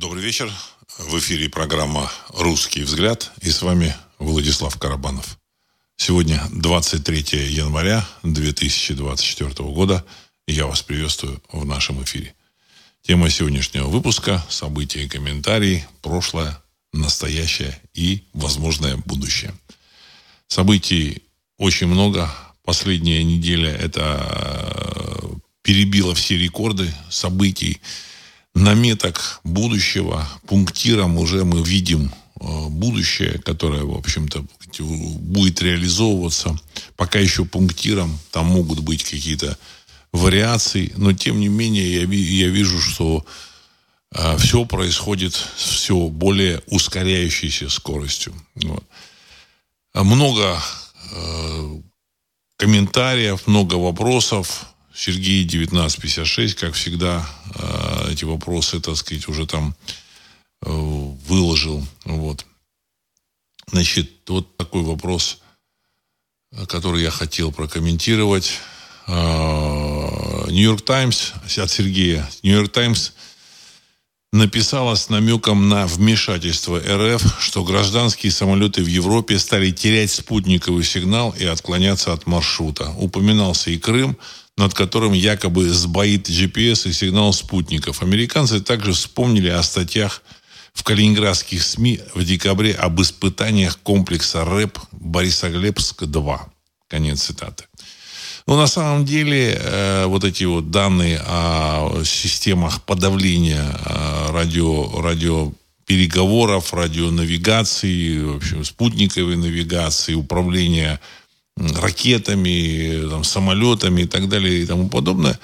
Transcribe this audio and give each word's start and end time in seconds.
Добрый 0.00 0.22
вечер. 0.22 0.50
В 0.96 1.18
эфире 1.18 1.50
программа 1.50 2.10
«Русский 2.30 2.84
взгляд» 2.84 3.30
и 3.42 3.50
с 3.50 3.60
вами 3.60 3.94
Владислав 4.18 4.78
Карабанов. 4.78 5.38
Сегодня 5.98 6.42
23 6.52 7.52
января 7.52 8.08
2024 8.22 9.52
года. 9.68 10.02
Я 10.46 10.64
вас 10.64 10.80
приветствую 10.80 11.42
в 11.52 11.66
нашем 11.66 12.02
эфире. 12.02 12.34
Тема 13.02 13.28
сегодняшнего 13.28 13.88
выпуска– 13.88 14.42
события 14.48 15.04
и 15.04 15.08
комментарии, 15.08 15.86
прошлое, 16.00 16.58
настоящее 16.94 17.78
и 17.92 18.24
возможное 18.32 18.96
будущее. 18.96 19.52
Событий 20.48 21.24
очень 21.58 21.88
много. 21.88 22.34
Последняя 22.64 23.22
неделя– 23.22 23.70
это 23.78 24.18
э, 24.30 25.28
перебила 25.60 26.14
все 26.14 26.38
рекорды 26.38 26.90
событий 27.10 27.82
наметок 28.54 29.40
будущего, 29.44 30.26
пунктиром 30.46 31.18
уже 31.18 31.44
мы 31.44 31.62
видим 31.62 32.12
э, 32.40 32.66
будущее, 32.68 33.38
которое, 33.38 33.84
в 33.84 33.96
общем-то, 33.96 34.44
будет 34.78 35.62
реализовываться. 35.62 36.58
Пока 36.96 37.18
еще 37.18 37.44
пунктиром, 37.44 38.18
там 38.30 38.46
могут 38.46 38.80
быть 38.80 39.02
какие-то 39.04 39.58
вариации, 40.12 40.92
но 40.96 41.12
тем 41.12 41.40
не 41.40 41.48
менее 41.48 42.02
я, 42.02 42.02
я 42.02 42.48
вижу, 42.48 42.80
что 42.80 43.24
э, 44.14 44.36
все 44.38 44.64
происходит 44.64 45.34
с 45.34 45.70
все 45.80 46.08
более 46.08 46.62
ускоряющейся 46.66 47.68
скоростью. 47.68 48.34
Вот. 48.54 48.84
Много 49.94 50.60
э, 51.12 51.80
комментариев, 52.56 53.46
много 53.46 53.74
вопросов. 53.74 54.66
Сергей 55.00 55.46
1956, 55.46 56.56
как 56.56 56.74
всегда, 56.74 57.26
э, 57.54 58.12
эти 58.12 58.26
вопросы, 58.26 58.80
так 58.80 58.98
сказать, 58.98 59.28
уже 59.28 59.46
там 59.46 59.74
э, 60.60 60.70
выложил. 60.70 61.82
Вот. 62.04 62.44
Значит, 63.72 64.10
вот 64.28 64.58
такой 64.58 64.82
вопрос, 64.82 65.38
который 66.68 67.02
я 67.02 67.10
хотел 67.10 67.50
прокомментировать. 67.50 68.58
Нью-Йорк 69.06 70.82
Таймс 70.82 71.32
от 71.56 71.70
Сергея. 71.70 72.28
Нью-Йорк 72.42 72.70
Таймс 72.70 73.12
написала 74.34 74.96
с 74.96 75.08
намеком 75.08 75.70
на 75.70 75.86
вмешательство 75.86 76.78
РФ, 76.78 77.40
что 77.40 77.64
гражданские 77.64 78.32
самолеты 78.32 78.82
в 78.82 78.86
Европе 78.86 79.38
стали 79.38 79.70
терять 79.70 80.10
спутниковый 80.10 80.84
сигнал 80.84 81.34
и 81.38 81.46
отклоняться 81.46 82.12
от 82.12 82.26
маршрута. 82.26 82.90
Упоминался 82.98 83.70
и 83.70 83.78
Крым, 83.78 84.18
над 84.60 84.74
которым 84.74 85.14
якобы 85.14 85.70
сбоит 85.70 86.28
GPS 86.28 86.88
и 86.88 86.92
сигнал 86.92 87.32
спутников. 87.32 88.02
Американцы 88.02 88.60
также 88.60 88.92
вспомнили 88.92 89.48
о 89.48 89.62
статьях 89.62 90.22
в 90.74 90.82
калининградских 90.82 91.62
СМИ 91.62 92.00
в 92.14 92.22
декабре 92.24 92.74
об 92.74 93.00
испытаниях 93.00 93.78
комплекса 93.78 94.44
РЭП 94.44 94.78
Борисоглебск-2. 94.92 96.40
Конец 96.88 97.22
цитаты. 97.22 97.64
Но 98.46 98.58
на 98.58 98.66
самом 98.66 99.06
деле 99.06 99.58
э, 99.58 100.04
вот 100.04 100.24
эти 100.24 100.44
вот 100.44 100.70
данные 100.70 101.22
о 101.26 102.02
системах 102.04 102.82
подавления 102.82 103.64
э, 103.64 104.30
радио, 104.30 105.00
радио 105.00 105.52
переговоров, 105.86 106.74
радионавигации, 106.74 108.22
в 108.22 108.36
общем, 108.36 108.64
спутниковой 108.64 109.36
навигации, 109.36 110.14
управления 110.14 111.00
ракетами, 111.60 113.08
там, 113.08 113.24
самолетами 113.24 114.02
и 114.02 114.06
так 114.06 114.28
далее 114.28 114.62
и 114.62 114.66
тому 114.66 114.88
подобное. 114.88 115.38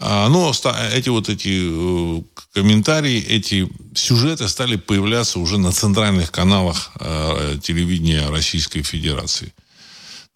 А, 0.00 0.28
но 0.28 0.52
эти 0.92 1.08
вот 1.08 1.28
эти 1.28 2.20
э, 2.20 2.22
комментарии, 2.52 3.20
эти 3.20 3.68
сюжеты 3.94 4.48
стали 4.48 4.76
появляться 4.76 5.40
уже 5.40 5.58
на 5.58 5.72
центральных 5.72 6.30
каналах 6.30 6.92
э, 7.00 7.58
телевидения 7.60 8.28
Российской 8.28 8.82
Федерации. 8.82 9.52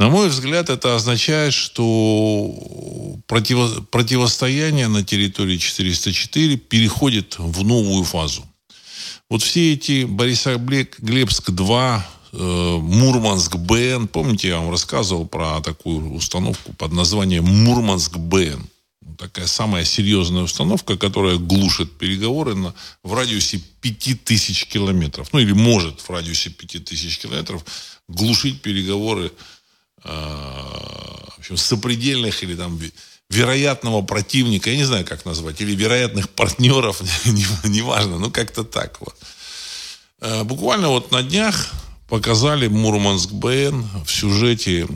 На 0.01 0.09
мой 0.09 0.29
взгляд, 0.29 0.69
это 0.69 0.97
означает, 0.97 1.55
что 1.55 2.51
противо, 3.29 3.69
противостояние 3.83 4.89
на 4.89 5.05
территории 5.05 5.59
404 5.59 6.57
переходит 6.57 7.37
в 7.39 7.63
новую 7.65 8.03
фазу. 8.03 8.45
Вот 9.31 9.43
все 9.45 9.75
эти 9.75 10.05
Борисоглебск-2, 10.05 12.03
Э, 12.03 12.22
Мурманск 12.33 13.57
БН. 13.57 14.09
Помните, 14.09 14.49
я 14.49 14.59
вам 14.59 14.71
рассказывал 14.71 15.27
про 15.27 15.61
такую 15.61 16.13
установку 16.15 16.73
под 16.73 16.93
названием 16.93 17.45
Мурманск 17.45 18.17
БН. 18.17 18.67
Такая 19.19 19.47
самая 19.47 19.85
серьезная 19.85 20.43
установка, 20.43 20.97
которая 20.97 21.37
глушит 21.37 21.93
переговоры 21.99 22.55
на, 22.55 22.75
в 23.03 23.15
радиусе 23.15 23.61
5000 23.81 24.67
километров. 24.67 25.29
Ну, 25.33 25.41
или 25.41 25.53
может 25.53 26.01
в 26.01 26.11
радиусе 26.11 26.51
5000 26.51 27.19
километров 27.19 27.65
глушить 28.09 28.63
переговоры 28.63 29.33
э, 30.05 30.09
в 30.09 31.39
общем, 31.39 31.57
сопредельных 31.57 32.43
или 32.43 32.55
там 32.55 32.81
вероятного 33.29 34.03
противника, 34.03 34.71
я 34.71 34.77
не 34.77 34.85
знаю, 34.85 35.05
как 35.05 35.25
назвать, 35.25 35.61
или 35.61 35.75
вероятных 35.75 36.29
партнеров, 36.31 37.01
неважно, 37.25 37.69
не, 37.69 38.15
не 38.15 38.19
ну 38.19 38.31
как-то 38.31 38.65
так 38.65 39.01
вот. 39.01 39.17
Э, 40.21 40.45
буквально 40.45 40.89
вот 40.89 41.11
на 41.11 41.23
днях 41.23 41.71
показали 42.13 42.69
Мурманск 42.69 43.31
БН 43.33 43.87
в 44.05 44.11
сюжете 44.13 44.87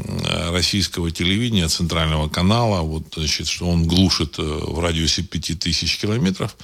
российского 0.50 1.10
телевидения, 1.10 1.66
центрального 1.66 2.28
канала, 2.28 2.82
вот, 2.82 3.15
значит, 3.16 3.49
что 3.49 3.71
он 3.71 3.87
глушит 3.87 4.38
э, 4.38 4.43
в 4.43 4.78
радиусе 4.81 5.22
5000 5.22 5.99
километров. 5.99 6.55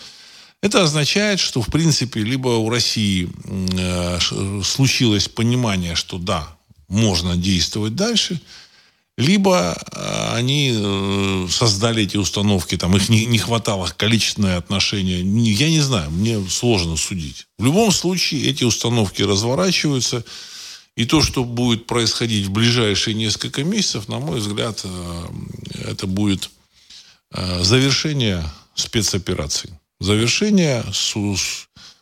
Это 0.60 0.82
означает, 0.82 1.40
что, 1.40 1.62
в 1.62 1.68
принципе, 1.68 2.20
либо 2.20 2.48
у 2.48 2.68
России 2.68 3.30
э, 3.46 4.18
случилось 4.62 5.26
понимание, 5.26 5.94
что 5.94 6.18
да, 6.18 6.54
можно 6.86 7.34
действовать 7.34 7.94
дальше– 7.94 8.38
либо 9.22 9.76
э, 9.92 10.34
они 10.34 10.72
э, 10.74 11.46
создали 11.50 12.02
эти 12.02 12.16
установки, 12.16 12.76
там 12.76 12.96
их 12.96 13.08
не, 13.08 13.24
не 13.24 13.38
хватало 13.38 13.92
количественное 13.96 14.58
отношение. 14.58 15.20
Я 15.54 15.70
не 15.70 15.80
знаю, 15.80 16.10
мне 16.10 16.44
сложно 16.48 16.96
судить. 16.96 17.46
В 17.58 17.64
любом 17.64 17.92
случае 17.92 18.50
эти 18.50 18.64
установки 18.64 19.22
разворачиваются, 19.22 20.24
и 20.96 21.06
то, 21.06 21.22
что 21.22 21.44
будет 21.44 21.86
происходить 21.86 22.46
в 22.46 22.50
ближайшие 22.50 23.14
несколько 23.14 23.64
месяцев, 23.64 24.08
на 24.08 24.18
мой 24.18 24.40
взгляд, 24.40 24.80
э, 24.84 25.26
это 25.90 26.06
будет 26.06 26.50
завершение 27.60 28.44
спецоперации. 28.74 29.70
Завершение 30.00 30.84
с, 30.92 31.14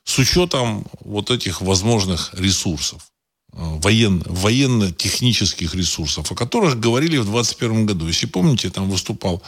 с 0.05 0.19
учетом 0.19 0.85
вот 1.05 1.31
этих 1.31 1.61
возможных 1.61 2.35
ресурсов 2.35 3.10
воен, 3.53 4.23
военно-технических 4.27 5.75
ресурсов, 5.75 6.31
о 6.31 6.35
которых 6.35 6.79
говорили 6.79 7.17
в 7.17 7.25
2021 7.25 7.87
году. 7.87 8.07
Если 8.07 8.27
помните, 8.27 8.71
там 8.71 8.89
выступал 8.89 9.43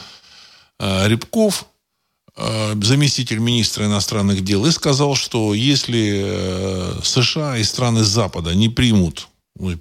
э, 0.79 1.07
Рябков, 1.07 1.65
э, 2.35 2.75
заместитель 2.81 3.39
министра 3.39 3.85
иностранных 3.85 4.43
дел, 4.43 4.65
и 4.65 4.71
сказал, 4.71 5.15
что 5.15 5.53
если 5.53 6.23
э, 6.25 6.99
США 7.03 7.57
и 7.57 7.63
страны 7.63 8.03
Запада 8.03 8.53
не 8.53 8.69
примут 8.69 9.27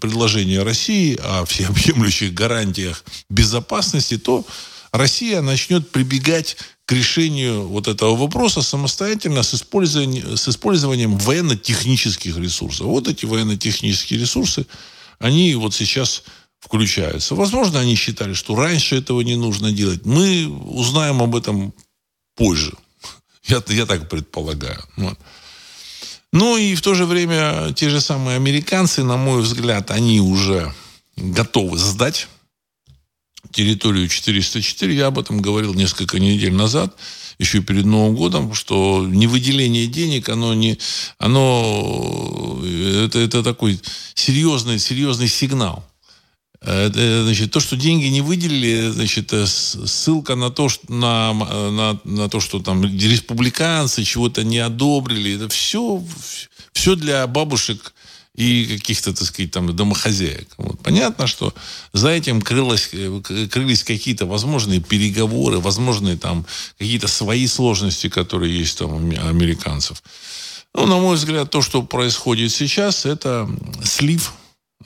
предложение 0.01 0.63
России 0.63 1.19
о 1.23 1.45
всеобъемлющих 1.47 2.35
гарантиях 2.35 3.05
безопасности, 3.31 4.19
то 4.19 4.45
Россия 4.93 5.41
начнет 5.41 5.91
прибегать 5.91 6.59
к 6.87 6.93
решению 6.93 7.69
вот 7.69 7.89
этого 7.89 8.17
вопроса 8.17 8.63
самостоятельно 8.63 9.43
с 9.43 9.55
использованием, 9.55 10.37
с 10.37 10.49
использованием 10.49 11.17
военно-технических 11.17 12.37
ресурсов. 12.37 12.87
Вот 12.87 13.09
эти 13.09 13.25
военно-технические 13.25 14.21
ресурсы, 14.21 14.67
они 15.19 15.55
вот 15.55 15.75
сейчас 15.75 16.25
включаются. 16.59 17.35
Возможно, 17.35 17.81
они 17.81 17.95
считали, 17.95 18.35
что 18.35 18.55
раньше 18.55 18.97
этого 18.97 19.21
не 19.21 19.37
нужно 19.37 19.73
делать. 19.73 20.05
Мы 20.05 20.49
узнаем 20.49 21.23
об 21.23 21.37
этом 21.37 21.73
позже. 22.37 22.73
Я, 23.45 23.63
я 23.69 23.87
так 23.87 24.09
предполагаю. 24.09 24.83
Вот. 24.97 25.19
Ну 26.33 26.57
и 26.57 26.75
в 26.75 26.81
то 26.81 26.95
же 26.95 27.05
время 27.05 27.73
те 27.75 27.91
же 27.91 28.01
самые 28.01 28.37
американцы, 28.37 29.03
на 29.03 29.17
мой 29.17 29.43
взгляд, 29.43 29.91
они 29.91 30.21
уже 30.21 30.73
готовы 31.17 31.77
сдать 31.77 32.29
территорию 33.51 34.09
404. 34.09 34.95
Я 34.95 35.07
об 35.07 35.19
этом 35.19 35.41
говорил 35.41 35.75
несколько 35.75 36.19
недель 36.19 36.53
назад, 36.53 36.97
еще 37.39 37.61
перед 37.61 37.85
Новым 37.85 38.15
годом, 38.15 38.55
что 38.55 39.07
не 39.07 39.27
выделение 39.27 39.87
денег, 39.87 40.29
оно 40.29 40.55
не, 40.55 40.79
оно, 41.19 42.61
это, 42.65 43.19
это 43.19 43.43
такой 43.43 43.81
серьезный, 44.15 44.79
серьезный 44.79 45.29
сигнал. 45.29 45.85
Это, 46.61 47.25
значит, 47.25 47.51
то, 47.51 47.59
что 47.59 47.77
деньги 47.77 48.07
не 48.07 48.21
выделили, 48.21 48.91
значит, 48.91 49.33
ссылка 49.47 50.37
на 50.37 50.51
то, 50.51 50.69
что, 50.69 50.93
на, 50.93 51.33
на, 51.33 52.01
на 52.05 52.29
то, 52.29 52.39
что 52.39 52.61
там 52.61 52.85
республиканцы 52.85 54.05
чего-то 54.05 54.45
не 54.45 54.59
одобрили, 54.59 55.35
это 55.35 55.49
все, 55.49 56.01
все 56.73 56.95
для 56.95 57.27
бабушек 57.27 57.93
и 58.35 58.79
каких-то, 58.79 59.13
так 59.13 59.27
сказать, 59.27 59.51
там 59.51 59.75
домохозяек. 59.77 60.49
Вот. 60.57 60.81
Понятно, 60.81 61.27
что 61.27 61.53
за 61.93 62.09
этим 62.09 62.41
крылось, 62.41 62.89
э, 62.93 63.21
крылись 63.51 63.85
какие-то 63.85 64.25
возможные 64.25 64.81
переговоры, 64.81 65.59
возможные 65.59 66.17
там 66.17 66.47
какие-то 66.79 67.09
свои 67.09 67.47
сложности, 67.47 68.09
которые 68.09 68.59
есть 68.59 68.79
там 68.79 68.93
у 68.93 69.29
американцев. 69.29 70.03
Ну, 70.75 70.87
на 70.87 70.97
мой 70.97 71.17
взгляд, 71.17 71.51
то, 71.51 71.61
что 71.61 71.83
происходит 71.83 72.51
сейчас, 72.51 73.05
это 73.05 73.51
слив 73.85 74.33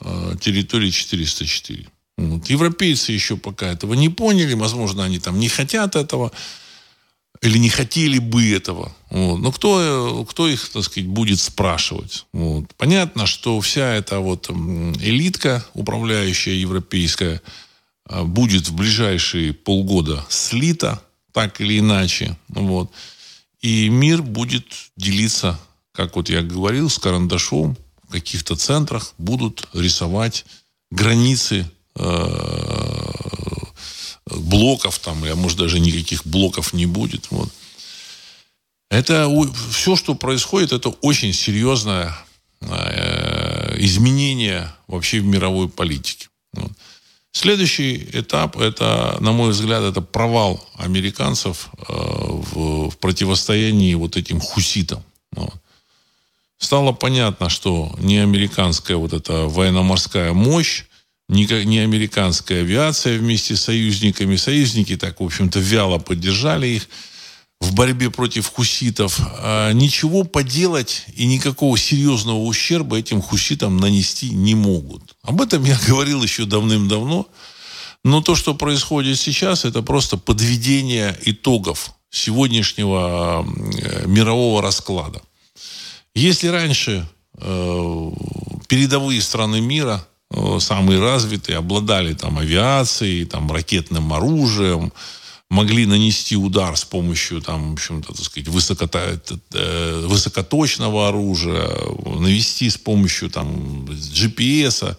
э, 0.01 0.35
территории 0.41 0.89
404. 0.89 1.87
Вот. 2.17 2.49
Европейцы 2.49 3.13
еще 3.13 3.37
пока 3.37 3.67
этого 3.67 3.93
не 3.93 4.09
поняли, 4.09 4.55
возможно, 4.55 5.05
они 5.05 5.19
там 5.19 5.39
не 5.39 5.47
хотят 5.47 5.95
этого 5.95 6.33
или 7.41 7.57
не 7.57 7.69
хотели 7.69 8.19
бы 8.19 8.51
этого. 8.51 8.95
Вот. 9.09 9.37
Но 9.37 9.51
кто, 9.51 10.25
кто 10.29 10.47
их, 10.47 10.69
так 10.69 10.83
сказать, 10.83 11.07
будет 11.07 11.39
спрашивать? 11.39 12.25
Вот. 12.33 12.65
Понятно, 12.77 13.25
что 13.27 13.59
вся 13.61 13.93
эта 13.93 14.19
вот 14.19 14.49
элитка, 14.49 15.65
управляющая 15.73 16.53
европейская, 16.53 17.41
а, 18.05 18.23
будет 18.23 18.69
в 18.69 18.75
ближайшие 18.75 19.53
полгода 19.53 20.25
слита, 20.29 21.01
так 21.31 21.61
или 21.61 21.79
иначе. 21.79 22.37
Вот. 22.49 22.91
И 23.61 23.89
мир 23.89 24.21
будет 24.21 24.65
делиться, 24.95 25.59
как 25.91 26.15
вот 26.15 26.29
я 26.29 26.41
говорил, 26.41 26.89
с 26.89 26.97
карандашом. 26.97 27.77
В 28.07 28.11
каких-то 28.11 28.55
центрах 28.55 29.13
будут 29.17 29.67
рисовать 29.73 30.45
границы 30.89 31.69
э, 31.95 33.07
блоков 34.29 34.99
там, 34.99 35.23
а 35.23 35.35
может, 35.35 35.57
даже 35.57 35.79
никаких 35.79 36.25
блоков 36.25 36.73
не 36.73 36.85
будет. 36.85 37.27
Вот. 37.31 37.49
Это 38.89 39.29
все, 39.71 39.95
что 39.95 40.15
происходит, 40.15 40.71
это 40.71 40.89
очень 40.89 41.33
серьезное 41.33 42.15
э, 42.61 43.75
изменение 43.79 44.71
вообще 44.87 45.19
в 45.19 45.25
мировой 45.25 45.67
политике. 45.69 46.29
Вот. 46.53 46.71
Следующий 47.31 48.09
этап, 48.13 48.57
это, 48.57 49.17
на 49.19 49.31
мой 49.31 49.51
взгляд, 49.51 49.83
это 49.83 50.01
провал 50.01 50.65
американцев 50.75 51.69
э, 51.77 51.83
в 51.87 52.91
противостоянии 52.99 53.93
вот 53.93 54.17
этим 54.17 54.39
хуситам. 54.39 55.03
Вот. 55.33 55.53
Стало 56.57 56.93
понятно, 56.93 57.49
что 57.49 57.93
не 57.99 58.17
американская 58.17 58.97
вот 58.97 59.13
эта 59.13 59.45
военно-морская 59.47 60.33
мощь, 60.33 60.85
не, 61.29 61.45
не 61.65 61.79
американская 61.79 62.61
авиация 62.61 63.17
вместе 63.17 63.55
с 63.55 63.63
союзниками. 63.63 64.35
Союзники 64.35 64.95
так, 64.95 65.19
в 65.19 65.23
общем-то, 65.23 65.59
вяло 65.59 65.97
поддержали 65.97 66.67
их 66.67 66.87
в 67.59 67.73
борьбе 67.73 68.09
против 68.09 68.47
хуситов. 68.47 69.19
А 69.39 69.71
ничего 69.73 70.23
поделать 70.23 71.05
и 71.15 71.25
никакого 71.25 71.77
серьезного 71.77 72.43
ущерба 72.43 72.99
этим 72.99 73.21
хуситам 73.21 73.77
нанести 73.77 74.29
не 74.29 74.55
могут. 74.55 75.15
Об 75.23 75.41
этом 75.41 75.63
я 75.65 75.77
говорил 75.87 76.23
еще 76.23 76.45
давным-давно. 76.45 77.27
Но 78.03 78.21
то, 78.21 78.35
что 78.35 78.53
происходит 78.53 79.19
сейчас, 79.19 79.65
это 79.65 79.81
просто 79.81 80.17
подведение 80.17 81.17
итогов 81.25 81.93
сегодняшнего 82.09 83.45
э, 83.45 84.07
мирового 84.07 84.61
расклада. 84.61 85.21
Если 86.15 86.47
раньше 86.47 87.05
э, 87.33 88.11
передовые 88.69 89.21
страны 89.21 89.59
мира 89.59 90.07
самые 90.59 90.99
развитые, 90.99 91.57
обладали 91.57 92.13
там 92.13 92.37
авиацией, 92.37 93.25
там 93.25 93.51
ракетным 93.51 94.11
оружием, 94.13 94.91
могли 95.49 95.85
нанести 95.85 96.35
удар 96.35 96.75
с 96.75 96.83
помощью 96.83 97.41
там, 97.41 97.69
в 97.69 97.73
общем-то, 97.73 98.13
так 98.13 98.25
сказать, 98.25 98.49
высокото, 98.49 99.21
э, 99.53 100.05
высокоточного 100.05 101.07
оружия, 101.07 101.69
навести 102.19 102.69
с 102.69 102.77
помощью 102.77 103.29
там 103.29 103.85
GPS, 103.85 104.97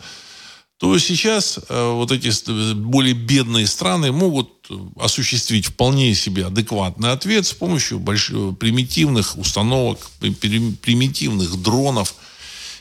то 0.79 0.99
сейчас 0.99 1.59
э, 1.69 1.93
вот 1.93 2.13
эти 2.13 2.75
более 2.75 3.13
бедные 3.13 3.67
страны 3.67 4.13
могут 4.13 4.49
осуществить 4.97 5.67
вполне 5.67 6.15
себе 6.15 6.47
адекватный 6.47 7.13
ответ 7.13 7.47
с 7.47 7.53
помощью 7.53 7.99
больших, 7.99 8.57
примитивных 8.57 9.37
установок, 9.37 9.99
примитивных 10.21 11.61
дронов– 11.61 12.15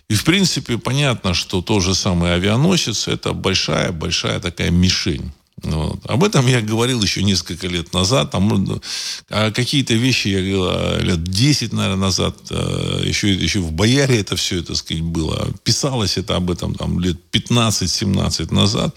и, 0.09 0.15
в 0.15 0.23
принципе, 0.23 0.77
понятно, 0.77 1.33
что 1.33 1.61
тот 1.61 1.83
же 1.83 1.93
самый 1.93 2.33
авианосец– 2.33 3.07
это 3.09 3.33
большая-большая 3.33 4.39
такая 4.39 4.71
мишень. 4.71 5.31
Вот. 5.63 5.99
Об 6.05 6.23
этом 6.23 6.45
я 6.47 6.61
говорил 6.61 7.01
еще 7.01 7.23
несколько 7.23 7.67
лет 7.67 7.91
назад. 7.91 8.31
Там, 8.31 8.47
ну, 8.47 8.81
а 9.29 9.51
какие-то 9.51 9.95
вещи 9.95 10.27
я 10.27 10.41
говорил 10.41 11.01
лет 11.01 11.23
10, 11.23 11.73
наверное, 11.73 11.97
назад. 11.97 12.37
Еще, 12.51 13.29
э, 13.29 13.43
еще 13.43 13.59
в 13.59 13.71
Бояре 13.71 14.19
это 14.19 14.35
все, 14.35 14.61
так 14.61 14.77
сказать, 14.77 15.03
было. 15.03 15.51
Писалось 15.63 16.17
это 16.17 16.35
об 16.35 16.51
этом 16.51 16.75
там, 16.75 16.99
лет 16.99 17.17
15-17 17.31 18.53
назад. 18.53 18.95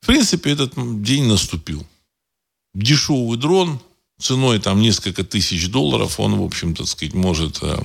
В 0.00 0.06
принципе, 0.06 0.50
этот 0.50 0.72
день 1.02 1.24
наступил. 1.24 1.86
Дешевый 2.74 3.38
дрон 3.38 3.80
ценой 4.20 4.58
там 4.58 4.80
несколько 4.80 5.22
тысяч 5.22 5.68
долларов, 5.68 6.18
он, 6.18 6.36
в 6.36 6.42
общем, 6.42 6.74
так 6.74 6.88
сказать, 6.88 7.14
может 7.14 7.58
э, 7.62 7.78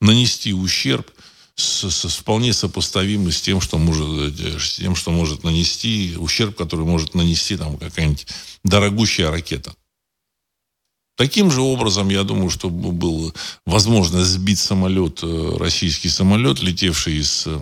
нанести 0.00 0.52
ущерб 0.52 1.10
с, 1.56 1.90
с, 1.90 2.16
вполне 2.16 2.52
сопоставимы 2.52 3.32
с 3.32 3.40
тем, 3.40 3.60
что 3.60 3.78
может, 3.78 4.38
э, 4.40 4.58
с 4.58 4.76
тем, 4.76 4.94
что 4.94 5.10
может 5.10 5.42
нанести, 5.42 6.14
ущерб, 6.18 6.56
который 6.56 6.84
может 6.84 7.14
нанести 7.14 7.56
там 7.56 7.78
какая-нибудь 7.78 8.26
дорогущая 8.62 9.30
ракета. 9.30 9.74
Таким 11.16 11.50
же 11.50 11.62
образом, 11.62 12.10
я 12.10 12.24
думаю, 12.24 12.50
что 12.50 12.68
был 12.68 13.32
возможно 13.64 14.22
сбить 14.22 14.58
самолет, 14.58 15.20
э, 15.22 15.56
российский 15.58 16.10
самолет, 16.10 16.60
летевший 16.60 17.16
из 17.16 17.44
э, 17.46 17.58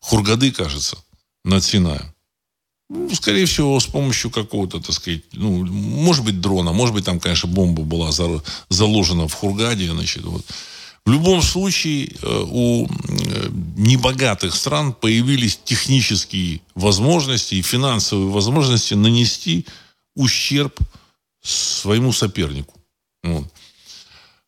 Хургады, 0.00 0.50
кажется, 0.50 0.96
над 1.44 1.62
Синаем. 1.62 2.14
Ну, 2.88 3.14
скорее 3.14 3.44
всего, 3.44 3.78
с 3.78 3.86
помощью 3.86 4.30
какого-то, 4.30 4.80
так 4.80 4.94
сказать, 4.94 5.22
ну, 5.32 5.64
может 5.64 6.24
быть, 6.24 6.40
дрона, 6.40 6.72
может 6.72 6.94
быть, 6.94 7.04
там, 7.04 7.20
конечно, 7.20 7.48
бомба 7.48 7.82
была 7.82 8.10
заложена 8.68 9.28
в 9.28 9.34
Хургаде, 9.34 9.90
значит, 9.90 10.24
вот. 10.24 10.44
В 11.04 11.10
любом 11.10 11.42
случае 11.42 12.06
э, 12.06 12.44
у 12.48 12.86
э, 12.86 13.48
небогатых 13.76 14.54
стран 14.54 14.92
появились 14.92 15.58
технические 15.64 16.60
возможности 16.74 17.56
и 17.56 17.62
финансовые 17.62 18.30
возможности 18.30 18.94
нанести 18.94 19.66
ущерб 20.14 20.78
своему 21.42 22.12
сопернику. 22.12 22.80
Вот. 23.24 23.52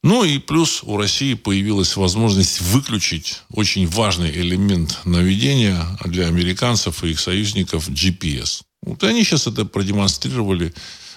Ну 0.04 0.22
и 0.22 0.38
плюс 0.38 0.82
у 0.82 0.96
России 0.96 1.34
появилась 1.34 1.96
возможность 1.96 2.60
выключить 2.60 3.40
очень 3.50 3.88
важный 3.88 4.30
элемент 4.30 5.00
наведения 5.04 5.82
для 6.04 6.28
американцев 6.28 7.02
и 7.02 7.10
их 7.10 7.20
союзников 7.20 7.88
GPS. 7.88 8.62
Вот 8.82 9.02
они 9.02 9.24
сейчас 9.24 9.46
это 9.46 9.64
продемонстрировали 9.64 10.74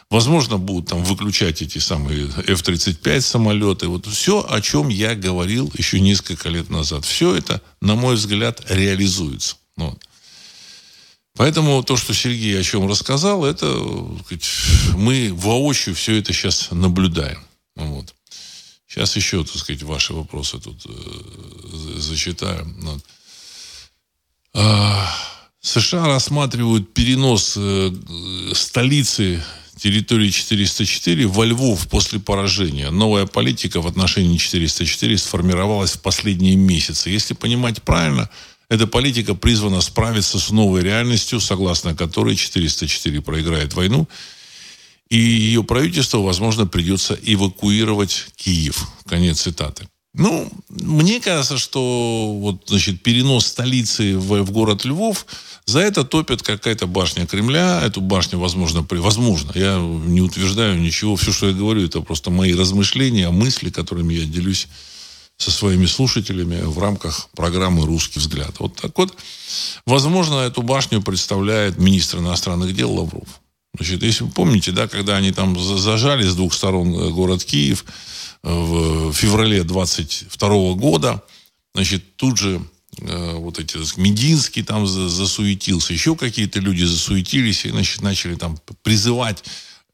Возможно, 0.09 0.57
будут 0.57 0.89
там 0.89 1.03
выключать 1.03 1.61
эти 1.61 1.79
самые 1.79 2.27
F-35 2.27 3.21
самолеты. 3.21 3.87
Вот 3.87 4.05
все, 4.05 4.45
о 4.49 4.61
чем 4.61 4.87
я 4.87 5.15
говорил 5.15 5.71
еще 5.77 5.99
несколько 5.99 6.47
лет 6.47 6.69
назад. 6.69 7.03
Все 7.03 7.35
это, 7.35 7.61
на 7.81 7.95
мой 7.95 8.15
взгляд, 8.15 8.63
реализуется. 8.69 9.57
Вот. 9.75 10.01
Поэтому 11.35 11.83
то, 11.83 11.97
что 11.97 12.13
Сергей 12.13 12.59
о 12.59 12.63
чем 12.63 12.87
рассказал, 12.87 13.43
это 13.43 13.67
сказать, 14.25 14.47
мы 14.95 15.31
воочию 15.33 15.93
все 15.93 16.17
это 16.17 16.31
сейчас 16.31 16.71
наблюдаем. 16.71 17.43
Вот. 17.75 18.15
Сейчас 18.87 19.15
еще, 19.17 19.43
так 19.43 19.57
сказать, 19.57 19.83
ваши 19.83 20.13
вопросы 20.13 20.57
тут 20.57 20.85
э, 20.85 21.99
зачитаю. 21.99 22.65
Вот. 22.79 23.03
А, 24.53 25.13
США 25.59 26.07
рассматривают 26.07 26.93
перенос 26.93 27.55
э, 27.57 27.91
столицы 28.53 29.43
территории 29.77 30.29
404 30.29 31.27
во 31.27 31.45
Львов 31.45 31.87
после 31.87 32.19
поражения. 32.19 32.89
Новая 32.89 33.25
политика 33.25 33.81
в 33.81 33.87
отношении 33.87 34.37
404 34.37 35.17
сформировалась 35.17 35.91
в 35.91 36.01
последние 36.01 36.55
месяцы. 36.55 37.09
Если 37.09 37.33
понимать 37.33 37.81
правильно, 37.83 38.29
эта 38.69 38.87
политика 38.87 39.33
призвана 39.33 39.81
справиться 39.81 40.39
с 40.39 40.49
новой 40.49 40.81
реальностью, 40.81 41.39
согласно 41.39 41.95
которой 41.95 42.35
404 42.35 43.21
проиграет 43.21 43.73
войну, 43.73 44.07
и 45.09 45.17
ее 45.17 45.63
правительство, 45.63 46.17
возможно, 46.17 46.67
придется 46.67 47.17
эвакуировать 47.23 48.27
Киев. 48.35 48.87
Конец 49.05 49.41
цитаты. 49.41 49.87
Ну, 50.17 50.51
мне 50.69 51.19
кажется, 51.19 51.59
что 51.59 52.35
вот, 52.41 52.63
значит, 52.65 53.03
перенос 53.03 53.45
столицы 53.45 54.17
в, 54.17 54.41
в 54.41 54.51
город 54.51 54.83
Львов, 54.83 55.27
за 55.65 55.79
это 55.79 56.03
топит 56.03 56.41
какая-то 56.41 56.87
башня 56.87 57.27
Кремля. 57.27 57.81
Эту 57.83 58.01
башню, 58.01 58.39
возможно, 58.39 58.83
при... 58.83 58.97
возможно, 58.97 59.51
я 59.53 59.77
не 59.77 60.21
утверждаю 60.21 60.79
ничего. 60.79 61.15
Все, 61.15 61.31
что 61.31 61.47
я 61.47 61.53
говорю, 61.53 61.85
это 61.85 62.01
просто 62.01 62.31
мои 62.31 62.55
размышления, 62.55 63.29
мысли, 63.29 63.69
которыми 63.69 64.15
я 64.15 64.25
делюсь 64.25 64.67
со 65.37 65.51
своими 65.51 65.85
слушателями 65.85 66.61
в 66.61 66.79
рамках 66.79 67.29
программы 67.35 67.85
«Русский 67.85 68.19
взгляд». 68.19 68.55
Вот 68.57 68.75
так 68.75 68.97
вот. 68.97 69.15
Возможно, 69.85 70.39
эту 70.39 70.63
башню 70.63 71.03
представляет 71.03 71.77
министр 71.77 72.19
иностранных 72.19 72.73
дел 72.73 72.91
Лавров. 72.91 73.27
Значит, 73.75 74.01
если 74.01 74.23
вы 74.23 74.31
помните, 74.31 74.71
да, 74.71 74.87
когда 74.87 75.15
они 75.15 75.31
там 75.31 75.59
зажали 75.59 76.27
с 76.27 76.33
двух 76.35 76.53
сторон 76.55 76.95
э, 76.95 77.09
город 77.11 77.43
Киев, 77.43 77.85
в 78.47 79.13
феврале 79.13 79.63
22 79.63 80.73
года, 80.75 81.23
значит, 81.73 82.15
тут 82.15 82.37
же 82.37 82.61
э, 83.01 83.33
вот 83.35 83.59
эти 83.59 83.77
Мединский 83.99 84.63
там 84.63 84.87
засуетился, 84.87 85.93
еще 85.93 86.15
какие-то 86.15 86.59
люди 86.59 86.83
засуетились 86.83 87.65
и 87.65 87.69
значит, 87.71 88.01
начали 88.01 88.35
там 88.35 88.57
призывать 88.83 89.43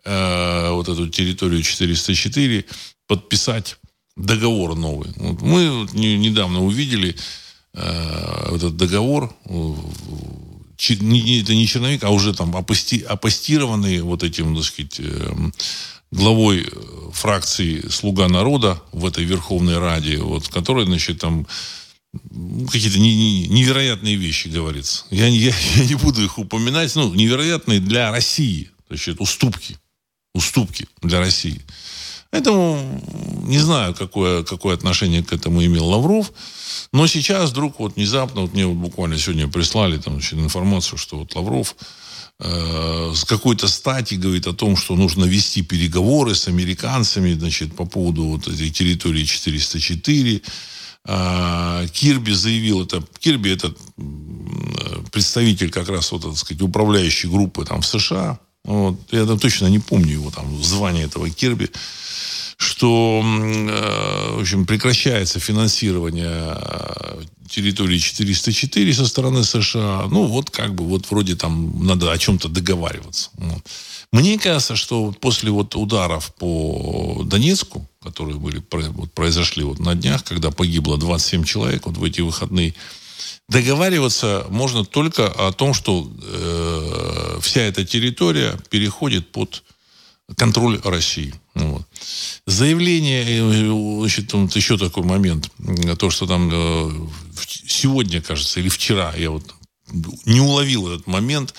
э, 0.06 0.70
вот 0.72 0.88
эту 0.88 1.10
территорию 1.10 1.64
404 1.64 2.66
подписать 3.08 3.78
договор 4.16 4.76
новый. 4.76 5.10
Вот 5.16 5.42
мы 5.42 5.88
не, 5.94 6.18
недавно 6.18 6.64
увидели 6.64 7.16
э, 7.74 8.56
этот 8.56 8.78
договор, 8.78 9.36
это 10.90 11.04
не 11.06 11.68
черновик, 11.68 12.04
а 12.04 12.10
уже 12.10 12.34
там 12.34 12.56
апости, 12.56 13.00
апостированный 13.02 14.02
вот 14.02 14.22
этим, 14.22 14.56
так 14.56 14.66
сказать, 14.66 15.00
э, 15.00 15.34
главой 16.14 16.68
фракции 17.12 17.88
«Слуга 17.90 18.28
народа» 18.28 18.82
в 18.92 19.06
этой 19.06 19.24
Верховной 19.24 19.78
Раде, 19.80 20.18
вот, 20.18 20.48
который, 20.48 20.86
значит, 20.86 21.20
там 21.20 21.48
какие-то 22.72 23.00
невероятные 23.00 24.16
вещи 24.16 24.48
говорится. 24.48 25.06
Я, 25.10 25.28
я, 25.28 25.54
я 25.76 25.86
не 25.86 25.96
буду 25.96 26.24
их 26.24 26.38
упоминать, 26.38 26.96
ну, 26.96 27.14
невероятные 27.14 27.80
для 27.80 28.12
России. 28.12 28.70
Значит, 28.88 29.20
уступки. 29.20 29.78
Уступки 30.34 30.88
для 31.02 31.20
России. 31.20 31.62
Поэтому 32.32 32.80
не 33.44 33.60
знаю, 33.60 33.94
какое, 33.94 34.44
какое 34.44 34.74
отношение 34.74 35.24
к 35.24 35.34
этому 35.34 35.64
имел 35.64 35.86
Лавров. 35.86 36.32
Но 36.92 37.06
сейчас 37.06 37.52
вдруг 37.52 37.80
вот 37.80 37.96
внезапно, 37.96 38.42
вот 38.42 38.54
мне 38.54 38.66
вот 38.66 38.76
буквально 38.76 39.20
сегодня 39.20 39.48
прислали 39.48 39.98
там 39.98 40.14
значит, 40.14 40.34
информацию, 40.34 40.98
что 40.98 41.20
вот 41.20 41.36
Лавров 41.36 41.76
э, 42.40 43.12
с 43.16 43.24
какой-то 43.26 43.68
стати 43.68 44.16
говорит 44.16 44.48
о 44.48 44.54
том, 44.54 44.76
что 44.76 44.96
нужно 44.96 45.26
вести 45.26 45.62
переговоры 45.62 46.36
с 46.36 46.48
американцами 46.48 47.34
значит, 47.34 47.76
по 47.76 47.86
поводу 47.86 48.24
вот 48.26 48.48
этой 48.48 48.70
территории 48.70 49.24
404 49.24 50.42
а, 51.06 51.86
Кирби 51.88 52.32
заявил 52.32 52.84
это. 52.84 53.04
Кирби 53.20 53.52
это 53.52 53.74
представитель 55.12 55.70
как 55.70 55.90
раз 55.90 56.12
вот, 56.12 56.24
так 56.24 56.38
сказать, 56.38 56.62
управляющей 56.62 57.30
группы 57.30 57.66
там 57.66 57.82
в 57.82 57.86
США. 57.86 58.40
Вот. 58.64 58.98
Я 59.12 59.26
там 59.26 59.38
точно 59.38 59.68
не 59.68 59.80
помню 59.80 60.14
его 60.14 60.32
там 60.32 60.64
звание 60.64 61.06
этого 61.06 61.30
Кирби 61.30 61.70
что, 62.64 63.22
э, 63.24 64.36
в 64.38 64.42
общем, 64.42 64.66
прекращается 64.66 65.40
финансирование 65.40 66.56
э, 66.56 67.22
территории 67.50 67.98
404 67.98 68.94
со 68.94 69.06
стороны 69.06 69.44
США. 69.44 70.08
Ну, 70.10 70.26
вот 70.26 70.50
как 70.50 70.74
бы, 70.76 70.86
вот 70.86 71.10
вроде 71.10 71.36
там 71.36 71.86
надо 71.86 72.12
о 72.12 72.18
чем-то 72.18 72.50
договариваться. 72.50 73.30
Вот. 73.38 73.64
Мне 74.12 74.38
кажется, 74.38 74.76
что 74.76 75.12
после 75.12 75.50
вот 75.52 75.76
ударов 75.76 76.34
по 76.36 77.24
Донецку, 77.26 77.88
которые 78.02 78.38
были, 78.38 78.62
вот, 78.72 79.12
произошли 79.14 79.64
вот 79.64 79.80
на 79.80 79.96
днях, 79.96 80.24
когда 80.24 80.52
погибло 80.52 80.98
27 80.98 81.44
человек 81.44 81.86
вот 81.88 81.98
в 81.98 82.04
эти 82.04 82.22
выходные, 82.22 82.76
договариваться 83.50 84.46
можно 84.50 84.86
только 84.86 85.28
о 85.28 85.52
том, 85.52 85.74
что 85.74 86.10
э, 86.22 87.40
вся 87.42 87.62
эта 87.62 87.86
территория 87.86 88.58
переходит 88.70 89.32
под 89.32 89.64
контроль 90.38 90.80
России. 90.84 91.34
Вот. 91.56 91.84
Заявление, 92.46 93.24
э, 93.24 94.00
значит, 94.00 94.34
вот 94.34 94.56
еще 94.56 94.78
такой 94.78 95.04
момент, 95.04 95.50
то, 96.00 96.10
что 96.10 96.28
там 96.28 96.50
э, 96.52 97.08
сегодня, 97.46 98.22
кажется, 98.22 98.60
или 98.60 98.70
вчера, 98.70 99.14
я 99.16 99.32
вот 99.32 99.44
не 100.26 100.42
уловил 100.42 100.88
этот 100.88 101.08
момент, 101.08 101.54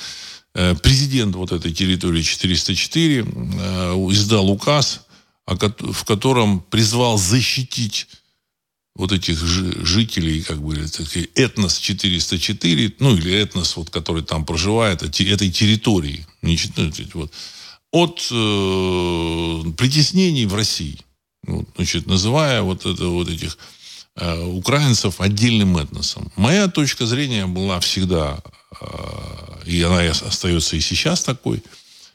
Э, 0.57 0.77
президент 0.81 1.35
вот 1.35 1.51
этой 1.51 1.73
территории 1.73 2.23
404 2.23 3.21
э, 3.21 3.25
издал 4.11 4.49
указ, 4.51 5.01
в 5.47 6.05
котором 6.05 6.61
призвал 6.61 7.19
защитить 7.19 8.07
вот 8.95 9.11
этих 9.11 9.43
жителей, 9.43 10.43
как 10.43 10.63
бы, 10.63 10.77
этнос 11.35 11.79
404, 11.79 12.95
ну, 13.01 13.17
или 13.17 13.33
этнос, 13.33 13.77
вот, 13.77 13.91
который 13.91 14.23
там 14.23 14.47
проживает, 14.47 15.03
этой 15.03 15.51
территории, 15.51 16.25
ну, 16.43 16.57
вот, 17.15 17.33
от 17.95 18.27
э, 18.29 19.63
притеснений 19.77 20.47
в 20.47 20.55
России. 20.55 20.99
Вот, 21.47 21.69
значит, 21.77 22.07
называя 22.09 22.63
вот, 22.63 22.87
это, 22.87 23.07
вот 23.07 23.29
этих 23.29 23.57
э, 24.17 24.43
украинцев 24.47 25.21
отдельным 25.21 25.77
этносом. 25.77 26.33
Моя 26.35 26.67
точка 26.67 27.07
зрения 27.07 27.47
была 27.47 27.79
всегда 27.79 28.43
э, 28.81 28.85
и 29.67 29.81
она 29.83 30.01
остается 30.11 30.75
и 30.77 30.81
сейчас 30.81 31.23
такой, 31.23 31.63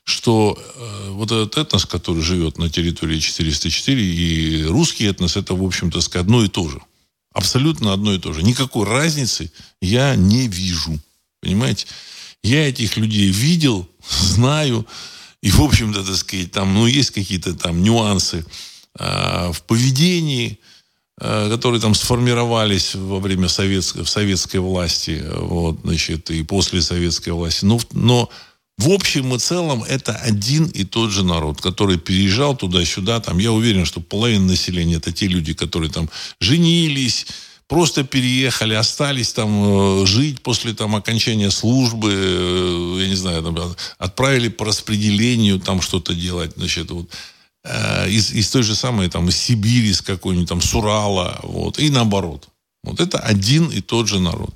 что 0.04 0.58
э, 0.58 1.10
вот 1.12 1.32
этот 1.32 1.58
этнос, 1.58 1.86
который 1.86 2.22
живет 2.22 2.58
на 2.58 2.70
территории 2.70 3.20
404, 3.20 4.04
и 4.04 4.64
русский 4.66 5.06
этнос, 5.06 5.38
это, 5.38 5.56
в 5.56 5.64
общем-то, 5.64 6.00
одно 6.20 6.44
и 6.44 6.50
то 6.50 6.68
же. 6.68 6.82
Абсолютно 7.34 7.94
одно 7.94 8.14
и 8.14 8.20
то 8.20 8.34
же. 8.34 8.44
Никакой 8.44 8.86
разницы 8.86 9.50
я 9.82 10.16
не 10.18 10.50
вижу. 10.50 11.00
Понимаете? 11.42 11.86
Я 12.44 12.68
этих 12.68 12.98
людей 12.98 13.30
видел, 13.30 13.88
знаю, 14.10 14.86
и, 15.42 15.52
в 15.52 15.62
общем-то, 15.62 16.04
так 16.04 16.16
сказать, 16.16 16.52
там, 16.52 16.74
ну, 16.74 16.86
есть 16.86 17.12
какие-то 17.12 17.54
там 17.54 17.82
нюансы 17.82 18.46
э, 18.98 19.52
в 19.52 19.62
поведении, 19.64 20.60
Э, 21.22 21.50
которые 21.50 21.82
там 21.82 21.96
сформировались 21.96 22.96
во 22.96 23.20
время 23.20 23.50
советской, 23.50 24.04
в 24.04 24.10
советской 24.10 24.58
власти, 24.58 25.22
вот, 25.36 25.80
значит, 25.84 26.32
и 26.32 26.44
после 26.44 26.82
советской 26.82 27.32
власти. 27.32 27.66
Но, 27.66 27.78
но 27.92 28.30
в 28.78 28.90
общем 28.90 29.36
и 29.36 29.40
целом 29.40 29.84
это 29.84 30.14
один 30.14 30.68
и 30.68 30.86
тот 30.86 31.12
же 31.12 31.26
народ, 31.26 31.60
который 31.60 31.98
переезжал 31.98 32.56
туда-сюда. 32.56 33.20
Там, 33.20 33.38
я 33.38 33.52
уверен, 33.52 33.84
что 33.84 34.00
половина 34.00 34.46
населения 34.46 34.96
это 34.96 35.12
те 35.12 35.28
люди, 35.28 35.54
которые 35.54 35.92
там 35.92 36.10
женились, 36.40 37.28
просто 37.70 38.04
переехали, 38.04 38.74
остались 38.74 39.32
там 39.32 40.02
э, 40.02 40.06
жить 40.06 40.42
после 40.42 40.74
там 40.74 40.98
окончания 40.98 41.52
службы, 41.52 42.12
э, 42.14 42.98
я 43.04 43.08
не 43.08 43.16
знаю, 43.16 43.42
там, 43.44 43.76
отправили 43.98 44.50
по 44.50 44.66
распределению 44.66 45.62
там 45.62 45.82
что-то 45.82 46.14
делать, 46.14 46.52
значит, 46.58 46.92
вот 46.92 47.10
Э, 47.64 48.10
из, 48.10 48.32
из 48.32 48.50
той 48.50 48.64
же 48.64 48.74
самой, 48.76 49.10
там, 49.10 49.30
Сибири, 49.32 49.90
из 49.90 50.02
какой-нибудь 50.02 50.48
там, 50.48 50.62
с 50.62 50.74
Урала, 50.74 51.40
вот, 51.44 51.78
и 51.80 51.90
наоборот. 51.90 52.48
Вот 52.84 53.00
это 53.02 53.20
один 53.20 53.68
и 53.68 53.82
тот 53.82 54.08
же 54.08 54.20
народ. 54.20 54.54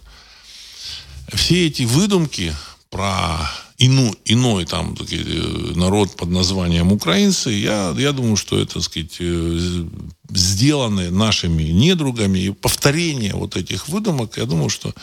Все 1.33 1.67
эти 1.67 1.83
выдумки 1.83 2.55
про 2.89 3.49
ину, 3.77 4.15
иной 4.25 4.65
там 4.65 4.95
э, 4.99 5.73
народ 5.75 6.15
под 6.15 6.29
названием 6.29 6.91
украинцы, 6.91 7.49
я, 7.49 7.93
я 7.97 8.11
думаю, 8.11 8.35
что 8.35 8.59
это, 8.59 8.75
так 8.75 8.83
сказать, 8.83 9.17
э, 9.19 9.85
сделаны 10.29 11.09
нашими 11.11 11.63
недругами, 11.63 12.39
и 12.39 12.51
повторение 12.51 13.33
вот 13.33 13.55
этих 13.55 13.87
выдумок, 13.87 14.37
я 14.37 14.45
думаю, 14.45 14.69
что 14.69 14.93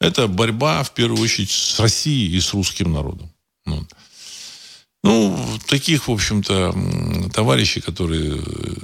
это 0.00 0.28
борьба, 0.28 0.82
в 0.82 0.92
первую 0.94 1.22
очередь, 1.22 1.50
с 1.50 1.80
Россией 1.80 2.36
и 2.36 2.40
с 2.40 2.52
русским 2.54 2.92
народом. 2.92 3.30
Вот. 3.66 3.86
Ну, 5.04 5.38
таких, 5.66 6.08
в 6.08 6.12
общем-то, 6.12 6.74
товарищей, 7.32 7.80
которые 7.80 8.36
э, 8.36 8.74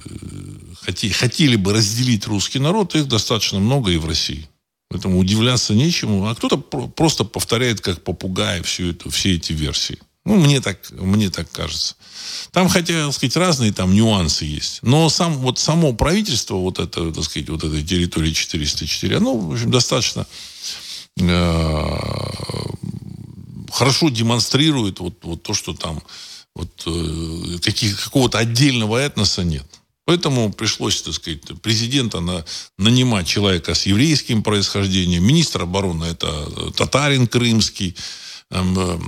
хоти, 0.85 1.11
хотели 1.11 1.57
бы 1.57 1.73
разделить 1.73 2.27
русский 2.27 2.61
народ, 2.61 2.95
их 2.95 3.09
достаточно 3.09 3.59
много 3.59 3.91
и 3.91 3.99
в 3.99 4.07
России. 4.07 4.49
Поэтому 4.95 5.19
удивляться 5.19 5.75
нечему. 5.75 6.29
А 6.29 6.37
кто-то 6.37 6.57
просто 6.57 7.25
повторяет, 7.25 7.81
как 7.81 8.05
попугай, 8.05 8.63
всю 8.63 8.91
эту, 8.93 9.11
все 9.11 9.35
эти 9.35 9.53
версии. 9.53 9.99
Ну, 10.25 10.37
мне 10.37 10.61
так, 10.61 10.79
мне 10.93 11.31
так 11.31 11.51
кажется. 11.51 11.97
Там, 12.53 12.69
хотя, 12.69 13.07
так 13.07 13.13
сказать, 13.13 13.37
разные 13.37 13.73
там 13.73 13.93
нюансы 13.93 14.45
есть. 14.45 14.79
Но 14.83 15.09
сам, 15.09 15.33
вот 15.39 15.59
само 15.59 15.95
правительство 15.95 16.55
вот 16.55 16.79
это, 16.79 17.11
так 17.11 17.25
сказать, 17.25 17.49
вот 17.49 17.65
этой 17.65 17.83
территории 17.83 18.33
404, 18.33 19.17
оно, 19.17 19.37
в 19.37 19.53
общем, 19.55 19.73
достаточно 19.73 20.29
э, 21.17 21.99
хорошо 23.73 24.11
демонстрирует 24.11 25.01
вот, 25.01 25.15
вот 25.25 25.43
то, 25.43 25.55
что 25.55 25.75
там 25.75 26.01
вот, 26.55 26.85
э, 26.87 27.59
каких, 27.61 28.05
какого-то 28.05 28.39
отдельного 28.39 28.99
этноса 28.99 29.43
нет. 29.43 29.67
Поэтому 30.07 30.53
пришлось, 30.53 31.01
так 31.03 31.15
сказать, 31.15 31.41
президента 31.63 32.21
на, 32.21 32.45
нанимать 32.79 33.27
человека 33.27 33.75
с 33.75 33.87
еврейским 33.87 34.43
происхождением. 34.43 35.25
Министр 35.25 35.63
обороны 35.63 36.05
это 36.05 36.73
татарин 36.73 37.27
крымский. 37.27 37.97
Э, 38.51 38.99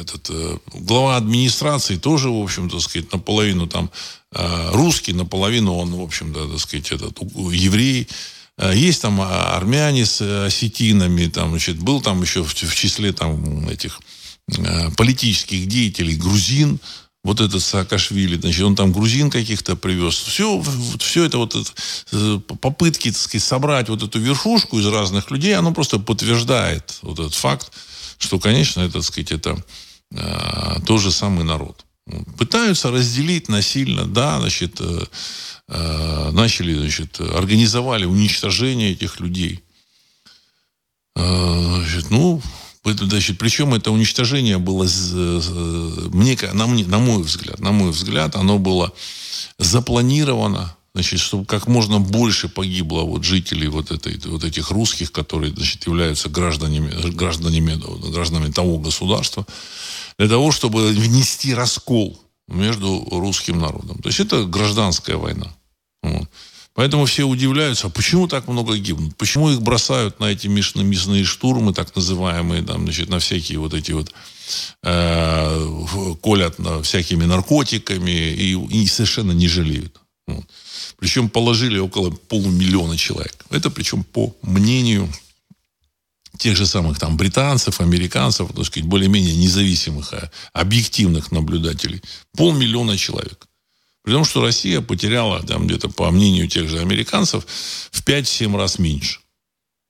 этот, 0.00 0.28
э, 0.30 0.58
глава 0.74 1.16
администрации 1.16 1.96
тоже, 1.96 2.30
в 2.30 2.42
общем, 2.42 2.68
так 2.68 2.80
сказать, 2.80 3.12
наполовину 3.12 3.68
там 3.68 3.90
э, 4.32 4.70
русский, 4.72 5.12
наполовину 5.12 5.74
он, 5.74 5.94
в 5.94 6.02
общем-то, 6.02 6.58
сказать, 6.58 6.90
этот, 6.90 7.18
еврей. 7.20 8.08
Э, 8.58 8.72
есть 8.74 9.02
там 9.02 9.20
армяне 9.20 10.04
с 10.04 10.46
осетинами, 10.46 11.26
там, 11.26 11.50
значит, 11.50 11.78
был 11.78 12.00
там 12.00 12.22
еще 12.22 12.42
в, 12.42 12.52
в 12.52 12.74
числе 12.74 13.12
там 13.12 13.68
этих 13.68 14.00
э, 14.48 14.90
политических 14.96 15.66
деятелей 15.66 16.16
грузин, 16.16 16.80
вот 17.22 17.40
этот 17.40 17.62
Саакашвили, 17.62 18.40
значит, 18.40 18.62
он 18.62 18.74
там 18.74 18.92
грузин 18.92 19.30
каких-то 19.30 19.76
привез. 19.76 20.14
Все, 20.14 20.62
все 20.98 21.24
это 21.24 21.38
вот 21.38 21.54
это, 21.54 21.70
э, 22.12 22.40
попытки, 22.60 23.10
так 23.10 23.20
сказать, 23.20 23.46
собрать 23.46 23.88
вот 23.88 24.02
эту 24.02 24.18
верхушку 24.18 24.78
из 24.78 24.86
разных 24.86 25.30
людей, 25.30 25.54
оно 25.54 25.72
просто 25.72 25.98
подтверждает 25.98 26.98
вот 27.02 27.18
этот 27.18 27.34
факт, 27.34 27.72
что, 28.18 28.38
конечно, 28.38 28.80
это, 28.80 28.94
так 28.94 29.04
сказать, 29.04 29.32
это 29.32 29.62
э, 30.12 30.76
тот 30.86 31.00
же 31.00 31.12
самый 31.12 31.44
народ. 31.44 31.84
Пытаются 32.38 32.90
разделить 32.90 33.48
насильно, 33.48 34.06
да, 34.06 34.40
значит, 34.40 34.80
э, 34.80 35.04
э, 35.68 36.30
начали, 36.32 36.74
значит, 36.74 37.20
организовали 37.20 38.06
уничтожение 38.06 38.92
этих 38.92 39.20
людей. 39.20 39.62
Э, 41.16 41.82
значит, 41.82 42.10
ну, 42.10 42.40
значит, 42.84 43.38
причем 43.38 43.74
это 43.74 43.90
уничтожение 43.90 44.58
было, 44.58 44.84
мне, 44.84 46.38
на, 46.52 46.66
мне, 46.66 46.84
на 46.86 46.98
мой 46.98 47.22
взгляд, 47.22 47.60
на 47.60 47.72
мой 47.72 47.90
взгляд, 47.90 48.36
оно 48.36 48.58
было 48.58 48.92
запланировано, 49.58 50.74
значит, 50.94 51.20
чтобы 51.20 51.44
как 51.44 51.68
можно 51.68 52.00
больше 52.00 52.48
погибло 52.48 53.02
вот 53.02 53.24
жителей 53.24 53.68
вот, 53.68 53.90
этой, 53.90 54.18
вот 54.26 54.44
этих 54.44 54.70
русских, 54.70 55.12
которые 55.12 55.52
значит, 55.52 55.86
являются 55.86 56.28
гражданами, 56.28 56.90
гражданами, 57.10 57.80
гражданами 58.10 58.50
того 58.50 58.78
государства, 58.78 59.46
для 60.18 60.28
того, 60.28 60.50
чтобы 60.50 60.88
внести 60.88 61.54
раскол 61.54 62.18
между 62.48 63.06
русским 63.10 63.58
народом. 63.58 64.00
То 64.02 64.08
есть 64.08 64.20
это 64.20 64.44
гражданская 64.44 65.16
война. 65.16 65.54
Вот. 66.02 66.28
Поэтому 66.80 67.04
все 67.04 67.24
удивляются, 67.24 67.88
а 67.88 67.90
почему 67.90 68.26
так 68.26 68.48
много 68.48 68.74
гибнут? 68.78 69.14
Почему 69.18 69.50
их 69.50 69.60
бросают 69.60 70.18
на 70.18 70.32
эти 70.32 70.46
мясные 70.46 71.24
штурмы, 71.24 71.74
так 71.74 71.94
называемые, 71.94 72.62
там, 72.62 72.84
значит, 72.84 73.10
на 73.10 73.18
всякие 73.18 73.58
вот 73.58 73.74
эти 73.74 73.92
вот 73.92 74.14
э, 74.82 76.14
колят 76.22 76.58
на 76.58 76.82
всякими 76.82 77.26
наркотиками 77.26 78.10
и, 78.10 78.54
и 78.54 78.86
совершенно 78.86 79.32
не 79.32 79.46
жалеют. 79.46 80.00
Вот. 80.26 80.46
Причем 80.96 81.28
положили 81.28 81.78
около 81.78 82.12
полумиллиона 82.12 82.96
человек. 82.96 83.44
Это 83.50 83.68
причем 83.68 84.02
по 84.02 84.34
мнению 84.40 85.12
тех 86.38 86.56
же 86.56 86.64
самых 86.64 86.98
там 86.98 87.18
британцев, 87.18 87.82
американцев, 87.82 88.54
так 88.56 88.64
сказать, 88.64 88.88
более-менее 88.88 89.36
независимых, 89.36 90.14
а 90.14 90.30
объективных 90.54 91.30
наблюдателей. 91.30 92.00
Полмиллиона 92.38 92.96
человек. 92.96 93.49
При 94.02 94.12
том, 94.12 94.24
что 94.24 94.42
Россия 94.42 94.80
потеряла, 94.80 95.42
там, 95.42 95.66
где-то 95.66 95.88
по 95.88 96.10
мнению 96.10 96.48
тех 96.48 96.68
же 96.68 96.80
американцев, 96.80 97.46
в 97.90 98.02
5-7 98.02 98.56
раз 98.56 98.78
меньше. 98.78 99.20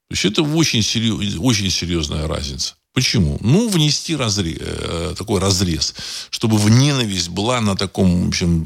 То 0.09 0.15
есть 0.15 0.25
это 0.25 0.43
очень, 0.43 0.83
серьез, 0.83 1.37
очень 1.39 1.71
серьезная 1.71 2.27
разница. 2.27 2.75
Почему? 2.93 3.39
Ну, 3.41 3.69
внести 3.69 4.17
разрез, 4.17 4.59
э, 4.61 5.15
такой 5.17 5.41
разрез, 5.41 5.95
чтобы 6.31 6.59
в 6.59 6.69
ненависть 6.69 7.29
была 7.29 7.61
на 7.61 7.77
таком, 7.77 8.25
в 8.25 8.29
общем 8.29 8.65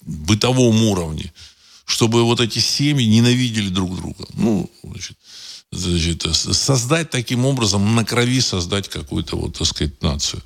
бытовом 0.00 0.82
уровне, 0.84 1.30
чтобы 1.84 2.24
вот 2.24 2.40
эти 2.40 2.58
семьи 2.58 3.06
ненавидели 3.06 3.68
друг 3.68 3.94
друга. 3.96 4.26
Ну, 4.32 4.70
значит, 4.82 5.18
значит, 5.72 6.22
создать 6.32 7.10
таким 7.10 7.44
образом, 7.44 7.94
на 7.94 8.04
крови 8.04 8.40
создать 8.40 8.88
какую-то, 8.88 9.36
вот, 9.36 9.58
так 9.58 9.66
сказать, 9.66 10.02
нацию. 10.02 10.42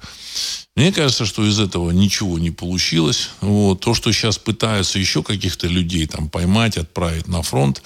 Мне 0.74 0.92
кажется, 0.92 1.26
что 1.26 1.46
из 1.46 1.60
этого 1.60 1.90
ничего 1.90 2.38
не 2.38 2.50
получилось. 2.50 3.30
Вот. 3.40 3.80
То, 3.80 3.94
что 3.94 4.10
сейчас 4.12 4.38
пытаются 4.38 4.98
еще 4.98 5.22
каких-то 5.22 5.66
людей 5.66 6.06
там 6.06 6.30
поймать, 6.30 6.78
отправить 6.78 7.28
на 7.28 7.42
фронт, 7.42 7.82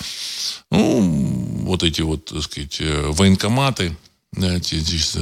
ну, 0.71 1.63
вот 1.65 1.83
эти 1.83 2.03
вот, 2.03 2.27
так 2.27 2.43
сказать, 2.43 2.81
э, 2.81 3.09
военкоматы, 3.09 3.97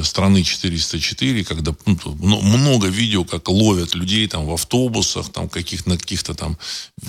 страны 0.02 0.42
404, 0.42 1.44
когда 1.44 1.75
ну, 1.87 2.40
много 2.40 2.88
видео, 2.88 3.25
как 3.25 3.49
ловят 3.49 3.94
людей 3.94 4.26
там 4.26 4.47
в 4.47 4.52
автобусах, 4.52 5.30
там 5.30 5.49
каких 5.49 5.87
на 5.87 5.97
каких-то 5.97 6.35
там, 6.35 6.59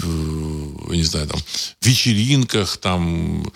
я 0.03 0.95
не 0.95 1.03
знаю, 1.03 1.27
там 1.27 1.39
вечеринках, 1.81 2.77
там 2.77 3.51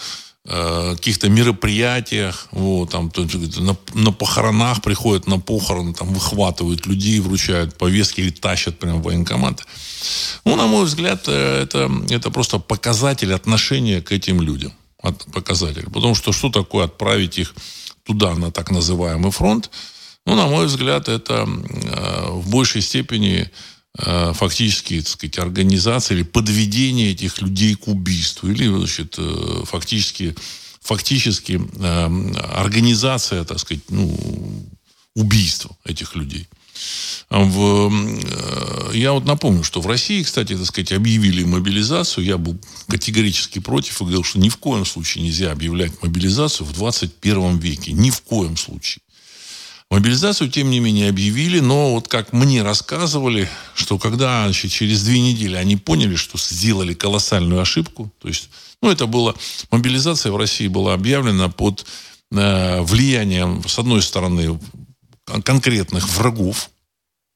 Э, 0.46 0.96
каких-то 0.96 1.30
мероприятиях, 1.30 2.48
вот, 2.52 2.92
там, 2.92 3.12
на, 3.16 3.78
на 3.94 4.12
похоронах 4.12 4.82
приходят 4.82 5.28
на 5.28 5.38
похороны, 5.38 5.94
там, 5.94 6.14
выхватывают 6.14 6.88
людей, 6.88 7.20
вручают 7.20 7.78
повестки 7.78 8.22
или 8.22 8.30
тащат 8.30 8.80
прямо 8.80 9.00
в 9.00 9.04
военкомат. 9.04 9.62
Ну, 10.46 10.56
на 10.56 10.66
мой 10.66 10.86
взгляд, 10.86 11.26
э, 11.28 11.64
это, 11.64 11.92
это 12.10 12.32
просто 12.32 12.58
показатель 12.58 13.34
отношения 13.34 14.02
к 14.02 14.14
этим 14.14 14.42
людям. 14.42 14.72
Показатель. 15.34 15.86
Потому 15.92 16.16
что 16.16 16.32
что 16.32 16.50
такое 16.50 16.86
отправить 16.86 17.38
их 17.38 17.54
туда, 18.06 18.34
на 18.34 18.50
так 18.50 18.72
называемый 18.72 19.32
фронт? 19.32 19.70
Ну, 20.26 20.36
на 20.36 20.48
мой 20.48 20.68
взгляд, 20.68 21.10
это 21.10 21.46
э, 21.46 22.30
в 22.30 22.50
большей 22.50 22.82
степени 22.82 23.52
фактически, 23.98 25.02
так 25.02 25.10
сказать, 25.10 25.40
организация 25.40 26.16
или 26.16 26.24
подведение 26.24 27.12
этих 27.12 27.42
людей 27.42 27.76
к 27.76 27.88
убийству, 27.88 28.50
или, 28.50 28.68
значит, 28.68 29.16
э, 29.18 29.64
фактически, 29.66 30.36
фактически 30.82 31.60
э, 31.60 32.34
организация, 32.54 33.44
так 33.44 33.60
сказать, 33.60 33.84
ну, 33.90 34.16
убийства 35.16 35.76
этих 35.86 36.16
людей. 36.16 36.48
В, 37.30 37.92
я 38.94 39.12
вот 39.12 39.26
напомню, 39.26 39.64
что 39.64 39.82
в 39.82 39.88
России, 39.88 40.24
кстати, 40.24 40.56
так 40.56 40.66
сказать, 40.66 40.94
объявили 40.94 41.44
мобилизацию. 41.44 42.26
Я 42.26 42.38
был 42.38 42.58
категорически 42.88 43.60
против 43.60 44.02
и 44.02 44.04
говорил, 44.04 44.24
что 44.24 44.40
ни 44.40 44.50
в 44.50 44.58
коем 44.58 44.86
случае 44.86 45.26
нельзя 45.26 45.52
объявлять 45.52 45.92
мобилизацию 46.02 46.66
в 46.66 46.74
21 46.74 47.58
веке. 47.58 47.92
Ни 47.92 48.10
в 48.10 48.22
коем 48.22 48.58
случае. 48.58 49.02
Мобилизацию, 49.92 50.52
тем 50.52 50.70
не 50.70 50.80
менее, 50.80 51.10
объявили, 51.10 51.60
но 51.60 51.94
вот 51.94 52.08
как 52.08 52.32
мне 52.32 52.62
рассказывали, 52.62 53.50
что 53.74 53.98
когда 53.98 54.44
значит, 54.44 54.72
через 54.72 55.04
две 55.04 55.20
недели 55.20 55.56
они 55.56 55.78
поняли, 55.78 56.16
что 56.16 56.38
сделали 56.38 56.94
колоссальную 56.94 57.60
ошибку, 57.60 58.12
то 58.20 58.28
есть, 58.28 58.50
ну, 58.84 58.92
это 58.92 59.08
было, 59.08 59.36
мобилизация 59.72 60.32
в 60.32 60.38
России 60.38 60.68
была 60.68 60.94
объявлена 60.94 61.50
под 61.50 61.88
э, 62.32 62.82
влиянием, 62.82 63.68
с 63.68 63.80
одной 63.80 64.04
стороны, 64.04 64.60
конкретных 65.44 66.08
врагов, 66.10 66.70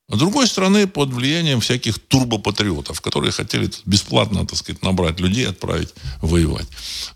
а 0.09 0.15
с 0.15 0.19
другой 0.19 0.45
стороны, 0.45 0.85
под 0.85 1.09
влиянием 1.09 1.59
всяких 1.59 1.97
турбопатриотов, 1.97 3.01
которые 3.01 3.31
хотели 3.31 3.71
бесплатно, 3.85 4.45
так 4.45 4.59
сказать, 4.59 4.83
набрать 4.83 5.19
людей, 5.19 5.47
отправить 5.47 5.93
воевать. 6.21 6.67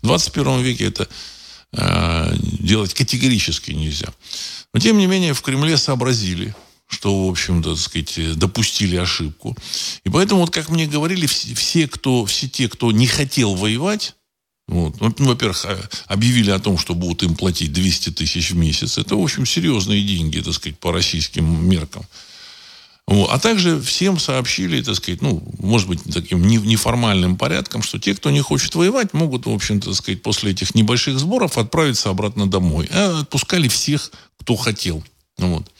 В 0.02 0.06
21 0.06 0.62
веке 0.62 0.86
это 0.86 1.08
делать 1.72 2.94
категорически 2.94 3.72
нельзя. 3.72 4.08
Но, 4.72 4.80
тем 4.80 4.98
не 4.98 5.06
менее, 5.06 5.34
в 5.34 5.42
Кремле 5.42 5.76
сообразили, 5.76 6.54
что, 6.86 7.26
в 7.26 7.30
общем-то, 7.30 7.74
так 7.74 7.82
сказать, 7.82 8.38
допустили 8.38 8.96
ошибку. 8.96 9.56
И 10.04 10.08
поэтому, 10.08 10.40
вот 10.40 10.50
как 10.50 10.70
мне 10.70 10.86
говорили, 10.86 11.26
все, 11.26 11.86
кто, 11.86 12.24
все 12.24 12.48
те, 12.48 12.68
кто 12.68 12.90
не 12.92 13.06
хотел 13.06 13.54
воевать, 13.54 14.14
вот. 14.68 15.00
Ну, 15.00 15.14
во-первых, 15.18 15.64
а, 15.64 15.80
объявили 16.06 16.50
о 16.50 16.58
том, 16.58 16.76
что 16.76 16.94
будут 16.94 17.22
им 17.22 17.34
платить 17.34 17.72
200 17.72 18.10
тысяч 18.10 18.50
в 18.50 18.56
месяц. 18.56 18.98
Это, 18.98 19.16
в 19.16 19.22
общем, 19.22 19.46
серьезные 19.46 20.02
деньги, 20.02 20.40
так 20.40 20.52
сказать, 20.52 20.78
по 20.78 20.92
российским 20.92 21.66
меркам. 21.68 22.04
А 23.10 23.38
также 23.38 23.80
всем 23.80 24.18
сообщили, 24.18 24.82
так 24.82 24.94
сказать, 24.94 25.22
ну, 25.22 25.42
может 25.58 25.88
быть, 25.88 26.00
таким 26.12 26.46
неформальным 26.46 27.36
порядком, 27.36 27.82
что 27.82 27.98
те, 27.98 28.14
кто 28.14 28.30
не 28.30 28.40
хочет 28.40 28.74
воевать, 28.74 29.14
могут, 29.14 29.46
в 29.46 29.50
общем-то, 29.50 29.94
сказать, 29.94 30.22
после 30.22 30.50
этих 30.50 30.74
небольших 30.74 31.18
сборов 31.18 31.56
отправиться 31.56 32.10
обратно 32.10 32.46
домой. 32.46 32.88
А 32.92 33.20
отпускали 33.20 33.68
всех, 33.68 34.12
кто 34.38 34.56
хотел. 34.56 35.02
Вот. 35.38 35.70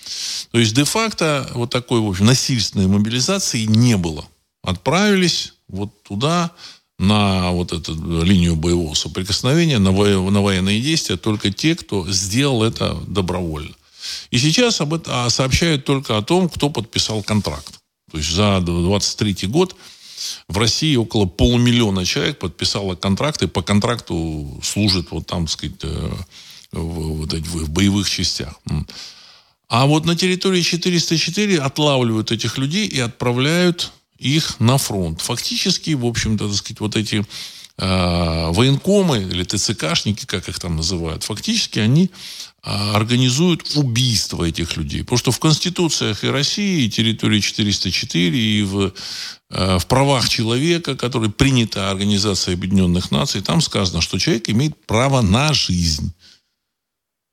То 0.53 0.59
есть, 0.59 0.75
де-факто, 0.75 1.51
вот 1.55 1.71
такой, 1.71 2.01
в 2.01 2.09
общем, 2.09 2.27
насильственной 2.27 2.87
мобилизации 2.87 3.65
не 3.65 3.97
было. 3.97 4.25
Отправились 4.63 5.53
вот 5.69 6.03
туда, 6.03 6.53
на 6.99 7.53
вот 7.53 7.73
эту 7.73 7.95
линию 8.25 8.57
боевого 8.57 8.95
соприкосновения, 8.95 9.79
на, 9.79 9.93
во, 9.93 10.31
на 10.31 10.43
военные 10.43 10.81
действия 10.81 11.17
только 11.17 11.53
те, 11.53 11.77
кто 11.77 12.11
сделал 12.11 12.65
это 12.65 12.99
добровольно. 13.07 13.75
И 14.31 14.39
сейчас 14.39 14.81
об 14.81 14.95
этом 14.95 15.13
а, 15.15 15.31
сообщают 15.31 15.85
только 15.85 16.17
о 16.17 16.23
том, 16.23 16.49
кто 16.49 16.71
подписал 16.71 17.23
контракт. 17.23 17.81
То 18.11 18.19
есть 18.19 18.31
за 18.31 18.61
23 18.61 19.49
год 19.49 19.77
в 20.49 20.59
России 20.59 20.97
около 20.97 21.27
полумиллиона 21.27 22.05
человек 22.05 22.39
подписало 22.39 22.95
контракты, 22.95 23.49
по 23.49 23.63
контракту 23.63 24.61
служат 24.63 25.11
вот 25.11 25.27
там, 25.27 25.47
так 25.47 25.53
сказать, 25.53 25.77
э, 25.83 26.11
в, 26.73 27.19
вот 27.19 27.33
в 27.33 27.71
боевых 27.71 28.09
частях. 28.09 28.55
А 29.69 29.87
вот 29.87 30.07
на 30.07 30.17
территории 30.17 30.63
404 30.63 31.61
отлавливают 31.61 32.33
этих 32.33 32.57
людей 32.57 32.87
и 32.87 32.99
отправляют 33.01 33.93
их 34.19 34.59
на 34.61 34.79
фронт. 34.79 35.21
Фактически, 35.21 35.91
в 35.91 36.07
общем-то, 36.07 36.49
так 36.49 36.57
сказать, 36.57 36.81
вот 36.81 36.97
эти 36.97 37.25
э, 37.77 38.51
военкомы 38.51 39.19
или 39.19 39.45
ТЦКшники, 39.45 40.25
как 40.25 40.49
их 40.49 40.59
там 40.59 40.77
называют, 40.77 41.23
фактически 41.23 41.79
они 41.79 42.11
организуют 42.69 43.77
убийство 43.77 44.45
этих 44.45 44.77
людей. 44.77 45.03
Потому 45.03 45.19
что 45.19 45.31
в 45.31 45.39
конституциях 45.39 46.25
и 46.25 46.29
России, 46.29 46.85
и 46.85 46.91
территории 46.91 47.41
404, 47.41 48.39
и 48.39 48.63
в, 48.63 48.93
э, 49.51 49.79
в 49.79 49.87
правах 49.87 50.29
человека, 50.29 50.97
который 50.97 51.31
принята 51.31 51.91
Организацией 51.91 52.57
Объединенных 52.57 53.11
Наций, 53.11 53.41
там 53.41 53.61
сказано, 53.61 54.03
что 54.03 54.19
человек 54.19 54.49
имеет 54.51 54.75
право 54.87 55.23
на 55.23 55.55
жизнь. 55.55 56.13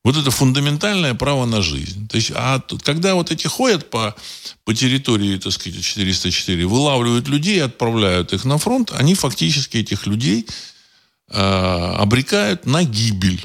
Вот 0.05 0.15
это 0.15 0.29
фундаментальное 0.29 1.15
право 1.15 1.45
на 1.45 1.61
жизнь. 1.63 2.07
То 2.07 2.17
есть, 2.17 2.31
а 2.35 2.61
когда 2.83 3.15
вот 3.15 3.31
эти 3.31 3.47
ходят 3.47 3.89
по, 3.89 4.15
по 4.63 4.73
территории, 4.73 5.37
так 5.37 5.51
сказать, 5.51 5.83
404, 5.83 6.65
вылавливают 6.67 7.27
людей, 7.27 7.63
отправляют 7.63 8.31
их 8.31 8.45
на 8.45 8.59
фронт, 8.59 8.93
они 8.95 9.15
фактически 9.15 9.77
этих 9.77 10.05
людей 10.05 10.45
э, 11.29 11.37
обрекают 11.97 12.67
на 12.67 12.83
гибель. 12.83 13.43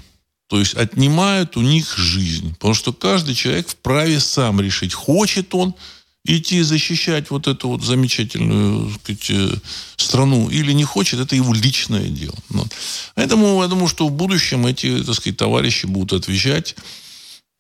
То 0.51 0.59
есть 0.59 0.75
отнимают 0.75 1.57
у 1.57 1.63
них 1.63 1.97
жизнь. 1.97 2.55
Потому 2.55 2.75
что 2.75 2.93
каждый 2.93 3.37
человек 3.37 3.69
вправе 3.69 4.19
сам 4.19 4.61
решить, 4.61 4.93
хочет 4.93 5.55
он 5.55 5.77
идти 6.25 6.63
защищать 6.63 7.31
вот 7.31 7.47
эту 7.47 7.69
вот 7.69 7.85
замечательную 7.85 8.93
сказать, 8.95 9.31
э, 9.31 9.55
страну 9.97 10.51
или 10.51 10.73
не 10.73 10.83
хочет, 10.83 11.21
это 11.21 11.37
его 11.37 11.55
личное 11.55 12.09
дело. 12.09 12.35
Вот. 12.49 12.67
Поэтому 13.15 13.63
я 13.63 13.69
думаю, 13.69 13.87
что 13.87 14.09
в 14.09 14.11
будущем 14.11 14.67
эти, 14.67 15.05
так 15.05 15.15
сказать, 15.15 15.37
товарищи 15.37 15.87
будут 15.87 16.25
отвечать, 16.25 16.75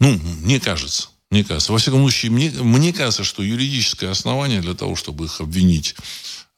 ну, 0.00 0.18
мне 0.42 0.59
кажется, 0.59 1.11
мне 1.31 1.44
кажется. 1.44 1.70
Во 1.70 1.79
всяком 1.79 2.00
случае, 2.00 2.33
мне, 2.33 2.50
мне 2.50 2.92
кажется, 2.92 3.22
что 3.22 3.44
юридическое 3.44 4.11
основание 4.11 4.61
для 4.61 4.74
того, 4.74 4.96
чтобы 4.96 5.26
их 5.26 5.40
обвинить 5.40 5.94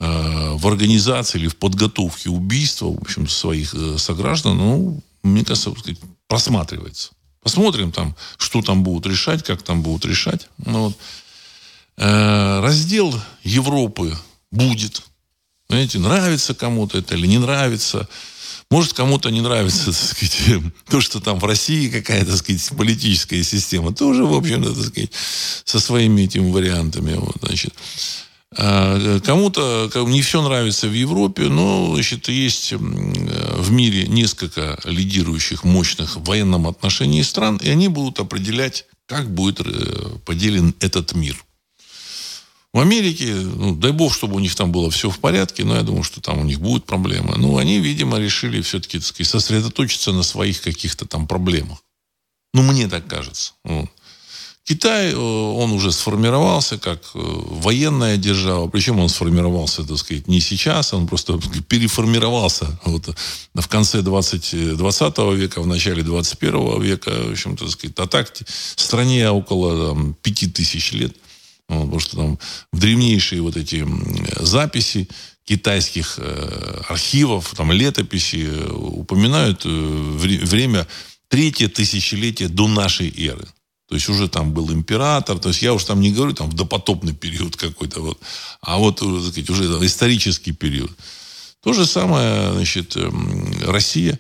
э, 0.01 0.53
в 0.55 0.67
организации 0.67 1.41
или 1.41 1.49
в 1.49 1.57
подготовке 1.57 2.31
убийства, 2.31 2.87
в 2.87 3.03
общем, 3.03 3.29
своих 3.29 3.75
э, 3.75 3.99
сограждан, 3.99 4.57
ну, 4.57 5.03
мне 5.23 5.45
кажется, 5.45 5.75
сказать, 5.79 5.99
просматривается. 6.27 7.13
Посмотрим 7.43 7.91
там, 7.91 8.15
что 8.39 8.63
там 8.63 8.83
будут 8.83 9.07
решать, 9.07 9.43
как 9.43 9.63
там 9.63 9.83
будут 9.83 10.05
решать. 10.05 10.49
Ну, 10.65 10.87
вот. 10.87 10.99
э, 11.97 12.61
раздел 12.61 13.13
Европы 13.43 14.17
будет. 14.51 15.03
Знаете, 15.69 15.99
нравится 15.99 16.55
кому-то 16.55 16.99
это 16.99 17.17
или 17.17 17.27
не 17.27 17.39
нравится. 17.39 18.09
Может, 18.71 18.93
кому-то 18.95 19.31
не 19.31 19.41
нравится, 19.41 19.87
так 19.87 19.95
сказать, 19.95 20.63
то, 20.89 21.01
что 21.01 21.21
там 21.21 21.39
в 21.39 21.45
России 21.45 21.91
какая-то, 21.91 22.31
так 22.31 22.37
сказать, 22.37 22.71
политическая 22.77 23.43
система. 23.43 23.93
Тоже, 23.93 24.25
в 24.25 24.35
общем-то, 24.35 24.75
так 24.75 24.85
сказать, 24.87 25.11
со 25.65 25.81
своими 25.81 26.23
этими 26.23 26.51
вариантами. 26.51 27.15
Вот, 27.15 27.37
значит. 27.43 27.75
А, 28.57 29.21
кому-то 29.21 29.91
не 30.07 30.23
все 30.23 30.43
нравится 30.43 30.89
в 30.89 30.93
Европе, 30.93 31.49
но 31.49 31.95
значит, 31.95 32.29
есть 32.29 32.73
в 32.73 33.71
мире 33.71 34.07
несколько 34.07 34.79
лидирующих, 34.85 35.65
мощных 35.65 36.17
в 36.17 36.25
военном 36.25 36.67
отношении 36.67 37.23
стран, 37.23 37.57
и 37.63 37.71
они 37.71 37.89
будут 37.89 38.21
определять, 38.21 38.87
как 39.07 39.33
будет 39.33 39.61
э, 39.61 40.19
поделен 40.25 40.75
этот 40.81 41.15
мир. 41.15 41.43
В 42.75 42.81
Америке, 42.81 43.35
ну, 43.35 43.75
дай 43.75 43.93
бог, 43.93 44.15
чтобы 44.15 44.37
у 44.37 44.39
них 44.39 44.55
там 44.55 44.73
было 44.73 44.91
все 44.91 45.11
в 45.11 45.19
порядке, 45.19 45.65
но 45.65 45.77
я 45.77 45.83
думаю, 45.83 46.05
что 46.05 46.23
там 46.23 46.39
у 46.39 46.45
них 46.45 46.59
будут 46.59 46.87
проблемы. 46.87 47.37
Но 47.37 47.59
они, 47.59 47.79
видимо, 47.79 48.19
решили 48.19 48.63
все-таки 48.63 48.99
сосредоточиться 48.99 50.13
на 50.13 50.23
своих 50.23 50.63
каких-то 50.63 51.07
там 51.07 51.27
проблемах. 51.27 51.79
Ну, 52.55 52.63
мне 52.63 52.89
так 52.89 53.07
кажется. 53.07 53.53
Вот. 53.65 53.91
Китай, 54.65 55.13
э, 55.13 55.17
он 55.17 55.73
уже 55.73 55.91
сформировался 55.91 56.79
как 56.79 57.01
э, 57.15 57.19
военная 57.19 58.17
держава, 58.17 58.69
причем 58.69 59.01
он 59.01 59.09
сформировался, 59.09 59.83
так 59.83 59.99
сказать, 59.99 60.29
не 60.29 60.41
сейчас, 60.41 60.95
он 60.95 61.09
просто 61.09 61.41
переформировался 61.69 62.79
вот, 62.85 63.09
в 63.55 63.69
конце 63.69 64.03
20, 64.03 64.77
20 64.77 65.19
века, 65.35 65.61
в 65.63 65.67
начале 65.67 66.05
21 66.05 66.81
века, 66.81 67.11
в 67.11 67.33
общем-то, 67.33 67.65
так 67.65 67.73
сказать, 67.73 67.99
а 67.99 68.07
так 68.07 68.33
стране 68.77 69.29
около 69.31 69.95
там, 69.95 70.15
5000 70.23 70.93
лет, 70.93 71.17
вот, 71.69 71.83
потому 71.83 72.01
что 72.01 72.17
там 72.17 72.39
в 72.73 72.79
древнейшие 72.79 73.43
вот 73.43 73.57
эти 73.57 73.85
записи 74.39 75.09
китайских 75.45 76.15
э, 76.19 76.83
архивов, 76.89 77.53
там 77.57 77.73
летописи 77.73 78.49
упоминают 78.71 79.65
время 79.65 80.87
третье 81.29 81.67
тысячелетие 81.67 82.49
до 82.49 82.69
нашей 82.69 83.13
эры. 83.27 83.49
То 83.93 83.97
есть 83.97 84.09
уже 84.09 84.27
там 84.27 84.53
был 84.55 84.73
император. 84.73 85.39
То 85.39 85.51
есть 85.51 85.61
я 85.61 85.75
уж 85.75 85.85
там 85.85 86.01
не 86.01 86.13
говорю 86.13 86.33
там 86.33 86.49
в 86.49 86.55
допотопный 86.55 87.13
период 87.13 87.57
какой-то. 87.57 88.01
Вот, 88.01 88.19
а 88.63 88.79
вот 88.79 89.03
э, 89.03 89.05
так 89.05 89.33
сказать, 89.33 89.51
уже 89.51 89.65
исторический 89.85 90.53
период. 90.53 90.91
То 91.63 91.75
же 91.75 91.85
самое, 91.85 92.55
значит, 92.55 92.97
эм, 92.97 93.53
Россия. 93.67 94.19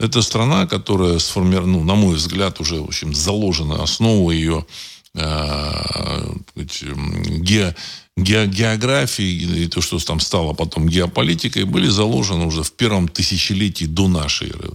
Это 0.00 0.20
страна, 0.20 0.66
которая 0.66 1.20
сформирована, 1.20 1.74
ну, 1.74 1.84
на 1.84 1.94
мой 1.94 2.16
взгляд, 2.16 2.60
уже, 2.60 2.80
в 2.80 2.86
общем, 2.86 3.14
заложена 3.14 3.84
основа 3.84 4.32
ее 4.32 4.66
э, 5.14 6.34
ге, 6.56 7.76
ге, 8.16 8.46
географии 8.48 9.62
и 9.62 9.68
то, 9.68 9.80
что 9.80 10.00
там 10.00 10.18
стало 10.18 10.54
потом 10.54 10.88
геополитикой, 10.88 11.62
были 11.66 11.86
заложены 11.86 12.46
уже 12.46 12.64
в 12.64 12.72
первом 12.72 13.06
тысячелетии 13.06 13.84
до 13.84 14.08
нашей 14.08 14.48
эры. 14.48 14.72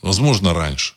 Возможно, 0.00 0.54
раньше. 0.54 0.94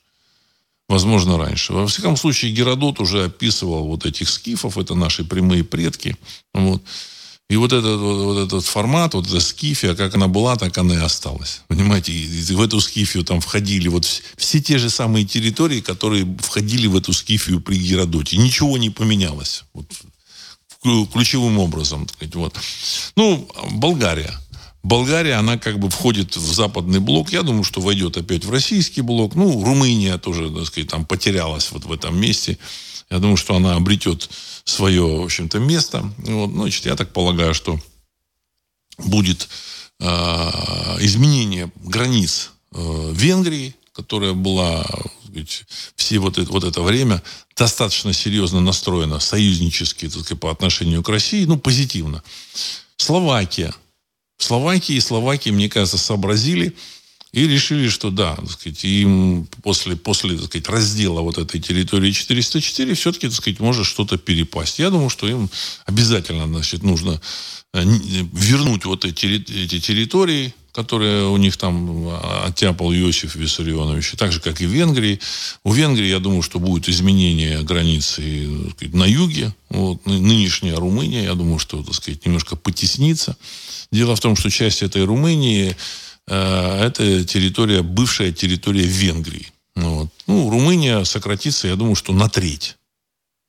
Возможно, 0.90 1.38
раньше. 1.38 1.74
Во 1.74 1.86
всяком 1.88 2.16
случае, 2.16 2.54
Геродот 2.54 3.00
уже 3.00 3.26
описывал 3.26 3.88
вот 3.88 4.06
этих 4.06 4.30
скифов, 4.30 4.78
это 4.78 4.96
наши 4.96 5.26
прямые 5.26 5.64
предки. 5.64 6.16
Вот. 6.54 6.82
И 7.50 7.56
вот 7.56 7.72
этот, 7.72 8.00
вот, 8.00 8.46
этот 8.46 8.66
формат, 8.66 9.14
вот 9.14 9.26
эта 9.28 9.40
скифия, 9.40 9.96
как 9.96 10.16
она 10.16 10.28
была, 10.28 10.58
так 10.58 10.78
она 10.78 10.96
и 10.96 10.98
осталась. 10.98 11.62
Понимаете, 11.68 12.12
и 12.12 12.54
в 12.54 12.62
эту 12.62 12.82
скифию 12.82 13.24
там 13.24 13.40
входили 13.40 13.88
вот 13.88 14.06
все 14.36 14.60
те 14.62 14.78
же 14.78 14.90
самые 14.90 15.26
территории, 15.26 15.80
которые 15.80 16.26
входили 16.40 16.88
в 16.88 16.98
эту 16.98 17.14
скифию 17.14 17.62
при 17.62 17.78
Геродоте. 17.78 18.38
Ничего 18.38 18.78
не 18.78 18.90
поменялось. 18.90 19.64
Вот, 19.74 19.86
ключевым 21.14 21.60
образом. 21.60 22.08
Вот. 22.34 22.56
Ну, 23.16 23.50
Болгария. 23.72 24.34
Болгария, 24.88 25.34
она 25.34 25.58
как 25.58 25.80
бы 25.80 25.90
входит 25.90 26.38
в 26.38 26.54
западный 26.54 27.00
блок. 27.00 27.34
Я 27.34 27.44
думаю, 27.44 27.66
что 27.66 27.82
войдет 27.82 28.16
опять 28.16 28.46
в 28.46 28.52
российский 28.52 29.02
блок. 29.02 29.36
Ну, 29.36 29.64
Румыния 29.64 30.18
тоже, 30.18 30.50
так 30.50 30.66
сказать, 30.66 30.90
там 30.90 31.06
потерялась 31.06 31.72
вот 31.72 31.84
в 31.84 31.92
этом 31.92 32.18
месте. 32.18 32.58
Я 33.10 33.20
думаю, 33.20 33.36
что 33.36 33.56
она 33.56 33.76
обретет 33.76 34.30
свое, 34.64 35.04
в 35.04 35.24
общем-то, 35.24 35.60
место. 35.60 36.10
Вот, 36.20 36.48
ну, 36.48 36.62
значит, 36.62 36.86
я 36.86 36.96
так 36.96 37.12
полагаю, 37.12 37.54
что 37.54 37.78
будет 38.98 39.50
э, 40.00 40.06
изменение 41.02 41.70
границ 41.84 42.52
э, 42.72 43.12
Венгрии, 43.14 43.76
которая 43.92 44.32
была 44.32 44.88
сказать, 45.26 45.66
все 45.98 46.20
вот 46.20 46.38
это, 46.38 46.50
вот 46.50 46.64
это 46.64 46.82
время 46.82 47.22
достаточно 47.58 48.14
серьезно 48.14 48.62
настроена 48.62 49.20
союзнически 49.20 50.08
так 50.08 50.22
сказать, 50.22 50.40
по 50.40 50.50
отношению 50.50 51.04
к 51.04 51.10
России, 51.10 51.44
ну, 51.44 51.60
позитивно. 51.60 52.24
Словакия– 52.96 53.76
Словакии 54.38 54.96
и 54.96 55.02
Словакии, 55.02 55.50
мне 55.50 55.70
кажется, 55.70 55.98
сообразили 55.98 56.76
и 57.34 57.48
решили, 57.48 57.90
что 57.90 58.10
да, 58.10 58.36
так 58.36 58.50
сказать, 58.52 58.84
им 58.84 59.48
после, 59.64 59.96
после 59.96 60.38
так 60.38 60.46
сказать, 60.46 60.70
раздела 60.70 61.22
вот 61.22 61.38
этой 61.38 61.60
территории 61.60 62.12
404 62.12 62.94
все-таки, 62.94 63.28
так 63.28 63.36
сказать, 63.36 63.60
может 63.60 63.86
что-то 63.86 64.18
перепасть. 64.18 64.80
Я 64.80 64.90
думаю, 64.90 65.10
что 65.10 65.28
им 65.28 65.50
обязательно 65.86 66.48
значит, 66.48 66.84
нужно 66.84 67.22
э, 67.74 67.84
вернуть 67.84 68.86
вот 68.86 69.06
эти, 69.06 69.26
эти 69.26 69.80
территории, 69.80 70.54
которые 70.78 71.28
у 71.28 71.38
них 71.38 71.58
там 71.58 72.08
а, 72.08 72.46
оттяпал 72.46 72.94
Иосиф 72.94 73.36
Виссарионович, 73.36 74.12
так 74.16 74.32
же, 74.32 74.40
как 74.40 74.62
и 74.62 74.68
в 74.68 74.70
Венгрии. 74.70 75.20
У 75.64 75.74
Венгрии, 75.74 76.08
я 76.08 76.20
думаю, 76.20 76.44
что 76.44 76.60
будет 76.60 76.88
изменение 76.88 77.64
границы 77.64 78.48
сказать, 78.76 78.94
на 78.94 79.06
юге. 79.06 79.56
Вот, 79.70 80.06
нынешняя 80.06 80.76
Румыния, 80.76 81.24
я 81.24 81.34
думаю, 81.34 81.58
что, 81.58 81.82
так 81.82 81.96
сказать, 81.96 82.24
немножко 82.28 82.56
потеснится. 82.56 83.36
Дело 83.92 84.16
в 84.16 84.20
том, 84.20 84.36
что 84.36 84.50
часть 84.50 84.82
этой 84.84 85.04
Румынии 85.06 85.76
э, 86.28 86.82
это 86.82 87.24
территория, 87.24 87.82
бывшая 87.82 88.32
территория 88.32 88.86
Венгрии. 88.86 89.48
Вот. 89.76 90.10
Ну, 90.26 90.50
Румыния 90.50 91.04
сократится, 91.04 91.68
я 91.68 91.76
думаю, 91.76 91.96
что 91.96 92.14
на 92.14 92.30
треть. 92.30 92.76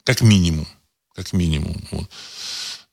Как 0.05 0.20
минимум. 0.20 0.66
Как 1.14 1.33
минимум. 1.33 1.77
Вот. 1.90 2.09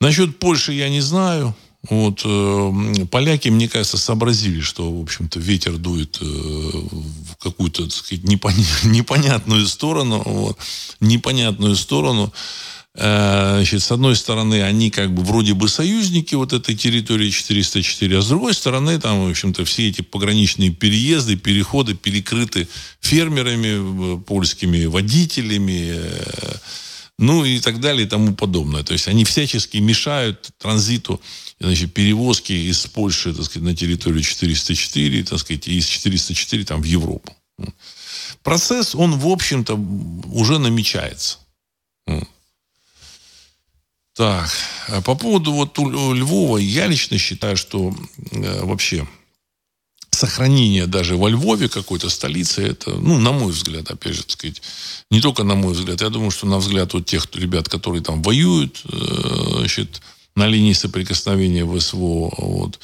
Насчет 0.02 0.40
Польши 0.40 0.74
я 0.74 0.90
не 0.90 1.02
знаю. 1.02 1.56
Вот, 1.90 2.22
э, 2.26 3.06
поляки, 3.12 3.50
мне 3.50 3.70
кажется, 3.70 3.98
сообразили, 3.98 4.62
что, 4.62 4.92
в 4.92 5.02
общем-то, 5.04 5.40
ветер 5.40 5.78
дует 5.78 6.18
э, 6.20 6.26
в 6.26 7.36
какую-то, 7.40 7.84
так 7.84 7.94
сказать, 7.94 8.24
непоня- 8.24 8.66
непонятную 8.88 9.68
сторону. 9.68 10.24
Вот, 10.26 10.58
непонятную 11.00 11.76
сторону. 11.76 12.34
Э, 12.98 13.56
значит, 13.56 13.84
с 13.84 13.92
одной 13.92 14.16
стороны, 14.16 14.64
они 14.64 14.90
как 14.90 15.14
бы 15.14 15.24
вроде 15.24 15.54
бы 15.54 15.68
союзники 15.68 16.34
вот 16.36 16.54
этой 16.54 16.76
территории 16.76 17.30
404, 17.30 18.18
а 18.18 18.22
с 18.22 18.28
другой 18.30 18.54
стороны, 18.54 19.00
там, 19.00 19.26
в 19.26 19.30
общем-то, 19.30 19.66
все 19.66 19.90
эти 19.90 20.02
пограничные 20.02 20.70
переезды, 20.70 21.36
переходы 21.36 21.94
перекрыты 21.94 22.70
фермерами, 23.02 24.20
польскими 24.22 24.86
водителями, 24.86 25.92
э, 25.94 26.56
ну 27.20 27.44
и 27.44 27.60
так 27.60 27.82
далее 27.82 28.06
и 28.06 28.10
тому 28.10 28.34
подобное. 28.34 28.84
То 28.84 28.94
есть 28.94 29.10
они 29.10 29.26
всячески 29.26 29.78
мешают 29.78 30.52
транзиту, 30.58 31.20
значит, 31.60 31.94
перевозки 31.94 32.54
из 32.54 32.86
Польши, 32.88 33.34
так 33.34 33.44
сказать, 33.46 33.68
на 33.68 33.76
территорию 33.76 34.22
404, 34.22 35.24
так 35.24 35.40
сказать, 35.40 35.68
и 35.68 35.78
из 35.78 35.86
404 35.86 36.64
там 36.64 36.82
в 36.82 36.86
Европу. 36.86 37.36
Процесс, 38.42 38.96
он, 38.96 39.18
в 39.18 39.28
общем-то, 39.28 39.76
уже 40.32 40.60
намечается. 40.60 41.40
Так, 44.16 44.50
а 44.88 45.02
по 45.02 45.16
поводу 45.16 45.52
вот 45.52 45.78
Львова, 45.78 46.58
я 46.58 46.88
лично 46.88 47.18
считаю, 47.18 47.58
что 47.58 47.94
э, 48.32 48.64
вообще 48.64 49.06
сохранение 50.10 50.88
даже 50.88 51.18
во 51.18 51.28
Львове 51.28 51.68
какой-то 51.68 52.10
столицы, 52.10 52.64
это, 52.64 52.92
ну, 52.92 53.20
на 53.20 53.34
мой 53.34 53.52
взгляд, 53.52 53.92
опять 53.92 54.14
же, 54.14 54.24
так 54.24 54.32
сказать, 54.32 54.62
не 55.12 55.20
только 55.20 55.44
на 55.44 55.56
мой 55.56 55.74
взгляд, 55.74 56.00
я 56.02 56.10
думаю, 56.10 56.32
что 56.32 56.48
на 56.48 56.60
взгляд 56.60 56.94
вот 56.94 57.06
тех 57.06 57.28
ребят, 57.34 57.68
которые 57.68 58.02
там 58.02 58.22
воюют, 58.22 58.84
э, 58.86 59.58
значит, 59.60 60.02
на 60.34 60.48
линии 60.48 60.72
соприкосновения 60.72 61.66
ВСВО, 61.66 62.34
вот, 62.38 62.80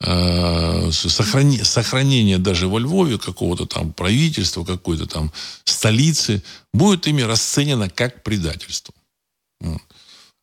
э, 0.00 0.90
сохрани, 0.90 1.62
сохранение 1.62 2.38
даже 2.38 2.66
во 2.66 2.80
Львове 2.80 3.18
какого-то 3.18 3.66
там 3.66 3.92
правительства, 3.92 4.64
какой-то 4.64 5.06
там 5.06 5.30
столицы, 5.64 6.42
будет 6.72 7.06
ими 7.06 7.22
расценено 7.22 7.88
как 7.88 8.24
предательство. 8.24 8.92
Вот. 9.60 9.80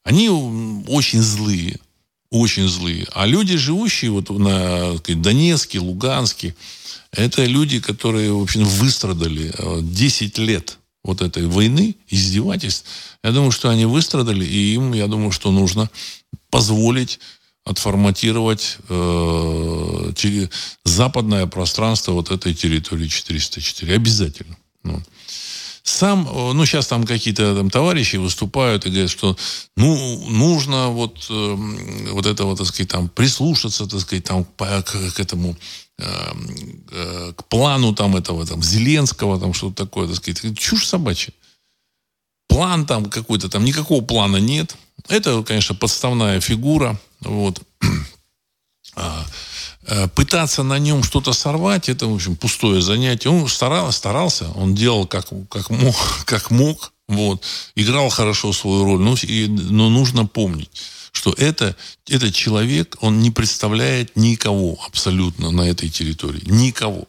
Они 0.03 0.29
очень 0.29 1.21
злые, 1.21 1.79
очень 2.31 2.67
злые. 2.67 3.07
А 3.13 3.25
люди, 3.25 3.57
живущие 3.57 4.12
вот 4.12 4.29
на 4.29 4.97
сказать, 4.97 5.21
Донецке, 5.21 5.79
Луганске, 5.79 6.55
это 7.12 7.45
люди, 7.45 7.79
которые, 7.79 8.33
в 8.33 8.41
общем, 8.41 8.63
выстрадали 8.63 9.53
10 9.81 10.39
э, 10.39 10.43
лет 10.43 10.77
вот 11.03 11.21
этой 11.21 11.47
войны, 11.47 11.95
издевательств. 12.07 12.85
Я 13.23 13.31
думаю, 13.31 13.51
что 13.51 13.69
они 13.69 13.85
выстрадали, 13.85 14.45
и 14.45 14.73
им, 14.75 14.93
я 14.93 15.07
думаю, 15.07 15.31
что 15.31 15.51
нужно 15.51 15.89
позволить 16.49 17.19
отформатировать 17.63 18.77
э, 18.89 20.12
западное 20.85 21.45
пространство 21.45 22.13
вот 22.13 22.31
этой 22.31 22.53
территории 22.53 23.07
404. 23.07 23.93
Обязательно. 23.93 24.57
Ну. 24.83 25.01
Сам, 25.83 26.27
э, 26.27 26.53
ну, 26.53 26.65
сейчас 26.65 26.87
там 26.87 27.05
какие-то 27.05 27.55
там 27.55 27.69
товарищи 27.69 28.17
выступают 28.17 28.85
и 28.85 28.89
говорят, 28.89 29.09
что, 29.09 29.37
ну, 29.77 30.29
нужно 30.29 30.89
вот, 30.89 31.27
э, 31.29 31.55
вот 32.11 32.25
это 32.25 32.45
вот, 32.45 32.57
так 32.57 32.67
сказать, 32.67 32.89
там, 32.89 33.09
прислушаться, 33.09 33.87
так 33.87 33.99
сказать, 33.99 34.25
там, 34.25 34.43
к, 34.43 34.83
к 35.13 35.19
этому, 35.19 35.55
э, 35.97 36.33
э, 36.91 37.33
к 37.35 37.45
плану 37.45 37.93
там 37.93 38.15
этого, 38.15 38.45
там, 38.45 38.61
Зеленского, 38.61 39.39
там, 39.39 39.53
что-то 39.53 39.85
такое, 39.85 40.07
так 40.07 40.17
сказать. 40.17 40.57
Чушь 40.57 40.87
собачья. 40.87 41.33
План 42.47 42.85
там 42.85 43.05
какой-то, 43.05 43.49
там, 43.49 43.63
никакого 43.63 44.01
плана 44.01 44.37
нет. 44.37 44.75
Это, 45.07 45.43
конечно, 45.43 45.75
подставная 45.75 46.39
фигура, 46.41 46.99
вот. 47.21 47.61
Э, 49.91 50.08
пытаться 50.08 50.62
на 50.62 50.78
нем 50.78 51.04
что-то 51.04 51.34
сорвать, 51.34 51.89
это, 51.89 52.06
в 52.06 52.13
общем, 52.13 52.36
пустое 52.36 52.80
занятие. 52.80 53.30
Он 53.30 53.47
старался, 53.47 53.97
старался 53.97 54.52
он 54.52 54.75
делал 54.75 55.08
как, 55.08 55.30
как 55.49 55.71
мог, 55.71 55.95
как 56.25 56.52
мог, 56.52 56.93
вот, 57.08 57.43
играл 57.75 58.10
хорошо 58.10 58.54
свою 58.54 58.84
роль, 58.84 58.99
но, 58.99 59.15
и, 59.23 59.47
но 59.47 59.89
нужно 59.89 60.28
помнить, 60.28 60.69
что 61.12 61.34
это, 61.34 61.75
этот 62.08 62.36
человек, 62.36 62.97
он 63.02 63.19
не 63.19 63.32
представляет 63.32 64.15
никого 64.15 64.78
абсолютно 64.86 65.49
на 65.49 65.63
этой 65.63 65.89
территории. 65.89 66.43
Никого. 66.45 67.08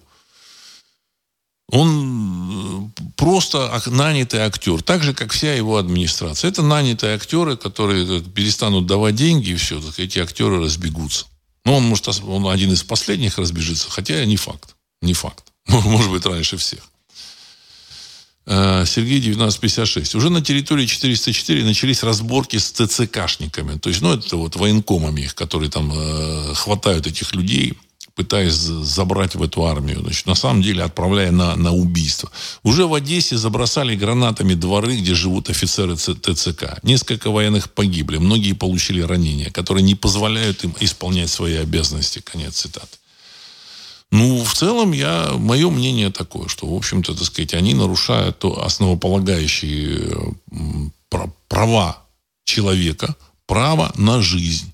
Он 1.69 2.90
э, 2.97 3.03
просто 3.16 3.83
нанятый 3.88 4.40
актер, 4.40 4.81
так 4.81 5.03
же, 5.03 5.12
как 5.12 5.33
вся 5.33 5.53
его 5.55 5.77
администрация. 5.77 6.49
Это 6.49 6.62
нанятые 6.62 7.14
актеры, 7.14 7.59
которые 7.59 8.23
перестанут 8.23 8.87
давать 8.87 9.16
деньги, 9.16 9.51
и 9.51 9.57
все, 9.57 9.83
эти 9.99 10.19
актеры 10.19 10.61
разбегутся. 10.61 11.27
Ну, 11.64 11.75
он, 11.75 11.85
может, 11.85 12.09
он 12.09 12.46
один 12.46 12.73
из 12.73 12.83
последних 12.83 13.38
разбежится, 13.38 13.90
хотя 13.90 14.25
не 14.25 14.37
факт. 14.37 14.77
Не 15.03 15.14
факт. 15.14 15.44
Может 15.66 16.11
быть, 16.11 16.27
раньше 16.27 16.57
всех. 16.57 16.81
Э, 18.46 18.85
Сергей 18.87 19.18
1956. 19.18 20.14
Уже 20.14 20.31
на 20.31 20.42
территории 20.42 20.87
404 20.87 21.64
начались 21.64 22.03
разборки 22.03 22.57
с 22.57 22.73
ТЦКшниками. 22.73 23.79
То 23.79 23.88
есть, 23.88 24.03
ну, 24.03 24.12
это 24.14 24.37
вот 24.37 24.57
военкомами 24.57 25.23
их, 25.23 25.35
которые 25.35 25.70
там 25.70 25.92
э, 25.94 26.55
хватают 26.55 27.07
этих 27.07 27.35
людей 27.35 27.79
пытаясь 28.14 28.55
забрать 28.55 29.35
в 29.35 29.42
эту 29.42 29.64
армию. 29.64 30.01
Значит, 30.01 30.27
на 30.27 30.35
самом 30.35 30.62
деле 30.62 30.83
отправляя 30.83 31.31
на, 31.31 31.57
на 31.57 31.73
убийство. 31.73 32.31
Уже 32.62 32.87
в 32.87 32.94
Одессе 32.94 33.37
забросали 33.37 33.96
гранатами 33.96 34.55
дворы, 34.55 34.96
где 34.96 35.14
живут 35.14 35.51
офицеры 35.51 35.96
ТЦК. 35.96 36.83
Несколько 36.83 37.31
военных 37.31 37.70
погибли, 37.70 38.18
многие 38.18 38.53
получили 38.53 39.01
ранения, 39.01 39.51
которые 39.51 39.83
не 39.83 39.94
позволяют 39.94 40.64
им 40.64 40.75
исполнять 40.81 41.31
свои 41.31 41.57
обязанности. 41.57 42.20
Конец 42.20 42.57
цитаты. 42.57 42.99
Ну, 44.12 44.42
в 44.42 44.55
целом, 44.55 44.92
я, 44.92 45.31
мое 45.35 45.70
мнение 45.70 46.11
такое, 46.11 46.49
что, 46.49 46.66
в 46.66 46.75
общем-то, 46.75 47.14
так 47.14 47.25
сказать, 47.25 47.55
они 47.55 47.75
нарушают 47.75 48.40
то 48.40 48.64
основополагающие 48.64 50.35
права 51.49 52.03
человека, 52.44 53.14
право 53.46 53.92
на 53.96 54.20
жизнь. 54.20 54.73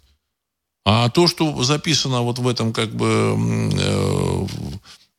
А 0.89 1.09
то, 1.09 1.27
что 1.27 1.65
записано 1.65 2.23
вот 2.23 2.39
в 2.39 2.47
этом 2.47 2.73
как 2.73 2.95
бы 2.95 3.37
э, 3.77 4.47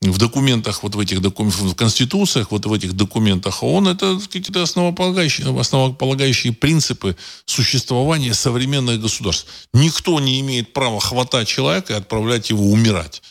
в 0.02 0.18
документах, 0.18 0.82
вот 0.82 0.96
в 0.96 1.00
этих 1.00 1.22
документах, 1.22 1.60
в 1.60 1.76
конституциях, 1.76 2.52
вот 2.52 2.66
в 2.66 2.72
этих 2.72 2.94
документах 2.94 3.62
ООН, 3.64 3.90
это 3.90 4.18
какие-то 4.18 4.64
основополагающие, 4.64 5.60
основополагающие 5.60 6.54
принципы 6.54 7.18
существования 7.46 8.34
современных 8.34 9.02
государств. 9.02 9.48
Никто 9.74 10.22
не 10.22 10.40
имеет 10.40 10.72
права 10.72 11.02
хватать 11.02 11.50
человека 11.50 11.92
и 11.92 11.98
отправлять 11.98 12.50
его 12.50 12.72
умирать. 12.72 13.22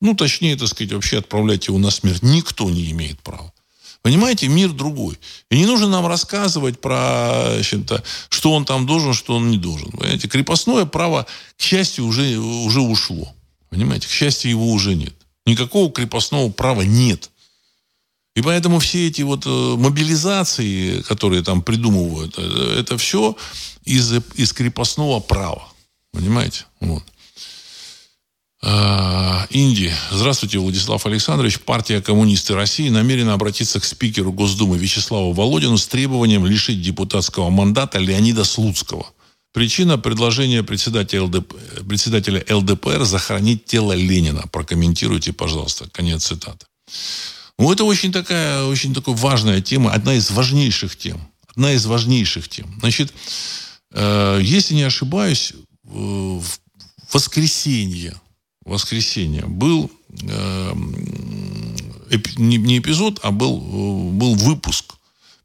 Ну, 0.00 0.14
точнее, 0.14 0.56
так 0.56 0.68
сказать, 0.68 0.94
вообще 0.94 1.18
отправлять 1.18 1.66
его 1.66 1.76
на 1.76 1.90
смерть. 1.90 2.22
Никто 2.22 2.70
не 2.70 2.90
имеет 2.92 3.20
права. 3.20 3.52
Понимаете, 4.02 4.48
мир 4.48 4.72
другой. 4.72 5.18
И 5.50 5.58
не 5.58 5.66
нужно 5.66 5.88
нам 5.88 6.06
рассказывать 6.06 6.80
про, 6.80 7.60
что 8.28 8.52
он 8.52 8.64
там 8.64 8.86
должен, 8.86 9.12
что 9.12 9.36
он 9.36 9.50
не 9.50 9.58
должен. 9.58 9.90
Понимаете, 9.90 10.28
крепостное 10.28 10.84
право, 10.84 11.26
к 11.56 11.62
счастью, 11.62 12.06
уже, 12.06 12.38
уже 12.38 12.80
ушло. 12.80 13.34
Понимаете, 13.70 14.06
к 14.06 14.10
счастью, 14.10 14.50
его 14.50 14.70
уже 14.70 14.94
нет. 14.94 15.14
Никакого 15.46 15.90
крепостного 15.90 16.50
права 16.50 16.82
нет. 16.82 17.30
И 18.36 18.42
поэтому 18.42 18.78
все 18.78 19.08
эти 19.08 19.22
вот 19.22 19.46
э, 19.46 19.48
мобилизации, 19.48 21.02
которые 21.02 21.42
там 21.42 21.60
придумывают, 21.60 22.34
э, 22.38 22.76
это 22.78 22.96
все 22.96 23.36
из, 23.84 24.12
из 24.34 24.52
крепостного 24.52 25.18
права. 25.18 25.66
Понимаете? 26.12 26.66
Вот. 26.80 27.02
А, 28.60 29.46
Индии. 29.50 29.92
Здравствуйте, 30.10 30.58
Владислав 30.58 31.06
Александрович. 31.06 31.60
Партия 31.60 32.02
«Коммунисты 32.02 32.54
России» 32.54 32.88
намерена 32.88 33.34
обратиться 33.34 33.78
к 33.78 33.84
спикеру 33.84 34.32
Госдумы 34.32 34.76
Вячеславу 34.78 35.32
Володину 35.32 35.78
с 35.78 35.86
требованием 35.86 36.44
лишить 36.44 36.82
депутатского 36.82 37.50
мандата 37.50 37.98
Леонида 37.98 38.44
Слуцкого. 38.44 39.06
Причина– 39.52 39.96
предложения 39.98 40.62
председателя, 40.64 41.22
ЛДП, 41.22 41.54
председателя 41.88 42.44
ЛДПР 42.50 43.04
захоронить 43.04 43.64
тело 43.64 43.92
Ленина. 43.92 44.44
Прокомментируйте, 44.52 45.32
пожалуйста. 45.32 45.88
Конец 45.92 46.26
цитаты. 46.26 46.66
Ну, 47.58 47.72
это 47.72 47.84
очень 47.84 48.12
такая, 48.12 48.64
очень 48.64 48.92
такая 48.92 49.14
важная 49.14 49.60
тема, 49.60 49.92
одна 49.92 50.14
из 50.14 50.30
важнейших 50.30 50.96
тем. 50.96 51.20
Одна 51.46 51.72
из 51.72 51.86
важнейших 51.86 52.48
тем. 52.48 52.72
Значит, 52.80 53.12
э, 53.92 54.40
если 54.42 54.74
не 54.74 54.82
ошибаюсь, 54.82 55.54
в 55.84 56.44
воскресенье 57.12 58.14
воскресенье 58.68 59.46
был 59.46 59.90
э, 60.10 60.72
не, 62.36 62.56
не 62.56 62.78
эпизод, 62.78 63.20
а 63.22 63.30
был, 63.30 63.58
был 64.12 64.34
выпуск 64.34 64.94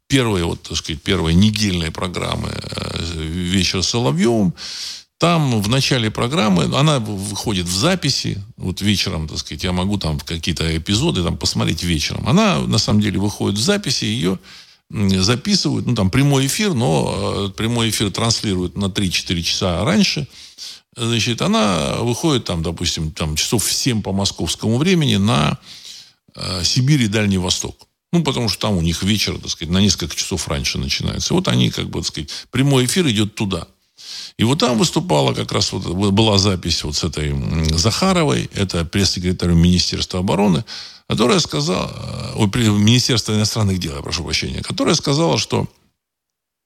первой, 0.06 0.42
вот, 0.44 0.62
так 0.62 0.76
сказать, 0.76 1.02
первой 1.02 1.34
недельной 1.34 1.90
программы 1.90 2.50
э, 2.52 3.22
«Вечер 3.22 3.82
с 3.82 3.88
Соловьевым». 3.88 4.54
Там 5.18 5.62
в 5.62 5.68
начале 5.68 6.10
программы, 6.10 6.64
она 6.76 6.98
выходит 6.98 7.66
в 7.66 7.74
записи, 7.74 8.42
вот 8.56 8.82
вечером, 8.82 9.28
так 9.28 9.38
сказать, 9.38 9.64
я 9.64 9.72
могу 9.72 9.96
там 9.96 10.18
какие-то 10.20 10.76
эпизоды 10.76 11.22
там 11.22 11.38
посмотреть 11.38 11.82
вечером. 11.82 12.28
Она, 12.28 12.58
на 12.58 12.78
самом 12.78 13.00
деле, 13.00 13.18
выходит 13.18 13.58
в 13.58 13.62
записи, 13.62 14.04
ее 14.04 14.38
записывают, 14.90 15.86
ну, 15.86 15.94
там 15.94 16.10
прямой 16.10 16.46
эфир, 16.46 16.74
но 16.74 17.48
э, 17.48 17.56
прямой 17.56 17.88
эфир 17.90 18.10
транслируют 18.10 18.76
на 18.76 18.86
3-4 18.86 19.42
часа 19.42 19.84
раньше– 19.84 20.28
значит, 20.96 21.42
она 21.42 21.96
выходит 21.96 22.44
там, 22.44 22.62
допустим, 22.62 23.12
там 23.12 23.36
часов 23.36 23.64
в 23.64 23.72
7 23.72 24.02
по 24.02 24.12
московскому 24.12 24.78
времени 24.78 25.16
на 25.16 25.58
э, 26.34 26.64
Сибирь 26.64 27.02
и 27.02 27.08
Дальний 27.08 27.38
Восток. 27.38 27.86
Ну, 28.12 28.22
потому 28.22 28.48
что 28.48 28.68
там 28.68 28.76
у 28.76 28.80
них 28.80 29.02
вечер, 29.02 29.38
так 29.38 29.50
сказать, 29.50 29.72
на 29.72 29.78
несколько 29.78 30.14
часов 30.14 30.46
раньше 30.46 30.78
начинается. 30.78 31.34
Вот 31.34 31.48
они, 31.48 31.70
как 31.70 31.90
бы, 31.90 32.00
так 32.00 32.08
сказать, 32.08 32.30
прямой 32.50 32.86
эфир 32.86 33.08
идет 33.08 33.34
туда. 33.34 33.66
И 34.36 34.44
вот 34.44 34.60
там 34.60 34.78
выступала 34.78 35.34
как 35.34 35.52
раз 35.52 35.72
вот 35.72 35.84
была 36.12 36.38
запись 36.38 36.84
вот 36.84 36.96
с 36.96 37.04
этой 37.04 37.34
Захаровой, 37.76 38.50
это 38.52 38.84
пресс-секретарь 38.84 39.50
Министерства 39.50 40.20
обороны, 40.20 40.64
которая 41.08 41.38
сказала, 41.40 42.32
ой, 42.36 42.48
Министерства 42.48 43.32
иностранных 43.32 43.78
дел, 43.78 43.96
я 43.96 44.02
прошу 44.02 44.24
прощения, 44.24 44.62
которая 44.62 44.94
сказала, 44.94 45.38
что 45.38 45.68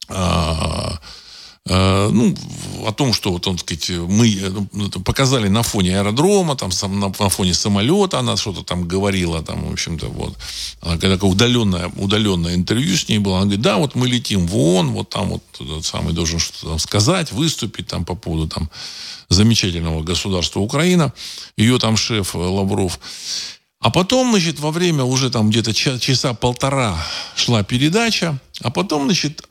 а, 0.08 0.78
Э, 0.88 0.96
ну, 1.68 2.34
о 2.86 2.92
том, 2.92 3.12
что 3.12 3.32
вот, 3.32 3.46
он, 3.46 3.58
сказать, 3.58 3.90
мы 3.90 4.28
э, 4.28 4.50
ну, 4.72 4.88
показали 5.04 5.48
на 5.48 5.62
фоне 5.62 5.98
аэродрома, 5.98 6.56
там, 6.56 6.70
на, 7.00 7.12
фоне 7.28 7.52
самолета 7.52 8.18
она 8.18 8.36
что-то 8.36 8.62
там 8.62 8.88
говорила, 8.88 9.42
там, 9.42 9.68
в 9.68 9.72
общем-то, 9.72 10.06
вот. 10.08 10.36
Когда 10.80 11.14
такое 11.14 11.30
удаленное, 11.30 11.90
удаленное 11.96 12.54
интервью 12.54 12.96
с 12.96 13.08
ней 13.08 13.18
было, 13.18 13.36
она 13.36 13.44
говорит, 13.44 13.60
да, 13.60 13.76
вот 13.76 13.94
мы 13.94 14.08
летим 14.08 14.46
в 14.46 14.56
ООН, 14.56 14.92
вот 14.92 15.10
там 15.10 15.28
вот 15.28 15.42
тот 15.52 15.84
самый 15.84 16.14
должен 16.14 16.38
что-то 16.38 16.68
там 16.68 16.78
сказать, 16.78 17.32
выступить 17.32 17.86
там 17.86 18.04
по 18.04 18.14
поводу 18.14 18.48
там 18.48 18.70
замечательного 19.28 20.02
государства 20.02 20.60
Украина, 20.60 21.12
ее 21.56 21.78
там 21.78 21.96
шеф 21.96 22.34
э, 22.34 22.38
Лавров. 22.38 22.98
А 23.80 23.90
потом, 23.90 24.30
значит, 24.30 24.58
во 24.58 24.70
время 24.70 25.04
уже 25.04 25.30
там 25.30 25.50
где-то 25.50 25.72
часа 25.72 26.34
полтора 26.34 26.96
шла 27.36 27.62
передача, 27.62 28.38
а 28.62 28.70
потом, 28.70 29.04
значит, 29.04 29.46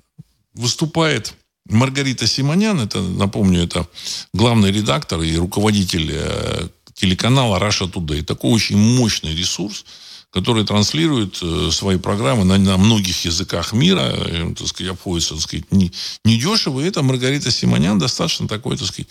выступает 0.53 1.35
Маргарита 1.69 2.27
Симонян, 2.27 2.79
это, 2.79 3.01
напомню, 3.01 3.63
это 3.63 3.87
главный 4.33 4.71
редактор 4.71 5.21
и 5.21 5.35
руководитель 5.35 6.11
э, 6.13 6.67
телеканала 6.93 7.57
Russia 7.57 7.91
Today. 7.91 8.23
Такой 8.23 8.51
очень 8.51 8.77
мощный 8.77 9.35
ресурс, 9.35 9.85
который 10.31 10.65
транслирует 10.65 11.39
э, 11.41 11.69
свои 11.71 11.97
программы 11.97 12.45
на, 12.45 12.57
на 12.57 12.77
многих 12.77 13.25
языках 13.25 13.73
мира, 13.73 14.13
э, 14.13 14.53
так 14.57 14.67
сказать, 14.67 14.93
обходится, 14.93 15.33
так 15.33 15.43
сказать, 15.43 15.71
не, 15.71 15.91
не 16.23 16.37
дешево. 16.37 16.79
И 16.81 16.85
это 16.85 17.03
Маргарита 17.03 17.51
Симонян 17.51 17.99
достаточно 17.99 18.47
такой, 18.47 18.77
так 18.77 18.87
сказать, 18.87 19.09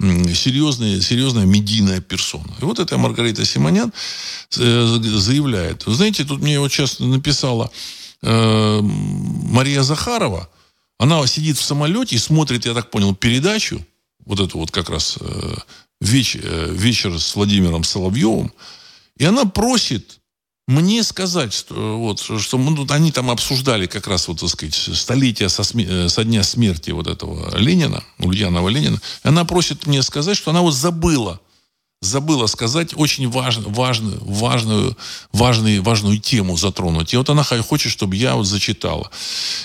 серьезная, 0.00 1.00
серьезная 1.00 1.46
медийная 1.46 2.00
персона. 2.00 2.54
И 2.60 2.64
вот 2.64 2.78
эта 2.78 2.98
Маргарита 2.98 3.44
Симонян 3.44 3.92
заявляет. 4.50 5.86
Вы 5.86 5.94
знаете, 5.94 6.24
тут 6.24 6.40
мне 6.40 6.60
вот 6.60 6.70
сейчас 6.70 6.98
написала 7.00 7.70
Мария 8.22 9.82
Захарова, 9.82 10.48
она 10.98 11.26
сидит 11.26 11.58
в 11.58 11.64
самолете 11.64 12.16
и 12.16 12.18
смотрит, 12.18 12.66
я 12.66 12.74
так 12.74 12.90
понял, 12.90 13.14
передачу 13.14 13.84
вот 14.24 14.40
это 14.40 14.56
вот 14.56 14.70
как 14.70 14.90
раз 14.90 15.18
веч, 16.00 16.36
вечер 16.36 17.20
с 17.20 17.34
Владимиром 17.34 17.84
Соловьевым, 17.84 18.52
и 19.16 19.24
она 19.24 19.44
просит 19.44 20.20
мне 20.66 21.02
сказать, 21.02 21.52
что, 21.52 21.98
вот, 21.98 22.20
что 22.20 22.56
ну, 22.56 22.86
они 22.88 23.12
там 23.12 23.30
обсуждали 23.30 23.86
как 23.86 24.06
раз, 24.06 24.28
вот, 24.28 24.40
так 24.40 24.48
сказать, 24.48 24.74
столетие 24.74 25.50
со, 25.50 25.62
сме- 25.62 26.08
со 26.08 26.24
дня 26.24 26.42
смерти 26.42 26.90
вот 26.90 27.06
этого 27.06 27.54
Ленина, 27.58 28.02
Ульянова 28.18 28.68
Ленина. 28.70 28.98
Она 29.22 29.44
просит 29.44 29.86
мне 29.86 30.02
сказать, 30.02 30.36
что 30.36 30.52
она 30.52 30.62
вот 30.62 30.72
забыла, 30.72 31.40
забыла 32.04 32.46
сказать 32.46 32.92
очень 32.94 33.28
важную, 33.28 33.70
важную, 33.70 34.18
важную, 34.22 34.96
важную, 35.32 35.82
важную 35.82 36.18
тему 36.18 36.56
затронуть. 36.56 37.12
И 37.14 37.16
вот 37.16 37.30
она 37.30 37.42
хочет, 37.42 37.90
чтобы 37.90 38.16
я 38.16 38.34
вот 38.34 38.46
зачитала. 38.46 39.10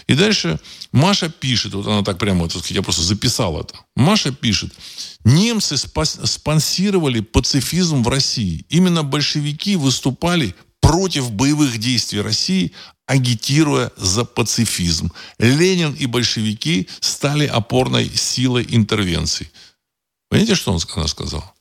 И 0.08 0.16
дальше 0.16 0.60
Маша 0.92 1.30
пишет, 1.30 1.74
вот 1.74 1.86
она 1.86 2.04
так 2.04 2.18
прямо, 2.18 2.50
сказать, 2.50 2.72
я 2.72 2.82
просто 2.82 3.02
записал 3.02 3.60
это. 3.60 3.76
Маша 3.96 4.32
пишет, 4.32 4.74
немцы 5.24 5.78
спонсировали 5.78 7.20
пацифизм 7.20 8.04
в 8.04 8.08
России. 8.08 8.66
Именно 8.70 9.04
большевики 9.04 9.76
выступали 9.76 10.56
против 10.82 11.32
боевых 11.32 11.78
действий 11.78 12.22
России, 12.22 12.72
агитируя 13.06 13.92
за 13.98 14.24
пацифизм. 14.24 15.12
Ленин 15.40 15.94
и 15.94 16.06
большевики 16.06 16.88
стали 17.00 17.46
опорной 17.46 18.10
силой 18.16 18.66
интервенции. 18.70 19.52
Понимаете, 20.30 20.56
что 20.56 20.72
он, 20.72 20.80
она 20.96 21.08
сказала? 21.08 21.54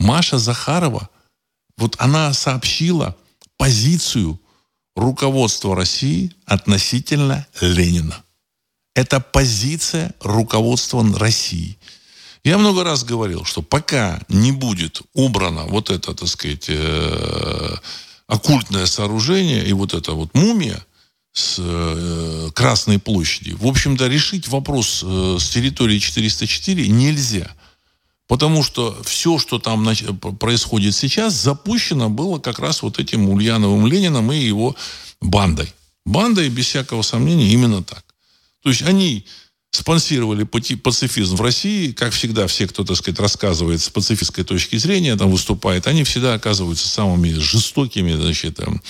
Маша 0.00 0.38
Захарова, 0.38 1.08
вот 1.76 1.94
она 1.98 2.32
сообщила 2.32 3.16
позицию 3.58 4.40
руководства 4.96 5.76
России 5.76 6.34
относительно 6.46 7.46
Ленина. 7.60 8.24
Это 8.94 9.20
позиция 9.20 10.14
руководства 10.20 11.04
России. 11.18 11.78
Я 12.42 12.56
много 12.56 12.82
раз 12.82 13.04
говорил, 13.04 13.44
что 13.44 13.60
пока 13.62 14.20
не 14.28 14.52
будет 14.52 15.02
убрано 15.12 15.66
вот 15.66 15.90
это, 15.90 16.14
так 16.14 16.28
сказать, 16.28 16.66
э, 16.68 17.76
оккультное 18.26 18.86
сооружение 18.86 19.66
и 19.66 19.72
вот 19.74 19.92
эта 19.92 20.12
вот 20.12 20.34
мумия 20.34 20.82
с 21.32 21.56
э, 21.58 22.48
Красной 22.54 22.98
площади, 22.98 23.52
в 23.52 23.66
общем-то, 23.66 24.06
решить 24.06 24.48
вопрос 24.48 25.02
э, 25.04 25.36
с 25.38 25.50
территории 25.50 25.98
404 25.98 26.88
нельзя. 26.88 27.54
Потому 28.30 28.62
что 28.62 28.96
все, 29.02 29.38
что 29.38 29.58
там 29.58 29.84
происходит 30.38 30.94
сейчас, 30.94 31.34
запущено 31.34 32.08
было 32.08 32.38
как 32.38 32.60
раз 32.60 32.80
вот 32.80 33.00
этим 33.00 33.28
Ульяновым 33.28 33.88
Лениным 33.88 34.30
и 34.30 34.38
его 34.38 34.76
бандой. 35.20 35.74
Бандой, 36.06 36.48
без 36.48 36.66
всякого 36.66 37.02
сомнения, 37.02 37.48
именно 37.48 37.82
так. 37.82 38.04
То 38.62 38.68
есть 38.68 38.82
они 38.82 39.26
спонсировали 39.72 40.44
пацифизм 40.44 41.34
в 41.34 41.40
России. 41.40 41.90
Как 41.90 42.12
всегда, 42.12 42.46
все, 42.46 42.68
кто, 42.68 42.84
так 42.84 42.96
сказать, 42.98 43.18
рассказывает 43.18 43.80
с 43.80 43.88
пацифистской 43.88 44.44
точки 44.44 44.76
зрения, 44.76 45.16
там 45.16 45.32
выступает, 45.32 45.88
они 45.88 46.04
всегда 46.04 46.34
оказываются 46.34 46.86
самыми 46.86 47.32
жестокими, 47.32 48.12
значит, 48.12 48.58
там, 48.58 48.80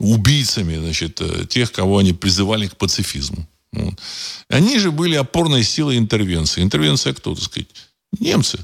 убийцами, 0.00 0.76
значит, 0.78 1.20
э, 1.20 1.46
тех, 1.48 1.70
кого 1.70 1.98
они 1.98 2.12
призывали 2.12 2.66
к 2.66 2.76
пацифизму. 2.76 3.46
Вот. 3.70 3.94
Они 4.48 4.80
же 4.80 4.90
были 4.90 5.14
опорной 5.14 5.62
силой 5.62 5.96
интервенции. 5.96 6.60
Интервенция 6.60 7.14
кто, 7.14 7.36
так 7.36 7.44
сказать? 7.44 7.68
Немцы. 8.18 8.58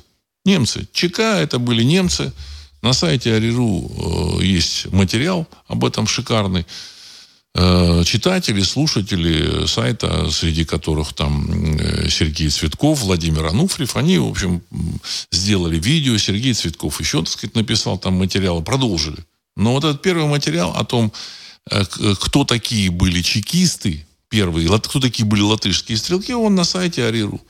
Немцы. 0.46 0.86
ЧК 0.92 1.40
это 1.40 1.58
были 1.58 1.82
немцы. 1.82 2.32
На 2.80 2.92
сайте 2.92 3.34
Ариру 3.34 4.38
э, 4.40 4.44
есть 4.44 4.92
материал 4.92 5.48
об 5.66 5.84
этом 5.84 6.06
шикарный. 6.06 6.64
Э, 7.56 8.04
читатели, 8.04 8.62
слушатели 8.62 9.66
сайта, 9.66 10.30
среди 10.30 10.64
которых 10.64 11.14
там 11.14 11.76
э, 11.78 12.08
Сергей 12.08 12.48
Цветков, 12.48 13.00
Владимир 13.00 13.46
Ануфриев, 13.46 13.96
они, 13.96 14.18
в 14.18 14.28
общем, 14.28 14.62
сделали 15.32 15.80
видео. 15.80 16.16
Сергей 16.16 16.54
Цветков 16.54 17.00
еще, 17.00 17.18
так 17.22 17.30
сказать, 17.30 17.56
написал 17.56 17.98
там 17.98 18.14
материалы, 18.14 18.62
продолжили. 18.62 19.18
Но 19.56 19.72
вот 19.72 19.82
этот 19.82 20.00
первый 20.00 20.26
материал 20.26 20.72
о 20.76 20.84
том, 20.84 21.12
кто 22.20 22.44
такие 22.44 22.90
были 22.90 23.20
чекисты, 23.20 24.06
первые, 24.28 24.68
кто 24.78 25.00
такие 25.00 25.26
были 25.26 25.40
латышские 25.40 25.98
стрелки, 25.98 26.32
он 26.32 26.54
на 26.54 26.62
сайте 26.62 27.04
Ариру. 27.04 27.40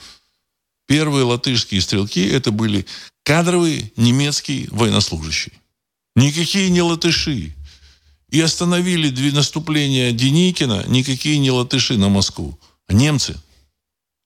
Первые 0.87 1.25
латышские 1.25 1.81
стрелки 1.81 2.27
это 2.27 2.53
были 2.53 2.87
кадровые 3.25 3.93
немецкие 3.97 4.69
военнослужащие. 4.71 5.55
Никакие 6.15 6.71
не 6.71 6.81
латыши 6.81 7.55
и 8.31 8.41
остановили 8.41 9.31
наступление 9.31 10.13
Деникина 10.13 10.85
никакие 10.87 11.39
не 11.39 11.51
латыши 11.51 11.97
на 11.97 12.09
Москву, 12.09 12.59
а 12.87 12.93
немцы. 12.93 13.37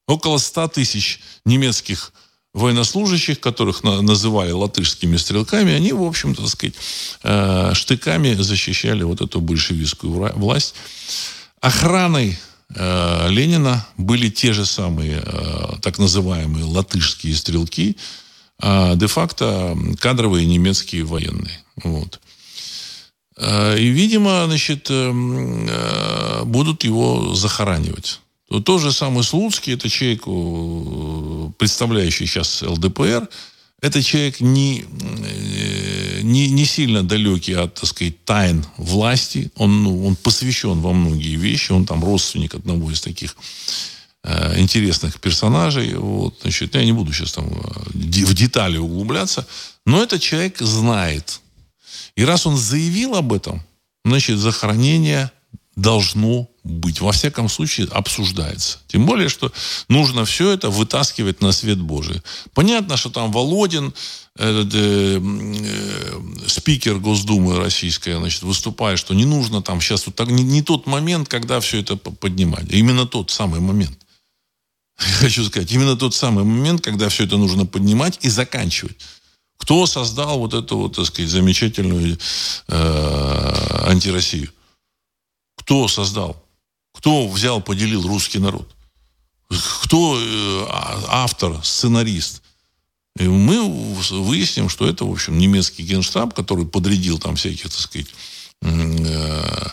Около 0.07 0.39
100 0.39 0.69
тысяч 0.69 1.21
немецких 1.45 2.13
военнослужащих, 2.53 3.39
которых 3.39 3.85
называли 3.85 4.51
латышскими 4.51 5.17
стрелками, 5.17 5.73
они, 5.73 5.93
в 5.93 6.03
общем-то, 6.03 6.43
так 6.43 6.51
сказать, 6.51 6.75
э, 7.23 7.75
штыками 7.75 8.35
защищали 8.35 9.05
вот 9.05 9.21
эту 9.21 9.41
большевистскую 9.41 10.13
власть. 10.37 10.75
Охраной 11.61 12.39
э, 12.75 13.29
Ленина 13.31 13.87
были 13.97 14.29
те 14.29 14.53
же 14.53 14.67
самые 14.67 15.23
э, 15.25 15.77
так 15.83 15.99
называемые 15.99 16.65
латышские 16.65 17.35
стрелки, 17.35 17.97
а 18.59 18.95
де-факто 18.95 19.77
кадровые 20.01 20.47
немецкие 20.47 21.05
военные. 21.05 21.63
Вот. 21.83 22.21
Э, 23.41 23.79
и, 23.79 23.89
видимо, 23.89 24.45
значит, 24.47 24.89
э, 24.91 25.13
э, 25.13 26.45
будут 26.45 26.85
его 26.85 27.35
захоранивать. 27.35 28.21
Тот 28.65 28.81
же 28.81 28.93
самый 28.93 29.23
Слуцкий, 29.23 29.75
это 29.75 29.89
человек, 29.89 30.25
представляющий 31.57 32.27
сейчас 32.27 32.63
ЛДПР, 32.63 33.29
это 33.81 34.03
человек 34.03 34.41
не, 34.41 34.85
не, 36.23 36.51
не 36.51 36.65
сильно 36.65 37.03
далекий 37.03 37.55
от, 37.55 37.75
так 37.75 37.87
сказать, 37.87 38.25
тайн 38.25 38.65
власти. 38.77 39.51
Он, 39.57 39.83
ну, 39.83 40.07
он 40.07 40.17
посвящен 40.17 40.81
во 40.81 40.93
многие 40.93 41.37
вещи. 41.37 41.73
Он 41.73 41.87
там 41.87 42.05
родственник 42.05 42.55
одного 42.55 42.91
из 42.91 43.01
таких 43.01 43.37
э, 44.25 44.61
интересных 44.61 45.21
персонажей. 45.21 45.95
Вот, 45.95 46.39
значит, 46.43 46.75
я 46.75 46.85
не 46.85 46.93
буду 46.93 47.13
сейчас 47.13 47.33
там 47.33 47.49
в 47.49 48.35
детали 48.35 48.77
углубляться. 48.77 49.47
Но 49.87 50.03
этот 50.03 50.21
человек 50.21 50.59
знает 50.59 51.41
и 52.17 52.25
раз 52.25 52.47
он 52.47 52.57
заявил 52.57 53.15
об 53.15 53.33
этом, 53.33 53.63
значит, 54.05 54.39
захоронение 54.39 55.31
должно 55.81 56.49
быть. 56.63 57.01
Во 57.01 57.13
всяком 57.13 57.49
случае, 57.49 57.89
обсуждается. 57.89 58.79
Тем 58.87 59.07
более, 59.07 59.29
что 59.29 59.53
нужно 59.89 60.25
все 60.25 60.51
это 60.51 60.69
вытаскивать 60.71 61.41
на 61.41 61.53
свет 61.53 61.79
Божий. 61.79 62.23
Понятно, 62.55 62.97
что 62.97 63.11
там 63.11 63.33
Володин, 63.33 63.95
этот, 64.37 64.75
э, 64.75 65.21
э, 65.21 66.21
спикер 66.47 66.99
Госдумы 66.99 67.59
российская, 67.59 68.19
значит, 68.19 68.43
выступает, 68.43 68.99
что 68.99 69.15
не 69.15 69.25
нужно 69.25 69.63
там 69.63 69.81
сейчас 69.81 70.07
вот 70.07 70.15
так, 70.17 70.29
не, 70.29 70.43
не 70.43 70.63
тот 70.63 70.87
момент, 70.87 71.29
когда 71.29 71.61
все 71.61 71.81
это 71.81 71.97
поднимать. 71.97 72.71
Именно 72.71 73.07
тот 73.07 73.31
самый 73.31 73.61
момент. 73.61 73.99
Я 74.99 75.15
хочу 75.15 75.45
сказать, 75.45 75.73
именно 75.73 75.97
тот 75.97 76.15
самый 76.15 76.45
момент, 76.45 76.83
когда 76.83 77.09
все 77.09 77.25
это 77.25 77.39
нужно 77.39 77.65
поднимать 77.65 78.19
и 78.21 78.29
заканчивать. 78.29 78.97
Кто 79.57 79.87
создал 79.87 80.39
вот 80.39 80.55
эту 80.55 80.77
вот, 80.77 80.97
так 80.97 81.07
сказать, 81.07 81.31
замечательную 81.31 82.19
э, 82.69 83.85
антироссию? 83.87 84.51
Кто 85.71 85.87
создал? 85.87 86.45
Кто 86.93 87.29
взял, 87.29 87.63
поделил 87.63 88.05
русский 88.05 88.41
народ? 88.41 88.69
Кто 89.85 90.19
э, 90.21 90.67
а, 90.69 91.23
автор, 91.23 91.65
сценарист? 91.65 92.43
И 93.17 93.29
мы 93.29 93.63
выясним, 94.11 94.69
что 94.69 94.89
это, 94.89 95.05
в 95.05 95.13
общем, 95.13 95.39
немецкий 95.39 95.85
генштаб, 95.85 96.35
который 96.35 96.67
подрядил 96.67 97.21
там 97.21 97.37
всяких, 97.37 97.71
так 97.71 97.79
сказать, 97.79 98.09
э, 98.63 99.69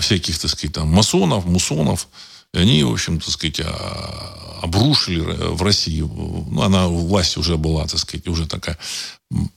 всяких, 0.00 0.38
так 0.38 0.50
сказать, 0.50 0.74
там, 0.74 0.88
масонов, 0.88 1.46
мусонов, 1.46 2.08
и 2.52 2.58
они, 2.58 2.84
в 2.84 2.92
общем, 2.92 3.18
так 3.18 3.30
сказать, 3.30 3.60
а, 3.60 4.60
обрушили 4.60 5.20
в 5.20 5.62
России. 5.62 6.02
Ну, 6.02 6.60
она, 6.60 6.88
власть 6.88 7.38
уже 7.38 7.56
была, 7.56 7.86
так 7.86 8.00
сказать, 8.00 8.28
уже 8.28 8.46
такая 8.46 8.78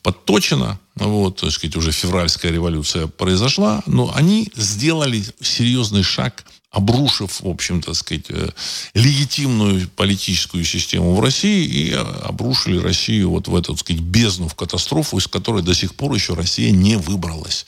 подточена. 0.02 0.80
Вот, 0.96 1.42
так 1.42 1.52
сказать, 1.52 1.76
уже 1.76 1.92
февральская 1.92 2.52
революция 2.52 3.08
произошла. 3.08 3.84
Но 3.86 4.12
они 4.16 4.52
сделали 4.56 5.24
серьезный 5.42 6.04
шаг, 6.04 6.46
обрушив, 6.72 7.42
в 7.42 7.48
общем, 7.48 7.82
так 7.82 7.96
сказать, 7.96 8.26
э, 8.30 8.50
легитимную 8.94 9.90
политическую 9.90 10.64
систему 10.66 11.16
в 11.16 11.20
России 11.20 11.66
и 11.66 11.92
обрушили 11.92 12.78
Россию 12.78 13.32
вот 13.32 13.48
в 13.48 13.56
эту, 13.56 13.74
так 13.74 13.82
сказать, 13.82 14.02
бездну, 14.02 14.48
в 14.48 14.56
катастрофу, 14.56 15.18
из 15.18 15.28
которой 15.28 15.64
до 15.64 15.74
сих 15.74 15.96
пор 15.96 16.14
еще 16.14 16.34
Россия 16.34 16.72
не 16.72 16.98
выбралась. 16.98 17.66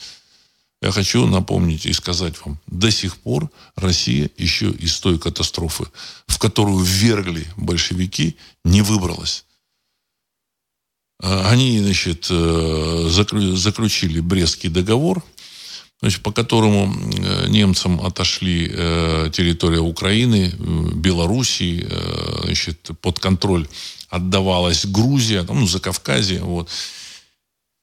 Я 0.80 0.92
хочу 0.92 1.26
напомнить 1.26 1.86
и 1.86 1.92
сказать 1.92 2.34
вам, 2.44 2.60
до 2.66 2.90
сих 2.90 3.16
пор 3.16 3.50
Россия 3.74 4.30
еще 4.36 4.70
из 4.70 5.00
той 5.00 5.18
катастрофы, 5.18 5.86
в 6.26 6.38
которую 6.38 6.78
ввергли 6.78 7.46
большевики, 7.56 8.36
не 8.64 8.82
выбралась. 8.82 9.44
А, 11.20 11.50
они, 11.50 11.80
значит, 11.80 12.28
э, 12.30 13.08
заключили 13.08 14.20
Брестский 14.20 14.68
договор, 14.68 15.22
значит, 16.00 16.22
по 16.22 16.30
которому 16.30 16.94
э, 16.94 17.48
немцам 17.48 18.00
отошли 18.00 18.70
э, 18.70 19.30
территория 19.32 19.80
Украины, 19.80 20.52
Белоруссии, 20.94 21.86
значит, 22.44 22.90
под 23.00 23.18
контроль 23.18 23.66
отдавалась 24.08 24.86
Грузия, 24.86 25.44
ну, 25.48 25.66
Закавказье, 25.66 26.42
вот. 26.42 26.68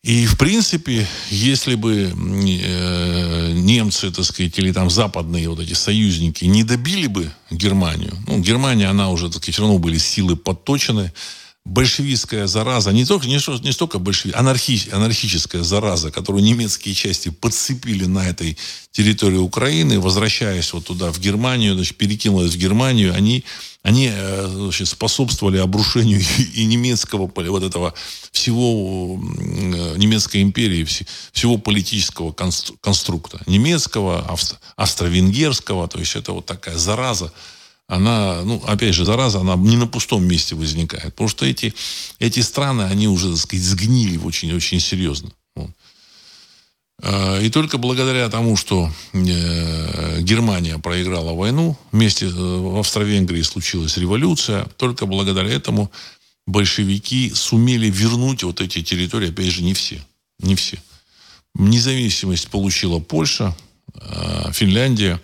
И, 0.03 0.27
в 0.27 0.37
принципе, 0.37 1.07
если 1.31 1.73
бы 1.73 2.13
немцы, 3.55 4.11
так 4.11 4.23
сказать, 4.23 4.57
или 4.59 4.71
там 4.71 4.91
западные 4.91 5.49
вот 5.49 5.59
эти 5.59 5.73
союзники 5.73 6.45
не 6.45 6.63
добили 6.63 7.07
бы 7.07 7.31
Германию, 7.49 8.15
ну, 8.27 8.39
Германия, 8.39 8.87
она 8.87 9.09
уже, 9.09 9.27
так 9.27 9.37
сказать, 9.37 9.55
все 9.55 9.63
равно 9.63 9.79
были 9.79 9.97
силы 9.97 10.35
подточены, 10.35 11.11
большевистская 11.65 12.45
зараза, 12.45 12.91
не 12.91 13.05
только, 13.05 13.27
не, 13.27 13.39
не 13.63 13.71
столько 13.71 13.97
большеви, 13.97 14.33
анархи, 14.35 14.87
анархическая 14.91 15.63
зараза, 15.63 16.11
которую 16.11 16.43
немецкие 16.43 16.93
части 16.93 17.29
подцепили 17.29 18.05
на 18.05 18.29
этой 18.29 18.55
территории 18.91 19.37
Украины, 19.37 19.99
возвращаясь 19.99 20.71
вот 20.73 20.85
туда, 20.85 21.11
в 21.11 21.19
Германию, 21.19 21.73
значит, 21.73 21.97
перекинулась 21.97 22.53
в 22.53 22.57
Германию, 22.57 23.15
они, 23.15 23.43
они 23.81 24.11
э, 24.13 24.47
значит, 24.47 24.87
способствовали 24.87 25.57
обрушению 25.57 26.21
и 26.53 26.65
немецкого, 26.65 27.31
вот 27.35 27.63
этого 27.63 27.95
всего 28.31 29.19
э, 29.19 29.97
немецкой 29.97 30.43
империи, 30.43 30.85
всего 31.33 31.57
политического 31.57 32.31
конструкта. 32.31 33.41
Немецкого, 33.47 34.37
австро-венгерского, 34.75 35.87
то 35.87 35.97
есть 35.97 36.15
это 36.15 36.31
вот 36.31 36.45
такая 36.45 36.77
зараза, 36.77 37.33
она, 37.87 38.41
ну, 38.43 38.63
опять 38.65 38.95
же, 38.95 39.05
зараза, 39.05 39.39
она 39.39 39.55
не 39.55 39.77
на 39.77 39.87
пустом 39.87 40.25
месте 40.25 40.55
возникает. 40.55 41.13
Потому 41.13 41.29
что 41.29 41.45
эти, 41.45 41.73
эти 42.19 42.39
страны, 42.39 42.83
они 42.83 43.07
уже, 43.07 43.29
так 43.29 43.37
сказать, 43.37 43.65
сгнили 43.65 44.17
очень-очень 44.17 44.79
серьезно. 44.79 45.31
Вот. 45.55 45.69
А, 47.03 47.39
и 47.39 47.49
только 47.49 47.77
благодаря 47.77 48.27
тому, 48.29 48.55
что 48.55 48.91
э, 49.13 50.21
Германия 50.21 50.79
проиграла 50.79 51.33
войну, 51.33 51.77
вместе 51.91 52.25
э, 52.25 52.29
в 52.29 52.79
Австро-Венгрии 52.79 53.43
случилась 53.43 53.97
революция, 53.97 54.65
только 54.77 55.05
благодаря 55.05 55.49
этому 55.49 55.91
большевики 56.47 57.31
сумели 57.33 57.89
вернуть 57.89 58.43
вот 58.43 58.61
эти 58.61 58.81
территории, 58.81 59.29
опять 59.29 59.51
же, 59.51 59.61
не 59.61 59.73
все. 59.73 60.01
Не 60.39 60.55
все. 60.55 60.79
Независимость 61.53 62.47
получила 62.47 62.99
Польша, 62.99 63.55
э, 63.93 64.51
Финляндия, 64.53 65.21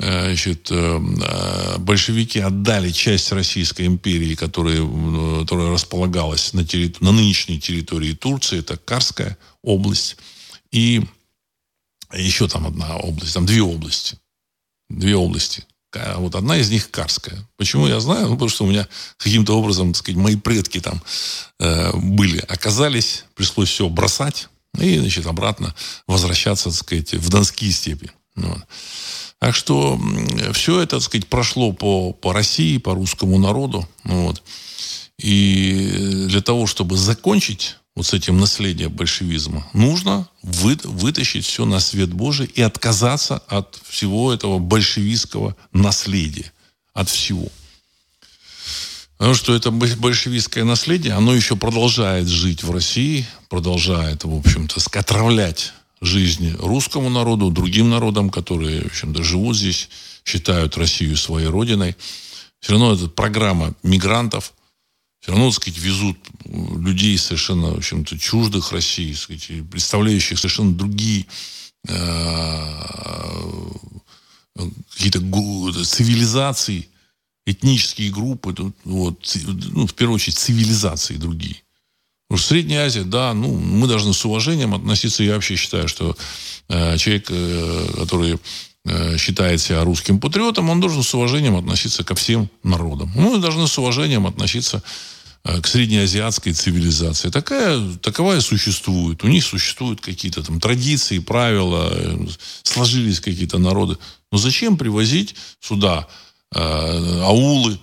значит, 0.00 0.70
э, 0.70 0.74
э, 0.74 1.78
большевики 1.78 2.38
отдали 2.38 2.90
часть 2.90 3.32
Российской 3.32 3.86
империи, 3.86 4.34
которая, 4.34 4.86
которая 5.40 5.70
располагалась 5.70 6.52
на, 6.52 6.64
территор... 6.64 7.02
на 7.02 7.12
нынешней 7.12 7.60
территории 7.60 8.12
Турции, 8.12 8.60
это 8.60 8.76
Карская 8.76 9.36
область, 9.62 10.16
и 10.70 11.02
еще 12.12 12.48
там 12.48 12.66
одна 12.66 12.96
область, 12.96 13.34
там 13.34 13.44
две 13.44 13.62
области. 13.62 14.18
Две 14.88 15.16
области. 15.16 15.64
Вот 16.16 16.34
одна 16.34 16.58
из 16.58 16.70
них 16.70 16.90
Карская. 16.90 17.46
Почему 17.56 17.88
я 17.88 17.98
знаю? 17.98 18.28
Ну, 18.28 18.34
потому 18.34 18.50
что 18.50 18.64
у 18.64 18.68
меня 18.68 18.86
каким-то 19.16 19.58
образом, 19.58 19.92
так 19.92 20.00
сказать, 20.00 20.20
мои 20.20 20.36
предки 20.36 20.80
там 20.80 21.02
э, 21.58 21.96
были, 21.96 22.38
оказались, 22.38 23.24
пришлось 23.34 23.70
все 23.70 23.88
бросать 23.88 24.48
и, 24.78 24.98
значит, 24.98 25.26
обратно 25.26 25.74
возвращаться, 26.06 26.70
так 26.70 26.78
сказать, 26.78 27.14
в 27.14 27.28
Донские 27.30 27.72
степи. 27.72 28.10
Вот. 28.36 28.60
Так 29.38 29.54
что 29.54 30.00
все 30.52 30.80
это, 30.80 30.96
так 30.96 31.02
сказать, 31.02 31.28
прошло 31.28 31.72
по, 31.72 32.12
по 32.12 32.32
России, 32.32 32.78
по 32.78 32.94
русскому 32.94 33.38
народу. 33.38 33.88
Ну 34.04 34.26
вот. 34.26 34.42
И 35.18 36.26
для 36.28 36.40
того, 36.40 36.66
чтобы 36.66 36.96
закончить 36.96 37.76
вот 37.94 38.06
с 38.06 38.14
этим 38.14 38.38
наследием 38.38 38.92
большевизма, 38.92 39.66
нужно 39.72 40.28
вы, 40.42 40.78
вытащить 40.84 41.44
все 41.44 41.64
на 41.64 41.80
свет 41.80 42.12
Божий 42.12 42.46
и 42.46 42.62
отказаться 42.62 43.38
от 43.48 43.80
всего 43.88 44.32
этого 44.32 44.58
большевистского 44.58 45.56
наследия. 45.72 46.52
От 46.92 47.08
всего. 47.08 47.48
Потому 49.18 49.34
что 49.34 49.54
это 49.54 49.72
большевистское 49.72 50.62
наследие, 50.62 51.12
оно 51.14 51.34
еще 51.34 51.56
продолжает 51.56 52.28
жить 52.28 52.62
в 52.62 52.70
России, 52.70 53.26
продолжает, 53.48 54.22
в 54.22 54.32
общем-то, 54.32 54.80
отравлять 54.98 55.72
жизни 56.00 56.54
русскому 56.58 57.10
народу, 57.10 57.50
другим 57.50 57.90
народам, 57.90 58.30
которые, 58.30 58.82
в 58.82 58.86
общем-то, 58.86 59.22
живут 59.22 59.56
здесь, 59.56 59.88
считают 60.24 60.76
Россию 60.76 61.16
своей 61.16 61.48
родиной. 61.48 61.96
Все 62.60 62.72
равно 62.72 62.92
эта 62.94 63.08
программа 63.08 63.74
мигрантов, 63.82 64.52
все 65.20 65.32
равно, 65.32 65.50
так 65.50 65.62
сказать, 65.62 65.78
везут 65.78 66.18
людей 66.44 67.18
совершенно, 67.18 67.70
в 67.70 67.78
общем-то, 67.78 68.18
чуждых 68.18 68.72
России, 68.72 69.12
сказать, 69.12 69.50
представляющих 69.70 70.38
совершенно 70.38 70.72
другие 70.74 71.26
э, 71.88 71.94
какие-то 74.92 75.20
цивилизации, 75.84 76.88
этнические 77.46 78.10
группы, 78.10 78.54
вот, 78.84 79.36
ну, 79.44 79.86
в 79.86 79.94
первую 79.94 80.16
очередь, 80.16 80.38
цивилизации 80.38 81.16
другие. 81.16 81.62
Потому 82.28 82.40
что 82.40 82.48
Средняя 82.48 82.84
Азия, 82.84 83.04
да, 83.04 83.32
ну, 83.32 83.54
мы 83.54 83.86
должны 83.86 84.12
с 84.12 84.24
уважением 84.24 84.74
относиться. 84.74 85.24
Я 85.24 85.34
вообще 85.34 85.56
считаю, 85.56 85.88
что 85.88 86.14
э, 86.68 86.98
человек, 86.98 87.28
э, 87.30 87.86
который 87.96 88.38
э, 88.84 89.16
считает 89.16 89.62
себя 89.62 89.82
русским 89.82 90.20
патриотом, 90.20 90.68
он 90.68 90.78
должен 90.78 91.02
с 91.02 91.14
уважением 91.14 91.56
относиться 91.56 92.04
ко 92.04 92.14
всем 92.14 92.50
народам. 92.62 93.10
Мы 93.14 93.38
должны 93.38 93.66
с 93.66 93.78
уважением 93.78 94.26
относиться 94.26 94.82
э, 95.44 95.58
к 95.62 95.66
среднеазиатской 95.66 96.52
цивилизации. 96.52 97.30
Такая, 97.30 97.80
таковая 98.02 98.42
существует. 98.42 99.24
У 99.24 99.28
них 99.28 99.42
существуют 99.42 100.02
какие-то 100.02 100.42
там 100.42 100.60
традиции, 100.60 101.20
правила, 101.20 101.88
э, 101.90 102.26
сложились 102.62 103.20
какие-то 103.20 103.56
народы. 103.56 103.96
Но 104.30 104.36
зачем 104.36 104.76
привозить 104.76 105.34
сюда 105.60 106.06
э, 106.54 107.22
аулы 107.22 107.78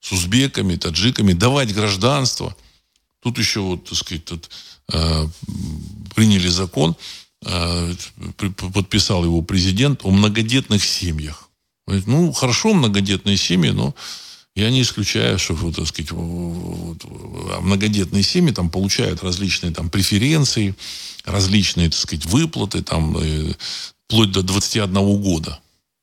с 0.00 0.10
узбеками, 0.10 0.74
таджиками, 0.74 1.32
давать 1.32 1.72
гражданство– 1.72 2.56
Тут 3.24 3.38
еще, 3.38 3.60
вот, 3.60 3.84
так 3.84 3.96
сказать, 3.96 4.26
тут, 4.26 4.50
э, 4.92 5.26
приняли 6.14 6.48
закон, 6.48 6.94
э, 7.46 7.94
подписал 8.74 9.24
его 9.24 9.40
президент 9.40 10.04
о 10.04 10.10
многодетных 10.10 10.84
семьях. 10.84 11.48
Ну, 11.86 12.32
хорошо, 12.32 12.74
многодетные 12.74 13.38
семьи, 13.38 13.70
но 13.70 13.94
я 14.54 14.70
не 14.70 14.82
исключаю, 14.82 15.38
что, 15.38 15.54
вот, 15.54 15.76
так 15.76 15.86
сказать, 15.86 16.10
вот, 16.10 16.98
а 17.04 17.60
многодетные 17.62 18.22
семьи 18.22 18.52
там 18.52 18.68
получают 18.68 19.22
различные 19.22 19.72
там 19.72 19.88
преференции, 19.88 20.74
различные, 21.24 21.88
так 21.88 21.98
сказать, 21.98 22.26
выплаты, 22.26 22.82
там, 22.82 23.16
э, 23.16 23.54
вплоть 24.06 24.32
до 24.32 24.42
21 24.42 25.16
года. 25.22 25.60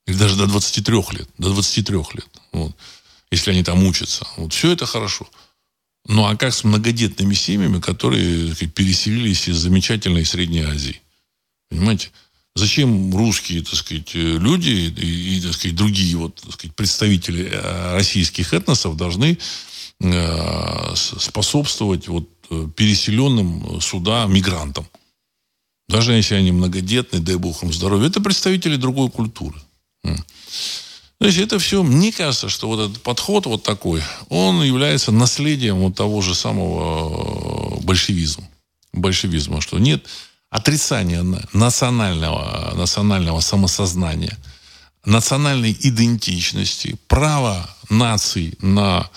Или 0.07 0.15
даже 0.15 0.35
до 0.35 0.47
23 0.47 1.11
лет. 1.11 1.29
До 1.37 1.53
23 1.53 1.97
лет. 2.15 2.27
Вот, 2.51 2.75
если 3.29 3.51
они 3.51 3.63
там 3.63 3.83
учатся. 3.83 4.25
Вот, 4.37 4.53
все 4.53 4.71
это 4.71 4.87
хорошо. 4.87 5.29
Ну, 6.05 6.25
а 6.25 6.35
как 6.35 6.53
с 6.53 6.63
многодетными 6.63 7.33
семьями, 7.33 7.79
которые 7.79 8.53
сказать, 8.53 8.73
переселились 8.73 9.47
из 9.47 9.57
замечательной 9.57 10.25
Средней 10.25 10.61
Азии? 10.63 11.01
Понимаете? 11.69 12.09
Зачем 12.53 13.15
русские, 13.15 13.61
так 13.61 13.75
сказать, 13.75 14.13
люди 14.13 14.69
и, 14.69 15.41
так 15.41 15.53
сказать, 15.53 15.75
другие 15.75 16.17
вот, 16.17 16.35
так 16.35 16.53
сказать, 16.53 16.75
представители 16.75 17.49
э, 17.49 17.93
российских 17.93 18.53
этносов 18.53 18.97
должны 18.97 19.37
э, 20.01 20.95
способствовать 20.95 22.09
вот, 22.09 22.29
переселенным 22.75 23.79
сюда 23.79 24.25
мигрантам? 24.25 24.85
Даже 25.87 26.13
если 26.13 26.35
они 26.35 26.51
многодетные, 26.51 27.21
дай 27.21 27.35
бог 27.35 27.63
им 27.63 27.71
здоровья. 27.71 28.07
Это 28.07 28.21
представители 28.21 28.75
другой 28.75 29.09
культуры. 29.09 29.61
Есть 31.21 31.37
это 31.37 31.59
все, 31.59 31.83
мне 31.83 32.11
кажется, 32.11 32.49
что 32.49 32.67
вот 32.67 32.79
этот 32.89 33.03
подход 33.03 33.45
вот 33.45 33.61
такой, 33.61 34.01
он 34.29 34.63
является 34.63 35.11
наследием 35.11 35.77
вот 35.77 35.95
того 35.95 36.19
же 36.21 36.33
самого 36.33 37.77
э, 37.77 37.83
большевизма. 37.83 38.49
Большевизма, 38.91 39.61
что 39.61 39.77
нет 39.77 40.03
отрицания 40.49 41.23
национального, 41.53 42.73
национального 42.75 43.39
самосознания, 43.39 44.35
национальной 45.05 45.77
идентичности, 45.79 46.97
права 47.07 47.69
наций 47.89 48.55
на 48.59 49.07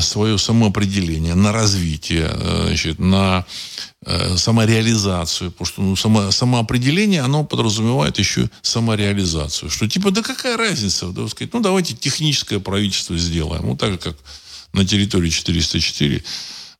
свое 0.00 0.38
самоопределение, 0.38 1.34
на 1.34 1.52
развитие, 1.52 2.30
э, 2.30 2.66
значит, 2.66 2.98
на 2.98 3.46
э, 4.04 4.36
самореализацию. 4.36 5.50
Потому 5.50 5.66
что 5.66 5.82
ну, 5.82 5.96
само, 5.96 6.30
самоопределение, 6.30 7.22
оно 7.22 7.44
подразумевает 7.44 8.18
еще 8.18 8.50
самореализацию. 8.62 9.70
Что 9.70 9.88
типа, 9.88 10.10
да 10.10 10.22
какая 10.22 10.56
разница? 10.56 11.08
Да, 11.08 11.26
сказать, 11.28 11.52
ну 11.54 11.60
давайте 11.60 11.94
техническое 11.94 12.60
правительство 12.60 13.16
сделаем. 13.16 13.62
Вот 13.62 13.80
так 13.80 14.00
как 14.00 14.16
на 14.72 14.86
территории 14.86 15.30
404 15.30 16.22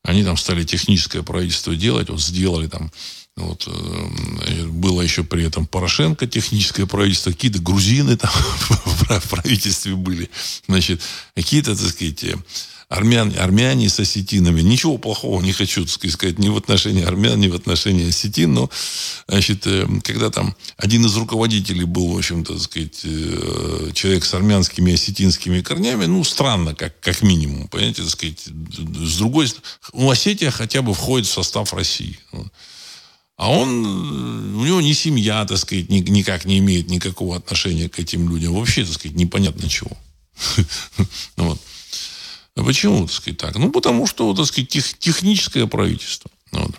они 0.03 0.23
там 0.23 0.37
стали 0.37 0.63
техническое 0.63 1.23
правительство 1.23 1.75
делать, 1.75 2.09
вот 2.09 2.21
сделали 2.21 2.67
там 2.67 2.91
вот, 3.35 3.67
было 4.67 5.01
еще 5.01 5.23
при 5.23 5.43
этом 5.43 5.65
Порошенко, 5.65 6.27
техническое 6.27 6.85
правительство, 6.85 7.31
какие-то 7.31 7.59
грузины 7.59 8.15
там 8.15 8.31
в 8.69 9.29
правительстве 9.29 9.95
были, 9.95 10.29
значит, 10.67 11.01
какие-то, 11.35 11.75
так 11.75 11.89
сказать, 11.89 12.23
армян, 12.89 13.33
армяне 13.37 13.89
с 13.89 13.99
осетинами. 13.99 14.61
Ничего 14.61 14.97
плохого 14.97 15.41
не 15.41 15.51
хочу 15.51 15.85
так 15.85 16.11
сказать 16.11 16.39
ни 16.39 16.49
в 16.49 16.57
отношении 16.57 17.03
армян, 17.03 17.39
ни 17.39 17.47
в 17.47 17.55
отношении 17.55 18.09
осетин. 18.09 18.53
Но, 18.53 18.69
значит, 19.27 19.65
э, 19.65 19.87
когда 20.03 20.29
там 20.29 20.55
один 20.77 21.05
из 21.05 21.15
руководителей 21.15 21.85
был, 21.85 22.13
в 22.13 22.17
общем-то, 22.17 22.53
так 22.53 22.61
сказать, 22.61 23.01
э, 23.03 23.91
человек 23.93 24.25
с 24.25 24.33
армянскими 24.33 24.91
и 24.91 24.93
осетинскими 24.93 25.61
корнями, 25.61 26.05
ну, 26.05 26.23
странно, 26.23 26.75
как, 26.75 26.99
как 26.99 27.21
минимум, 27.21 27.67
понимаете, 27.67 28.03
так 28.03 28.11
сказать. 28.11 28.39
С 28.41 29.17
другой 29.17 29.47
стороны, 29.47 29.67
ну, 29.93 30.09
Осетия 30.09 30.51
хотя 30.51 30.81
бы 30.81 30.93
входит 30.93 31.27
в 31.27 31.31
состав 31.31 31.73
России. 31.73 32.19
А 33.37 33.51
он, 33.51 33.85
у 34.55 34.65
него 34.65 34.79
ни 34.79 34.93
семья, 34.93 35.43
так 35.45 35.57
сказать, 35.57 35.89
ни, 35.89 35.99
никак 35.99 36.45
не 36.45 36.59
имеет 36.59 36.89
никакого 36.89 37.35
отношения 37.35 37.89
к 37.89 37.99
этим 37.99 38.29
людям. 38.29 38.53
Вообще, 38.53 38.85
так 38.85 38.93
сказать, 38.93 39.17
непонятно 39.17 39.67
чего. 39.67 39.91
Вот. 41.35 41.59
А 42.55 42.63
почему, 42.63 43.05
так 43.05 43.11
сказать, 43.11 43.37
так? 43.37 43.55
Ну, 43.55 43.71
потому 43.71 44.07
что, 44.07 44.33
так 44.33 44.45
сказать, 44.45 44.69
тех, 44.69 44.97
техническое 44.97 45.67
правительство. 45.67 46.31
Вот. 46.51 46.71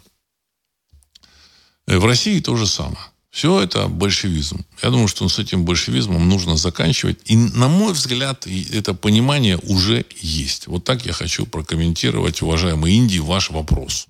Э, 1.87 1.99
в 1.99 2.05
России 2.05 2.41
то 2.41 2.57
же 2.57 2.67
самое. 2.67 2.99
Все 3.31 3.61
это 3.61 3.87
большевизм. 3.89 4.65
Я 4.83 4.89
думаю, 4.89 5.09
что 5.09 5.29
с 5.29 5.39
этим 5.39 5.67
большевизмом 5.67 6.27
нужно 6.27 6.57
заканчивать. 6.57 7.19
И, 7.27 7.37
на 7.37 7.69
мой 7.69 7.93
взгляд, 7.93 8.47
это 8.47 8.95
понимание 8.95 9.59
уже 9.59 10.07
есть. 10.19 10.69
Вот 10.69 10.85
так 10.85 11.05
я 11.05 11.13
хочу 11.13 11.45
прокомментировать, 11.45 12.41
уважаемый 12.41 12.95
Индии, 12.95 13.19
ваш 13.19 13.51
вопрос. 13.51 14.07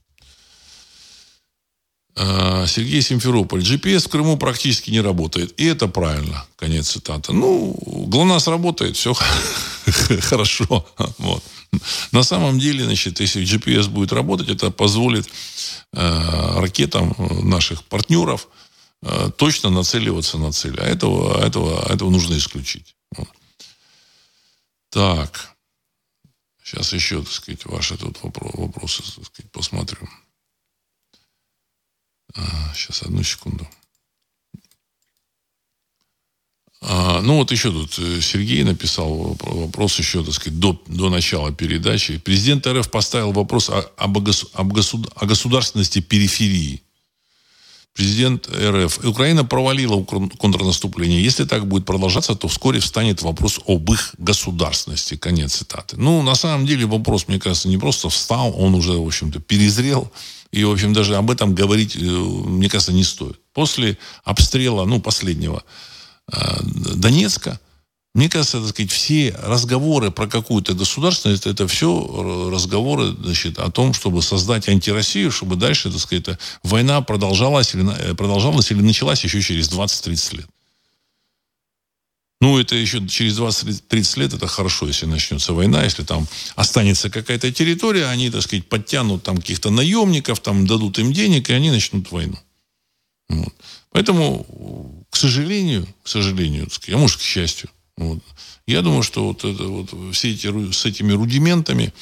А, 2.18 2.66
Сергей 2.66 3.02
Симферополь. 3.02 3.60
GPS 3.60 4.06
в 4.06 4.08
Крыму 4.08 4.38
практически 4.38 4.90
не 4.90 5.02
работает. 5.02 5.52
И 5.60 5.66
это 5.66 5.86
правильно. 5.86 6.46
Конец 6.56 6.88
цитаты. 6.88 7.32
Ну, 7.32 7.76
ГЛОНАСС 8.08 8.46
работает, 8.48 8.96
все 8.96 9.14
хорошо. 10.22 10.86
Вот. 11.18 11.44
На 12.12 12.22
самом 12.22 12.58
деле, 12.58 12.84
значит, 12.84 13.20
если 13.20 13.44
GPS 13.44 13.88
будет 13.88 14.12
работать, 14.12 14.48
это 14.48 14.70
позволит 14.70 15.28
э, 15.92 16.58
ракетам 16.58 17.14
наших 17.42 17.84
партнеров 17.84 18.48
э, 19.02 19.30
точно 19.36 19.68
нацеливаться 19.68 20.38
на 20.38 20.52
цель. 20.52 20.80
А 20.80 20.86
этого, 20.86 21.44
этого, 21.44 21.92
этого 21.92 22.08
нужно 22.08 22.38
исключить. 22.38 22.96
Вот. 23.14 23.28
Так. 24.88 25.50
Сейчас 26.64 26.94
еще, 26.94 27.22
так 27.22 27.32
сказать, 27.32 27.66
ваши 27.66 27.98
тут 27.98 28.18
вопросы, 28.22 29.02
так 29.02 29.26
сказать, 29.26 29.52
посмотрю. 29.52 30.08
А, 32.36 32.72
сейчас, 32.74 33.02
одну 33.02 33.22
секунду. 33.22 33.66
А, 36.82 37.20
ну, 37.22 37.38
вот 37.38 37.50
еще 37.50 37.72
тут 37.72 37.98
э, 37.98 38.20
Сергей 38.20 38.62
написал 38.62 39.36
вопрос 39.40 39.98
еще, 39.98 40.22
так 40.22 40.34
сказать, 40.34 40.58
до, 40.60 40.80
до 40.86 41.08
начала 41.08 41.50
передачи. 41.52 42.18
Президент 42.18 42.66
РФ 42.66 42.90
поставил 42.90 43.32
вопрос 43.32 43.70
о, 43.70 43.80
об, 43.96 44.18
об 44.52 44.72
государ, 44.72 45.12
о 45.16 45.26
государственности 45.26 46.00
периферии. 46.00 46.82
Президент 47.94 48.46
РФ. 48.48 49.06
Украина 49.06 49.42
провалила 49.42 50.04
контрнаступление. 50.04 51.24
Если 51.24 51.44
так 51.44 51.66
будет 51.66 51.86
продолжаться, 51.86 52.34
то 52.34 52.46
вскоре 52.46 52.78
встанет 52.78 53.22
вопрос 53.22 53.58
об 53.66 53.90
их 53.90 54.14
государственности. 54.18 55.16
Конец 55.16 55.54
цитаты. 55.54 55.96
Ну, 55.96 56.20
на 56.20 56.34
самом 56.34 56.66
деле 56.66 56.84
вопрос, 56.84 57.26
мне 57.26 57.40
кажется, 57.40 57.68
не 57.68 57.78
просто 57.78 58.10
встал, 58.10 58.54
он 58.54 58.74
уже, 58.74 58.92
в 58.92 59.06
общем-то, 59.06 59.40
перезрел. 59.40 60.12
И, 60.56 60.64
в 60.64 60.70
общем, 60.70 60.92
даже 60.92 61.16
об 61.16 61.30
этом 61.30 61.54
говорить, 61.54 61.96
э, 61.96 62.00
мне 62.00 62.68
кажется, 62.68 62.92
не 62.92 63.04
стоит. 63.04 63.38
После 63.52 63.98
обстрела, 64.24 64.84
ну, 64.84 65.00
последнего, 65.00 65.62
Э, 66.32 66.58
Донецка, 66.62 67.60
мне 68.14 68.28
кажется, 68.28 68.60
так 68.60 68.70
сказать, 68.70 68.90
все 68.90 69.36
разговоры 69.42 70.10
про 70.10 70.26
какую-то 70.26 70.72
государственность, 70.74 71.46
это 71.46 71.68
все 71.68 72.50
разговоры 72.50 73.14
значит, 73.22 73.58
о 73.58 73.70
том, 73.70 73.92
чтобы 73.92 74.22
создать 74.22 74.68
антироссию, 74.68 75.30
чтобы 75.30 75.56
дальше, 75.56 75.90
так 75.90 76.00
сказать, 76.00 76.38
война 76.62 77.00
продолжалась 77.02 77.74
или, 77.74 77.86
э, 77.98 78.14
продолжалась 78.14 78.70
или 78.70 78.80
началась 78.80 79.22
еще 79.22 79.40
через 79.40 79.68
20-30 79.68 80.36
лет. 80.36 80.46
Ну, 82.40 82.58
это 82.58 82.74
еще 82.74 83.06
через 83.08 83.38
20-30 83.38 84.20
лет 84.20 84.34
это 84.34 84.46
хорошо, 84.46 84.86
если 84.86 85.06
начнется 85.06 85.54
война, 85.54 85.84
если 85.84 86.02
там 86.02 86.28
останется 86.54 87.08
какая-то 87.08 87.50
территория, 87.50 88.06
они, 88.06 88.30
так 88.30 88.42
сказать, 88.42 88.68
подтянут 88.68 89.22
там 89.22 89.38
каких-то 89.38 89.70
наемников, 89.70 90.40
там 90.40 90.66
дадут 90.66 90.98
им 90.98 91.12
денег, 91.12 91.48
и 91.48 91.54
они 91.54 91.70
начнут 91.70 92.10
войну. 92.10 92.38
Вот. 93.28 93.54
Поэтому 93.90 94.46
к 95.16 95.16
сожалению, 95.16 95.86
к 96.02 96.08
сожалению, 96.08 96.68
а 96.92 96.96
может, 96.98 97.18
к 97.18 97.22
счастью, 97.22 97.70
вот, 97.96 98.18
я 98.66 98.82
думаю, 98.82 99.02
что 99.02 99.28
вот, 99.28 99.44
это, 99.44 99.64
вот 99.64 99.94
все 100.12 100.32
эти, 100.32 100.72
с 100.72 100.84
этими 100.84 101.14
рудиментами 101.14 101.94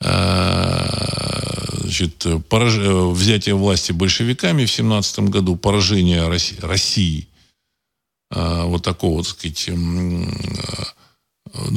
э, 0.00 1.10
значит, 1.80 2.24
пораж... 2.48 2.74
взятие 2.74 3.56
власти 3.56 3.90
большевиками 3.90 4.64
в 4.64 4.70
17 4.70 5.18
году, 5.30 5.56
поражение 5.56 6.28
России, 6.28 6.58
России 6.60 7.26
э, 7.26 7.29
вот 8.30 8.82
такого, 8.82 9.22
так 9.22 9.32
сказать, 9.32 9.68
э, 9.68 9.72
ну, 9.72 10.32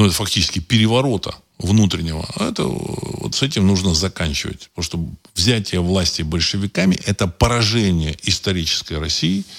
это 0.05 0.13
фактически 0.13 0.59
переворота 0.59 1.35
внутреннего, 1.57 2.25
а 2.35 2.49
это 2.49 2.63
вот 2.63 3.35
с 3.35 3.41
этим 3.41 3.67
нужно 3.67 3.93
заканчивать. 3.93 4.69
Потому 4.73 4.83
что 4.83 5.05
взятие 5.35 5.81
власти 5.81 6.21
большевиками– 6.21 6.97
это 7.05 7.27
поражение 7.27 8.17
исторической 8.23 8.99
России– 8.99 9.43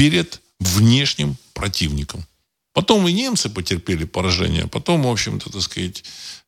перед 0.00 0.40
внешним 0.60 1.36
противником. 1.52 2.24
Потом 2.72 3.06
и 3.06 3.12
немцы 3.12 3.50
потерпели 3.50 4.04
поражение, 4.04 4.66
потом, 4.66 5.02
в 5.02 5.08
общем-то, 5.08 5.50
так 5.50 5.60
сказать, 5.60 6.02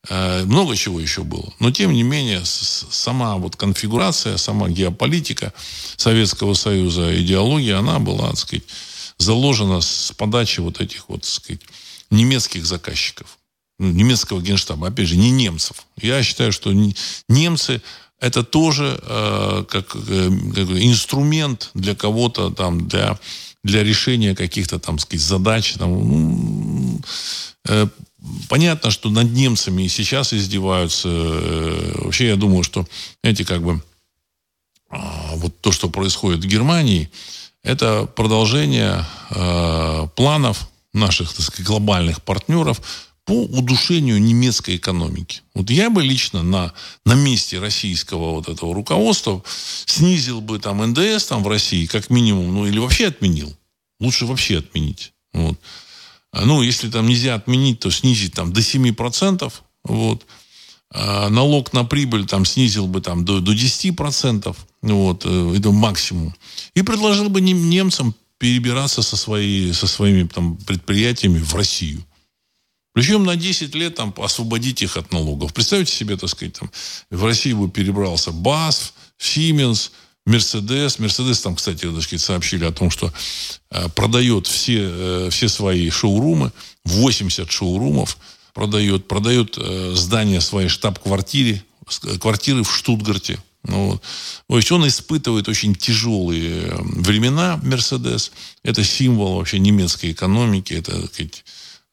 э, 0.08 0.44
много 0.44 0.74
чего 0.74 0.98
еще 0.98 1.22
было. 1.22 1.52
Но, 1.60 1.70
тем 1.70 1.92
не 1.92 2.02
менее, 2.02 2.40
сама 2.46 3.36
вот 3.36 3.56
конфигурация, 3.56 4.38
сама 4.38 4.70
геополитика 4.70 5.52
Советского 5.96 6.54
Союза, 6.54 7.14
идеология, 7.20 7.76
она 7.76 7.98
была, 7.98 8.30
так 8.30 8.38
сказать, 8.38 8.64
заложена 9.22 9.80
с 9.80 10.12
подачи 10.16 10.60
вот 10.60 10.80
этих 10.80 11.08
вот, 11.08 11.22
так 11.22 11.30
сказать, 11.30 11.62
немецких 12.10 12.66
заказчиков. 12.66 13.38
Ну, 13.78 13.90
немецкого 13.90 14.40
генштаба, 14.40 14.88
опять 14.88 15.08
же, 15.08 15.16
не 15.16 15.30
немцев. 15.30 15.84
Я 15.96 16.22
считаю, 16.22 16.52
что 16.52 16.72
немцы 17.28 17.82
это 18.20 18.44
тоже 18.44 19.00
э, 19.02 19.64
как, 19.68 19.96
э, 19.96 20.30
как 20.54 20.70
инструмент 20.70 21.70
для 21.74 21.96
кого-то 21.96 22.50
там, 22.50 22.86
для, 22.86 23.18
для 23.64 23.82
решения 23.82 24.36
каких-то 24.36 24.78
там, 24.78 25.00
сказать, 25.00 25.24
задач. 25.24 25.72
Там, 25.74 25.90
ну, 25.90 27.00
э, 27.68 27.88
понятно, 28.48 28.92
что 28.92 29.10
над 29.10 29.32
немцами 29.32 29.82
и 29.82 29.88
сейчас 29.88 30.32
издеваются. 30.32 31.08
Э, 31.08 31.94
вообще, 32.04 32.28
я 32.28 32.36
думаю, 32.36 32.62
что, 32.62 32.86
знаете, 33.24 33.44
как 33.44 33.62
бы 33.62 33.82
э, 34.92 34.96
вот 35.34 35.60
то, 35.60 35.72
что 35.72 35.88
происходит 35.88 36.44
в 36.44 36.48
Германии, 36.48 37.10
это 37.62 38.06
продолжение 38.06 39.04
э, 39.30 40.08
планов 40.16 40.68
наших, 40.92 41.32
так 41.32 41.46
сказать, 41.46 41.66
глобальных 41.66 42.22
партнеров 42.22 42.80
по 43.24 43.44
удушению 43.44 44.20
немецкой 44.20 44.76
экономики. 44.76 45.42
Вот 45.54 45.70
я 45.70 45.90
бы 45.90 46.02
лично 46.02 46.42
на, 46.42 46.72
на 47.06 47.14
месте 47.14 47.60
российского 47.60 48.32
вот 48.32 48.48
этого 48.48 48.74
руководства 48.74 49.42
снизил 49.86 50.40
бы 50.40 50.58
там 50.58 50.84
НДС 50.84 51.26
там 51.26 51.44
в 51.44 51.48
России 51.48 51.86
как 51.86 52.10
минимум, 52.10 52.52
ну 52.52 52.66
или 52.66 52.78
вообще 52.78 53.06
отменил. 53.06 53.54
Лучше 54.00 54.26
вообще 54.26 54.58
отменить. 54.58 55.12
Вот. 55.32 55.58
А, 56.32 56.44
ну, 56.44 56.62
если 56.62 56.90
там 56.90 57.06
нельзя 57.06 57.36
отменить, 57.36 57.80
то 57.80 57.90
снизить 57.90 58.34
там 58.34 58.52
до 58.52 58.60
7%. 58.60 59.52
Вот. 59.84 60.26
А 60.94 61.30
налог 61.30 61.72
на 61.72 61.84
прибыль 61.84 62.26
там 62.26 62.44
снизил 62.44 62.86
бы 62.86 63.00
там 63.00 63.24
до, 63.24 63.40
до 63.40 63.52
10%. 63.52 64.56
Вот. 64.82 65.22
Э, 65.24 65.54
это 65.56 65.70
максимум. 65.70 66.34
И 66.74 66.82
предложил 66.82 67.28
бы 67.28 67.40
немцам 67.40 68.14
перебираться 68.38 69.02
со, 69.02 69.16
своей, 69.16 69.72
со 69.72 69.86
своими 69.86 70.26
там, 70.26 70.56
предприятиями 70.56 71.38
в 71.38 71.54
Россию. 71.54 72.04
Причем 72.92 73.24
на 73.24 73.36
10 73.36 73.74
лет 73.74 73.94
там 73.94 74.12
освободить 74.18 74.82
их 74.82 74.96
от 74.98 75.12
налогов. 75.12 75.54
Представьте 75.54 75.94
себе, 75.94 76.16
так 76.16 76.28
сказать, 76.28 76.58
там, 76.58 76.70
в 77.10 77.24
России 77.24 77.54
бы 77.54 77.70
перебрался 77.70 78.32
БАСФ, 78.32 78.92
Сименс, 79.16 79.92
Мерседес. 80.26 80.98
Мерседес 80.98 81.40
там, 81.40 81.56
кстати, 81.56 81.90
так 81.90 82.02
сказать, 82.02 82.20
сообщили 82.20 82.64
о 82.64 82.72
том, 82.72 82.90
что 82.90 83.10
э, 83.70 83.88
продает 83.90 84.46
все, 84.46 84.80
э, 84.82 85.28
все 85.30 85.48
свои 85.48 85.88
шоурумы, 85.88 86.52
80 86.84 87.50
шоурумов 87.50 88.18
продает, 88.54 89.08
продает 89.08 89.56
э, 89.58 89.92
здание 89.94 90.40
своей 90.40 90.68
штаб-квартиры, 90.68 91.62
квартиры 92.20 92.62
в 92.62 92.74
Штутгарте. 92.74 93.38
Ну. 93.64 94.00
То 94.48 94.56
есть 94.56 94.72
он 94.72 94.86
испытывает 94.86 95.48
очень 95.48 95.74
тяжелые 95.74 96.66
э, 96.66 96.78
времена, 96.82 97.60
Мерседес. 97.62 98.32
Это 98.62 98.84
символ 98.84 99.36
вообще 99.36 99.58
немецкой 99.58 100.12
экономики. 100.12 100.74
Это, 100.74 101.02
так 101.02 101.14
сказать, 101.14 101.44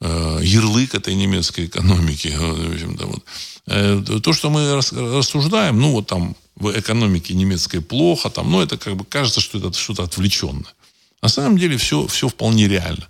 Э, 0.01 0.39
ярлык 0.41 0.95
этой 0.95 1.13
немецкой 1.13 1.65
экономики. 1.65 2.29
В 2.37 2.73
общем-то, 2.73 3.05
вот. 3.05 3.23
Э, 3.67 4.01
то, 4.23 4.33
что 4.33 4.49
мы 4.49 4.75
рассуждаем, 4.75 5.79
ну, 5.79 5.91
вот 5.91 6.07
там 6.07 6.35
в 6.55 6.77
экономике 6.77 7.33
немецкой 7.33 7.81
плохо, 7.81 8.29
там, 8.29 8.49
ну, 8.49 8.61
это 8.61 8.77
как 8.77 8.95
бы 8.95 9.03
кажется, 9.03 9.41
что 9.41 9.57
это 9.57 9.73
что-то 9.73 10.03
отвлеченное. 10.03 10.73
На 11.21 11.27
самом 11.27 11.57
деле 11.57 11.77
все, 11.77 12.07
все 12.07 12.29
вполне 12.29 12.67
реально. 12.67 13.07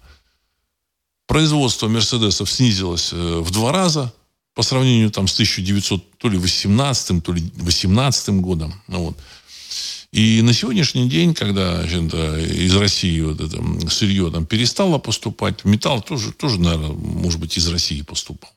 Производство 1.30 1.88
Мерседесов 1.88 2.49
снизилось 2.49 3.11
э, 3.13 3.39
в 3.41 3.51
два 3.51 3.71
раза 3.71 4.11
по 4.55 4.63
сравнению 4.63 5.11
там 5.11 5.27
с 5.27 5.34
1900, 5.36 6.17
то 6.17 6.27
ли 6.27 6.39
18 6.39 7.23
то 7.23 7.32
ли 7.32 7.51
18 7.55 8.30
годом. 8.41 8.73
Ну, 8.88 9.03
вот. 9.03 9.17
И 10.11 10.41
на 10.41 10.53
сегодняшний 10.53 11.07
день, 11.07 11.36
когда 11.36 11.84
из 11.86 12.75
России 12.75 13.21
вот 13.21 13.41
это 13.41 13.63
сырье 13.91 14.32
там 14.32 14.47
перестало 14.47 14.97
поступать, 14.97 15.63
металл 15.65 16.01
тоже, 16.01 16.32
тоже, 16.32 16.59
наверное, 16.59 16.93
может 16.93 17.39
быть, 17.39 17.55
из 17.57 17.67
России 17.67 18.01
поступал. 18.01 18.49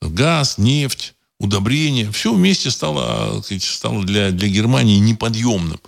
Газ, 0.00 0.58
нефть, 0.58 1.14
удобрения, 1.40 2.12
все 2.12 2.32
вместе 2.32 2.70
стало, 2.70 3.42
стало 3.42 4.04
для, 4.04 4.30
для 4.30 4.46
Германии 4.46 5.00
неподъемным. 5.00 5.80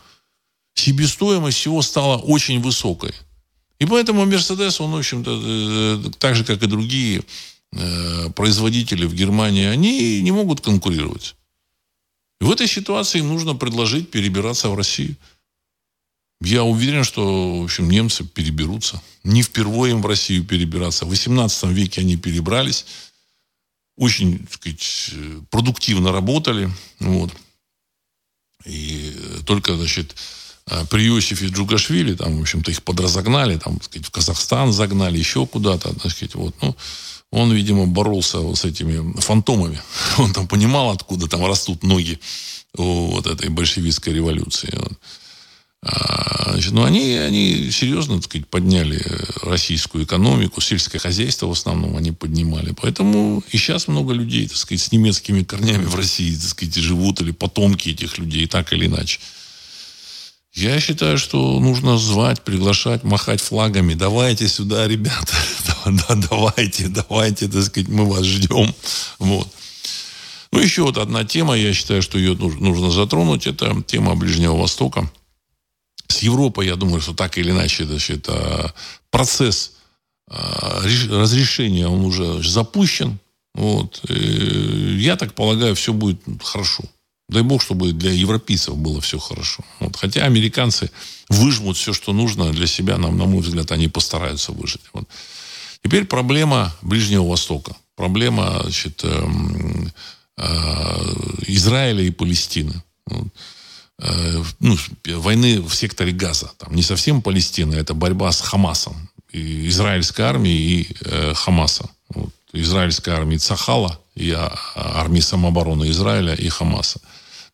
Себестоимость 0.74 1.58
всего 1.58 1.80
стала 1.80 2.16
очень 2.16 2.60
высокой. 2.60 3.12
И 3.80 3.86
поэтому 3.86 4.26
Мерседес, 4.26 4.80
он, 4.80 4.90
в 4.92 4.96
общем-то, 4.96 5.40
э, 5.44 6.10
так 6.18 6.34
же, 6.34 6.44
как 6.44 6.62
и 6.62 6.66
другие 6.66 7.22
э, 7.72 8.30
производители 8.30 9.06
в 9.06 9.14
Германии, 9.14 9.66
они 9.66 10.20
не 10.22 10.32
могут 10.32 10.60
конкурировать. 10.60 11.36
И 12.40 12.44
в 12.44 12.50
этой 12.50 12.66
ситуации 12.66 13.18
им 13.18 13.28
нужно 13.28 13.54
предложить 13.54 14.10
перебираться 14.10 14.68
в 14.68 14.74
Россию. 14.74 15.16
Я 16.40 16.62
уверен, 16.62 17.02
что, 17.02 17.60
в 17.60 17.64
общем, 17.64 17.90
немцы 17.90 18.24
переберутся. 18.24 19.02
Не 19.24 19.42
впервые 19.42 19.92
им 19.92 20.02
в 20.02 20.06
Россию 20.06 20.44
перебираться. 20.44 21.04
В 21.04 21.08
18 21.08 21.64
веке 21.70 22.00
они 22.00 22.16
перебрались. 22.16 22.86
Очень, 23.96 24.38
так 24.38 24.52
сказать, 24.54 25.14
продуктивно 25.50 26.12
работали. 26.12 26.70
Вот. 27.00 27.32
И 28.64 29.14
только, 29.46 29.76
значит, 29.76 30.14
при 30.90 31.06
Иосифе 31.08 31.46
Джугашвили, 31.46 32.14
там, 32.14 32.38
в 32.38 32.42
общем-то, 32.42 32.70
их 32.70 32.82
подразогнали, 32.82 33.56
там, 33.58 33.80
сказать, 33.82 34.06
в 34.06 34.10
Казахстан 34.10 34.72
загнали, 34.72 35.18
еще 35.18 35.46
куда-то, 35.46 35.94
так 35.94 36.12
сказать, 36.12 36.34
вот. 36.34 36.54
Ну, 36.62 36.76
он, 37.30 37.52
видимо, 37.52 37.86
боролся 37.86 38.38
вот 38.38 38.58
с 38.58 38.64
этими 38.64 39.20
фантомами. 39.20 39.80
Он 40.18 40.32
там 40.32 40.48
понимал, 40.48 40.90
откуда 40.90 41.26
там 41.26 41.44
растут 41.44 41.82
ноги 41.82 42.18
у 42.76 43.10
вот 43.10 43.26
этой 43.26 43.50
большевистской 43.50 44.14
революции. 44.14 44.72
А, 45.80 46.52
значит, 46.52 46.72
ну, 46.72 46.84
они, 46.84 47.16
они 47.16 47.70
серьезно, 47.70 48.16
так 48.16 48.24
сказать, 48.24 48.48
подняли 48.48 49.00
российскую 49.42 50.04
экономику, 50.04 50.60
сельское 50.60 50.98
хозяйство 50.98 51.46
в 51.46 51.52
основном 51.52 51.96
они 51.96 52.12
поднимали. 52.12 52.74
Поэтому 52.80 53.44
и 53.52 53.58
сейчас 53.58 53.88
много 53.88 54.12
людей, 54.12 54.48
так 54.48 54.56
сказать, 54.56 54.82
с 54.82 54.90
немецкими 54.90 55.44
корнями 55.44 55.84
в 55.84 55.94
России, 55.94 56.34
так 56.34 56.48
сказать, 56.48 56.74
живут, 56.76 57.20
или 57.20 57.30
потомки 57.30 57.90
этих 57.90 58.18
людей, 58.18 58.46
так 58.46 58.72
или 58.72 58.86
иначе. 58.86 59.20
Я 60.54 60.80
считаю, 60.80 61.18
что 61.18 61.60
нужно 61.60 61.98
звать, 61.98 62.42
приглашать, 62.42 63.04
махать 63.04 63.40
флагами. 63.40 63.94
Давайте 63.94 64.48
сюда, 64.48 64.86
ребята. 64.88 65.34
Да, 65.86 66.16
давайте, 66.16 66.88
давайте, 66.88 67.48
так 67.48 67.62
сказать, 67.62 67.88
мы 67.88 68.04
вас 68.04 68.22
ждем. 68.24 68.74
Вот. 69.18 69.48
Ну, 70.52 70.60
еще 70.60 70.82
вот 70.82 70.98
одна 70.98 71.24
тема, 71.24 71.56
я 71.56 71.72
считаю, 71.72 72.02
что 72.02 72.18
ее 72.18 72.34
нужно 72.34 72.90
затронуть, 72.90 73.46
это 73.46 73.82
тема 73.86 74.14
Ближнего 74.14 74.54
Востока. 74.56 75.10
С 76.08 76.18
Европой, 76.18 76.66
я 76.66 76.76
думаю, 76.76 77.00
что 77.00 77.14
так 77.14 77.38
или 77.38 77.52
иначе, 77.52 77.86
значит, 77.86 78.28
процесс 79.10 79.72
а, 80.30 80.82
разрешения, 80.82 81.86
он 81.86 82.04
уже 82.04 82.42
запущен. 82.42 83.18
Вот. 83.54 84.02
Я 84.08 85.16
так 85.16 85.34
полагаю, 85.34 85.74
все 85.74 85.92
будет 85.92 86.20
хорошо. 86.42 86.84
Дай 87.28 87.42
бог, 87.42 87.62
чтобы 87.62 87.92
для 87.92 88.10
европейцев 88.10 88.76
было 88.76 89.00
все 89.00 89.18
хорошо. 89.18 89.62
Вот. 89.80 89.96
Хотя 89.96 90.24
американцы 90.24 90.90
выжмут 91.28 91.76
все, 91.76 91.92
что 91.92 92.12
нужно 92.12 92.52
для 92.52 92.66
себя, 92.66 92.96
нам, 92.96 93.18
на 93.18 93.26
мой 93.26 93.42
взгляд, 93.42 93.70
они 93.70 93.88
постараются 93.88 94.52
выжить. 94.52 94.80
Вот. 94.92 95.06
Теперь 95.82 96.04
проблема 96.04 96.74
Ближнего 96.82 97.28
Востока. 97.28 97.76
Проблема 97.96 98.60
значит, 98.62 99.00
э, 99.04 99.28
э, 100.38 100.44
Израиля 101.48 102.02
и 102.02 102.10
Палестины. 102.10 102.82
Вот. 103.06 103.28
Э, 104.00 104.44
ну, 104.60 104.76
войны 105.04 105.60
в 105.60 105.74
секторе 105.74 106.12
Газа. 106.12 106.50
Там 106.56 106.74
не 106.74 106.82
совсем 106.82 107.20
Палестина, 107.20 107.74
это 107.74 107.92
борьба 107.92 108.32
с 108.32 108.40
Хамасом. 108.40 109.10
И 109.32 109.68
израильской 109.68 110.24
армией 110.24 110.80
и 110.80 110.96
э, 111.04 111.34
Хамаса. 111.34 111.90
Вот. 112.08 112.30
Израильской 112.52 113.12
армии 113.12 113.36
Цахала 113.36 114.00
и 114.14 114.30
а, 114.30 114.58
армии 114.74 115.20
самообороны 115.20 115.90
Израиля 115.90 116.34
и 116.34 116.48
Хамаса. 116.48 117.00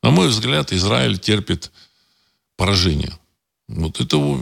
На 0.05 0.11
мой 0.11 0.29
взгляд, 0.29 0.71
Израиль 0.71 1.19
терпит 1.19 1.73
поражение. 2.57 3.19
Вот 3.69 4.03
это, 4.03 4.39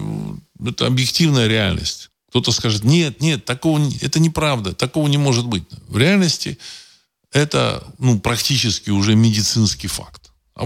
это 0.66 0.86
объективная 0.88 1.46
реальность. 1.46 2.10
Кто-то 2.30 2.50
скажет, 2.50 2.82
нет, 2.82 3.20
нет, 3.20 3.44
такого, 3.44 3.80
это 4.00 4.18
неправда, 4.18 4.72
такого 4.72 5.06
не 5.06 5.18
может 5.18 5.46
быть. 5.46 5.62
В 5.86 5.98
реальности 5.98 6.58
это 7.30 7.86
ну, 7.98 8.18
практически 8.18 8.90
уже 8.90 9.14
медицинский 9.14 9.86
факт. 9.86 10.32
А, 10.56 10.64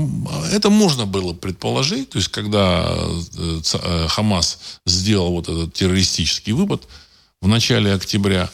это 0.51 0.71
можно 0.71 1.05
было 1.05 1.35
предположить, 1.35 2.09
то 2.09 2.17
есть 2.17 2.29
когда 2.29 2.87
э, 3.37 3.61
э, 3.75 4.07
Хамас 4.09 4.59
сделал 4.87 5.33
вот 5.33 5.51
этот 5.51 5.75
террористический 5.75 6.55
выпад 6.55 6.89
в 7.43 7.49
начале 7.49 7.93
октября, 7.93 8.49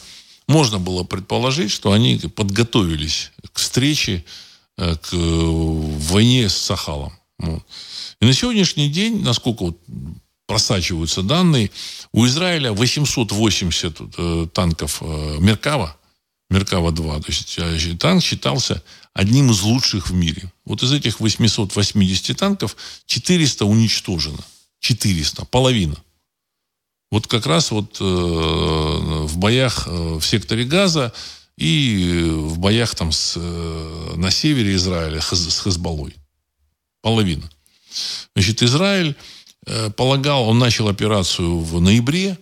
можно 0.49 0.81
было 0.81 1.05
предположить, 1.05 1.71
что 1.71 1.93
они 1.93 2.17
подготовились 2.17 3.31
к 3.53 3.61
встрече 3.61 4.25
к 5.03 5.13
войне 5.13 6.49
с 6.49 6.57
Сахалом. 6.57 7.13
И 7.41 8.25
на 8.25 8.33
сегодняшний 8.33 8.89
день, 8.89 9.23
насколько 9.23 9.65
вот 9.65 9.79
просачиваются 10.47 11.23
данные, 11.23 11.71
у 12.13 12.27
Израиля 12.27 12.73
880 12.73 14.01
э, 14.01 14.47
танков 14.53 14.99
э, 15.01 15.37
Меркава, 15.41 15.97
Меркава-2. 16.51 17.23
То 17.23 17.29
есть 17.29 17.59
э, 17.59 17.97
танк 17.97 18.23
считался 18.23 18.83
одним 19.15 19.51
из 19.51 19.63
лучших 19.63 20.11
в 20.11 20.15
мире. 20.15 20.53
Вот 20.65 20.83
из 20.83 20.93
этих 20.93 21.21
880 21.21 22.37
танков 22.37 22.77
400 23.07 23.65
уничтожено. 23.65 24.45
400, 24.81 25.45
половина. 25.47 25.97
Вот 27.11 27.27
как 27.27 27.47
раз 27.47 27.71
вот 27.71 27.99
э, 28.01 28.05
в 28.05 29.39
боях 29.39 29.87
э, 29.87 30.19
в 30.19 30.23
секторе 30.23 30.65
Газа 30.65 31.13
и 31.57 32.29
в 32.31 32.59
боях 32.59 32.95
там 32.95 33.13
с, 33.13 33.35
э, 33.37 34.13
на 34.17 34.31
севере 34.31 34.75
Израиля 34.75 35.21
с 35.21 35.61
Хезболой. 35.61 36.15
Половина. 37.03 37.49
Значит, 38.35 38.63
Израиль 38.63 39.17
э, 39.67 39.91
полагал, 39.91 40.49
он 40.49 40.59
начал 40.59 40.89
операцию 40.89 41.59
в 41.59 41.81
ноябре, 41.81 42.39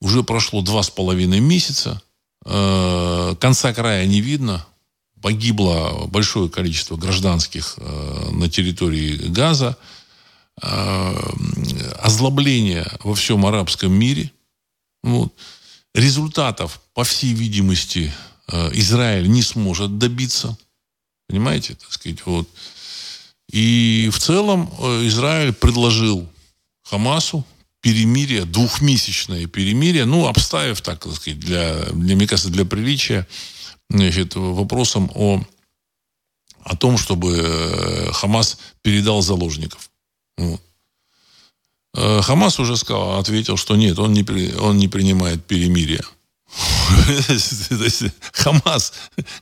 уже 0.00 0.22
прошло 0.22 0.62
два 0.62 0.82
с 0.82 0.90
половиной 0.90 1.40
месяца, 1.40 2.00
э, 2.44 3.34
конца 3.40 3.74
края 3.74 4.06
не 4.06 4.20
видно, 4.20 4.64
погибло 5.20 6.06
большое 6.06 6.48
количество 6.48 6.96
гражданских 6.96 7.76
на 8.30 8.48
территории 8.48 9.16
Газа, 9.26 9.76
озлобление 12.00 12.88
во 13.02 13.16
всем 13.16 13.44
арабском 13.44 13.92
мире. 13.92 14.30
Вот 15.02 15.32
результатов, 15.94 16.80
по 16.94 17.04
всей 17.04 17.32
видимости, 17.32 18.12
э, 18.48 18.70
Израиль 18.74 19.28
не 19.28 19.42
сможет 19.42 19.98
добиться. 19.98 20.56
Понимаете, 21.28 21.74
так 21.74 21.92
сказать, 21.92 22.24
вот. 22.26 22.48
И 23.50 24.10
в 24.12 24.18
целом 24.18 24.72
э, 24.78 25.06
Израиль 25.06 25.52
предложил 25.52 26.28
Хамасу 26.84 27.44
перемирие, 27.80 28.44
двухмесячное 28.44 29.46
перемирие, 29.46 30.04
ну, 30.04 30.26
обставив, 30.26 30.80
так, 30.80 31.06
сказать, 31.14 31.38
для, 31.38 31.84
для, 31.92 32.16
мне 32.16 32.26
кажется, 32.26 32.50
для 32.50 32.64
приличия, 32.64 33.26
значит, 33.88 34.34
вопросом 34.34 35.10
о, 35.14 35.42
о 36.62 36.76
том, 36.76 36.98
чтобы 36.98 37.36
э, 37.38 38.12
Хамас 38.12 38.58
передал 38.82 39.22
заложников. 39.22 39.90
Вот. 40.36 40.60
Э, 41.94 42.20
Хамас 42.22 42.58
уже 42.58 42.76
сказал, 42.76 43.18
ответил, 43.18 43.56
что 43.56 43.76
нет, 43.76 43.98
он 43.98 44.12
не, 44.12 44.22
при, 44.22 44.54
он 44.54 44.78
не 44.78 44.88
принимает 44.88 45.44
перемирие. 45.44 46.02
Хамас 48.32 48.92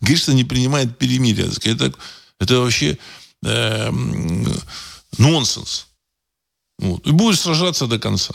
говорит, 0.01 0.18
что 0.18 0.34
не 0.34 0.44
принимает 0.44 0.99
перемирие. 0.99 1.51
Это, 1.64 1.92
это 2.38 2.61
вообще 2.61 2.99
э, 3.44 3.90
нонсенс. 5.18 5.86
Вот. 6.78 7.07
И 7.07 7.11
будет 7.11 7.38
сражаться 7.38 7.86
до 7.86 7.99
конца. 7.99 8.34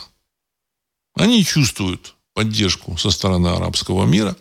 Они 1.14 1.44
чувствуют 1.44 2.14
поддержку 2.34 2.96
со 2.96 3.10
стороны 3.10 3.48
арабского 3.48 4.06
мира. 4.06 4.36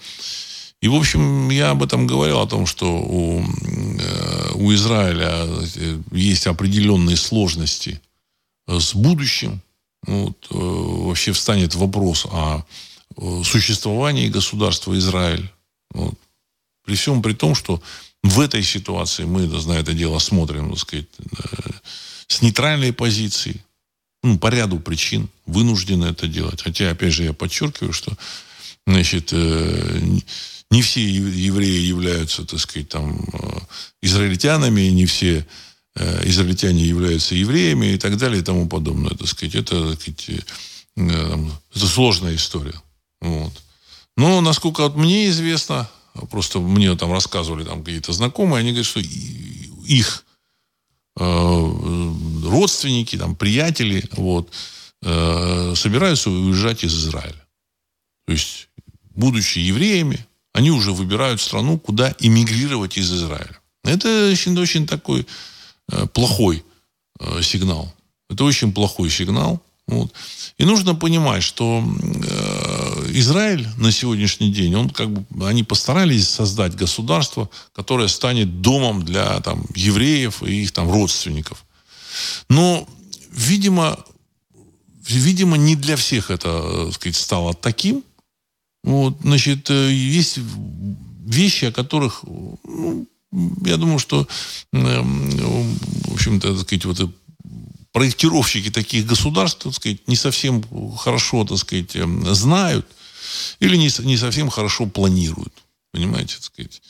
И, 0.81 0.87
в 0.87 0.95
общем, 0.95 1.49
я 1.49 1.71
об 1.71 1.83
этом 1.83 2.07
говорил, 2.07 2.39
о 2.39 2.47
том, 2.47 2.65
что 2.65 2.87
у, 2.87 3.43
э, 3.43 4.51
у 4.55 4.73
Израиля 4.73 5.45
э, 5.75 5.99
есть 6.11 6.47
определенные 6.47 7.17
сложности 7.17 8.01
с 8.79 8.93
будущим. 8.95 9.61
Вот, 10.05 10.47
э, 10.49 10.55
вообще 10.55 11.31
встанет 11.31 11.75
вопрос 11.75 12.25
о 12.25 12.65
существовании 13.43 14.29
государства 14.29 14.97
Израиль. 14.97 15.51
Вот. 15.91 16.15
При 16.83 16.95
всем 16.95 17.21
при 17.21 17.33
том, 17.33 17.53
что 17.55 17.81
в 18.23 18.39
этой 18.39 18.63
ситуации 18.63 19.25
мы 19.25 19.47
на 19.47 19.73
это 19.73 19.93
дело 19.93 20.19
смотрим, 20.19 20.69
так 20.69 20.79
сказать, 20.79 21.07
э, 21.19 21.71
с 22.27 22.41
нейтральной 22.41 22.93
позиции, 22.93 23.63
ну, 24.23 24.37
по 24.39 24.47
ряду 24.47 24.79
причин 24.79 25.29
вынуждены 25.45 26.05
это 26.05 26.27
делать. 26.27 26.61
Хотя, 26.61 26.91
опять 26.91 27.13
же, 27.13 27.23
я 27.23 27.33
подчеркиваю, 27.33 27.91
что 27.91 28.15
значит, 28.87 29.31
не 29.31 30.81
все 30.81 31.01
евреи 31.01 31.81
являются, 31.81 32.45
так 32.45 32.59
сказать, 32.59 32.89
там, 32.89 33.25
израильтянами, 34.01 34.81
не 34.89 35.05
все 35.05 35.45
израильтяне 35.95 36.83
являются 36.83 37.35
евреями 37.35 37.93
и 37.93 37.97
так 37.97 38.17
далее 38.17 38.41
и 38.41 38.43
тому 38.43 38.67
подобное, 38.67 39.11
так 39.11 39.27
сказать. 39.27 39.55
Это, 39.55 39.91
так 39.91 40.01
сказать, 40.01 40.45
это 40.95 41.87
сложная 41.87 42.35
история. 42.35 42.79
Вот. 43.19 43.51
Но, 44.17 44.41
насколько 44.41 44.83
вот 44.83 44.95
мне 44.95 45.29
известно, 45.29 45.89
просто 46.29 46.59
мне 46.59 46.95
там 46.95 47.11
рассказывали 47.11 47.63
там 47.63 47.83
какие-то 47.83 48.13
знакомые, 48.13 48.59
они 48.59 48.71
говорят, 48.71 48.85
что 48.85 48.99
их 48.99 50.25
э, 51.17 51.23
родственники, 52.45 53.17
там, 53.17 53.35
приятели, 53.35 54.03
вот, 54.13 54.51
э, 55.03 55.73
собираются 55.75 56.29
уезжать 56.29 56.83
из 56.83 56.93
Израиля. 56.93 57.47
То 58.27 58.33
есть, 58.33 58.69
будучи 59.15 59.59
евреями, 59.59 60.25
они 60.53 60.71
уже 60.71 60.91
выбирают 60.91 61.41
страну, 61.41 61.79
куда 61.79 62.13
эмигрировать 62.19 62.97
из 62.97 63.11
Израиля. 63.13 63.59
Это 63.83 64.29
очень, 64.31 64.57
очень 64.59 64.85
такой 64.85 65.21
э, 65.21 65.25
плохой 66.13 66.63
э, 67.19 67.41
сигнал. 67.41 67.93
Это 68.29 68.43
очень 68.43 68.73
плохой 68.73 69.09
сигнал. 69.09 69.61
Вот. 69.87 70.13
И 70.57 70.63
нужно 70.63 70.95
понимать, 70.95 71.43
что 71.43 71.83
э, 71.83 73.11
Израиль 73.13 73.67
на 73.77 73.91
сегодняшний 73.91 74.51
день, 74.51 74.73
он 74.75 74.89
как 74.89 75.09
бы, 75.09 75.49
они 75.49 75.63
постарались 75.63 76.29
создать 76.29 76.75
государство, 76.75 77.49
которое 77.73 78.07
станет 78.07 78.61
домом 78.61 79.03
для 79.03 79.41
там, 79.41 79.65
евреев 79.75 80.43
и 80.43 80.63
их 80.63 80.71
там 80.71 80.89
родственников. 80.89 81.65
Но, 82.47 82.87
видимо, 83.31 83.97
видимо, 85.07 85.57
не 85.57 85.75
для 85.75 85.97
всех 85.97 86.31
это, 86.31 86.85
так 86.85 86.93
сказать, 86.93 87.15
стало 87.15 87.53
таким. 87.53 88.03
Вот, 88.83 89.17
значит, 89.21 89.69
э, 89.69 89.91
есть 89.91 90.39
вещи, 91.25 91.65
о 91.65 91.71
которых, 91.71 92.23
ну, 92.23 93.07
я 93.65 93.77
думаю, 93.77 93.99
что, 93.99 94.27
э, 94.73 95.01
в 95.01 96.13
общем-то, 96.13 96.53
так 96.53 96.61
сказать, 96.61 96.85
вот 96.85 97.11
проектировщики 97.91 98.69
таких 98.69 99.05
государств, 99.05 99.63
так 99.63 99.73
сказать, 99.73 100.07
не 100.07 100.15
совсем 100.15 100.63
хорошо, 100.97 101.43
так 101.45 101.57
сказать, 101.57 101.95
эм, 101.95 102.25
знают 102.33 102.87
или 103.59 103.75
не, 103.75 103.89
не 104.05 104.17
совсем 104.17 104.49
хорошо 104.49 104.85
планируют. 104.85 105.53
Понимаете, 105.91 106.35
так 106.35 106.45
сказать. 106.45 106.81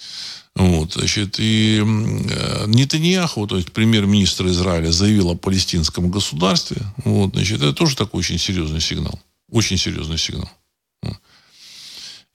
Вот, 0.56 0.94
значит, 0.94 1.40
и 1.40 1.80
э, 1.80 2.66
Нетаньяху, 2.68 3.48
то 3.48 3.58
есть 3.58 3.72
премьер-министр 3.72 4.48
Израиля, 4.48 4.92
заявил 4.92 5.30
о 5.30 5.36
палестинском 5.36 6.12
государстве. 6.12 6.82
Вот, 7.04 7.34
значит, 7.34 7.58
это 7.58 7.74
тоже 7.74 7.96
такой 7.96 8.20
очень 8.20 8.38
серьезный 8.38 8.82
сигнал. 8.82 9.20
Очень 9.50 9.78
серьезный 9.78 10.18
сигнал. 10.18 10.52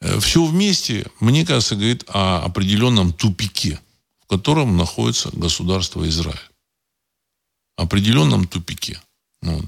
Э, 0.01 0.19
Все 0.19 0.45
вместе, 0.45 1.07
мне 1.21 1.47
кажется, 1.47 1.77
говорит 1.77 2.05
о 2.09 2.45
определенном 2.45 3.13
тупике, 3.13 3.79
в 4.27 4.29
котором 4.29 4.77
находится 4.77 5.31
государство 5.33 6.07
Израиль 6.09 6.51
определенном 7.77 8.47
тупике. 8.47 9.01
Вот. 9.43 9.65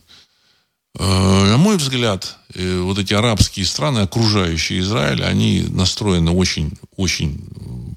Э, 0.98 1.44
на 1.50 1.56
мой 1.58 1.76
взгляд, 1.76 2.38
э, 2.54 2.80
вот 2.80 2.98
эти 2.98 3.14
арабские 3.14 3.66
страны, 3.66 4.00
окружающие 4.00 4.80
Израиль, 4.80 5.22
они 5.22 5.62
настроены 5.68 6.30
очень, 6.30 6.72
очень 6.96 7.38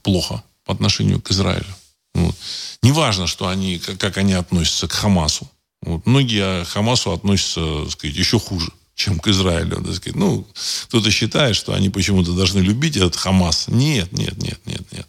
плохо 0.03 0.43
по 0.65 0.73
отношению 0.73 1.21
к 1.21 1.31
Израилю. 1.31 1.73
Вот. 2.13 2.35
Неважно, 2.83 3.25
что 3.25 3.47
они, 3.47 3.79
как 3.79 4.17
они 4.17 4.33
относятся 4.33 4.87
к 4.87 4.91
Хамасу. 4.91 5.49
Вот. 5.81 6.05
Многие 6.05 6.65
к 6.65 6.67
Хамасу 6.67 7.11
относятся, 7.11 7.83
так 7.83 7.91
сказать, 7.91 8.15
еще 8.15 8.37
хуже, 8.37 8.71
чем 8.95 9.17
к 9.17 9.27
Израилю. 9.29 9.81
Так 9.81 9.95
сказать. 9.95 10.15
Ну, 10.15 10.45
кто-то 10.87 11.09
считает, 11.09 11.55
что 11.55 11.73
они 11.73 11.89
почему-то 11.89 12.33
должны 12.33 12.59
любить 12.59 12.97
этот 12.97 13.15
Хамас. 13.15 13.67
Нет, 13.69 14.11
нет, 14.11 14.37
нет, 14.37 14.59
нет, 14.65 14.91
нет. 14.91 15.07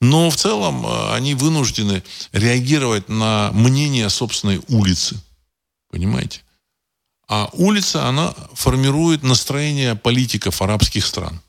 Но 0.00 0.30
в 0.30 0.36
целом 0.36 0.86
э, 0.86 1.14
они 1.14 1.34
вынуждены 1.34 2.02
реагировать 2.32 3.08
на 3.08 3.50
мнение 3.52 4.08
собственной 4.10 4.60
улицы. 4.68 5.20
Понимаете? 5.90 6.42
А 7.28 7.48
улица, 7.52 8.06
она 8.06 8.34
формирует 8.52 9.22
настроение 9.22 9.94
политиков 9.94 10.60
арабских 10.60 11.06
стран. 11.06 11.40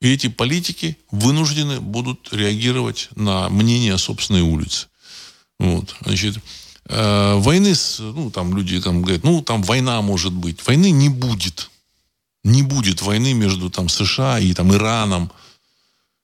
И 0.00 0.12
эти 0.12 0.28
политики 0.28 0.96
вынуждены 1.10 1.80
будут 1.80 2.32
реагировать 2.32 3.10
на 3.14 3.48
мнение 3.50 3.98
собственной 3.98 4.40
улицы. 4.40 4.88
Вот. 5.58 5.94
Значит, 6.00 6.38
э, 6.86 7.34
войны, 7.34 7.74
ну, 7.98 8.30
там 8.30 8.56
люди 8.56 8.80
там 8.80 9.02
говорят, 9.02 9.24
ну, 9.24 9.42
там 9.42 9.62
война 9.62 10.00
может 10.00 10.32
быть. 10.32 10.66
Войны 10.66 10.90
не 10.90 11.10
будет. 11.10 11.70
Не 12.42 12.62
будет 12.62 13.02
войны 13.02 13.34
между 13.34 13.68
там 13.70 13.90
США 13.90 14.38
и 14.38 14.54
там 14.54 14.72
Ираном. 14.72 15.30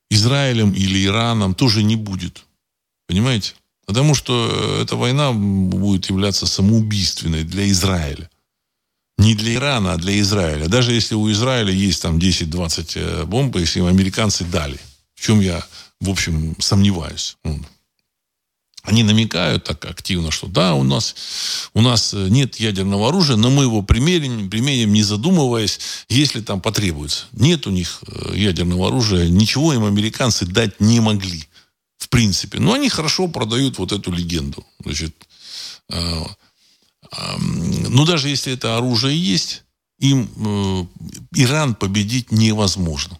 Израилем 0.09 0.71
или 0.71 1.05
Ираном 1.05 1.53
тоже 1.53 1.83
не 1.83 1.95
будет. 1.95 2.45
Понимаете? 3.07 3.53
Потому 3.85 4.15
что 4.15 4.49
э, 4.51 4.81
эта 4.83 4.95
война 4.95 5.31
будет 5.31 6.09
являться 6.09 6.45
самоубийственной 6.45 7.43
для 7.43 7.69
Израиля. 7.69 8.29
Не 9.17 9.33
для 9.33 9.55
Ирана, 9.55 9.93
а 9.93 9.97
для 9.97 10.19
Израиля. 10.19 10.67
Даже 10.67 10.93
если 10.93 11.15
у 11.15 11.31
Израиля 11.31 11.71
есть 11.71 12.01
там 12.01 12.17
10-20 12.17 12.91
э, 12.95 13.23
бомб, 13.25 13.55
если 13.55 13.79
им 13.79 13.85
американцы 13.85 14.43
дали. 14.43 14.77
В 15.15 15.21
чем 15.21 15.39
я, 15.39 15.65
в 16.01 16.09
общем, 16.09 16.55
сомневаюсь. 16.59 17.37
Они 18.83 19.03
намекают 19.03 19.65
так 19.65 19.83
активно, 19.85 20.31
что 20.31 20.47
да, 20.47 20.73
у 20.73 20.83
нас, 20.83 21.15
у 21.73 21.81
нас 21.81 22.13
э, 22.13 22.27
нет 22.29 22.55
ядерного 22.55 23.09
оружия, 23.09 23.35
но 23.35 23.49
мы 23.49 23.63
его 23.63 23.81
применим, 23.81 24.49
применим, 24.49 24.93
не 24.93 25.03
задумываясь, 25.03 25.79
если 26.07 26.39
там 26.39 26.61
потребуется. 26.61 27.25
Нет 27.33 27.67
у 27.67 27.69
них 27.69 28.01
э, 28.07 28.33
ядерного 28.35 28.87
оружия, 28.87 29.27
ничего 29.27 29.73
им 29.73 29.83
американцы 29.83 30.45
дать 30.45 30.79
не 30.79 31.01
могли, 31.01 31.43
в 31.97 32.07
принципе. 32.07 32.59
Но 32.59 32.73
они 32.73 32.87
хорошо 32.87 33.27
продают 33.27 33.77
вот 33.77 33.91
эту 33.91 34.09
легенду. 34.11 34.65
Значит, 34.79 35.13
э, 35.89 36.23
э, 37.11 37.37
ну, 37.39 38.05
даже 38.05 38.29
если 38.29 38.53
это 38.53 38.77
оружие 38.77 39.17
есть, 39.17 39.63
им 39.99 40.29
э, 40.35 40.85
Иран 41.35 41.75
победить 41.75 42.31
невозможно. 42.31 43.19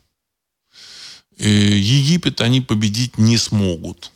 Э, 1.38 1.50
Египет 1.50 2.42
они 2.42 2.62
победить 2.62 3.18
не 3.18 3.38
смогут. 3.38 4.12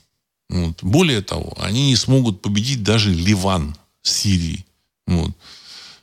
Вот. 0.51 0.83
Более 0.83 1.21
того, 1.21 1.53
они 1.57 1.87
не 1.87 1.95
смогут 1.95 2.41
победить 2.41 2.83
даже 2.83 3.13
Ливан 3.13 3.73
Сирии. 4.03 4.65
Вот. 5.07 5.31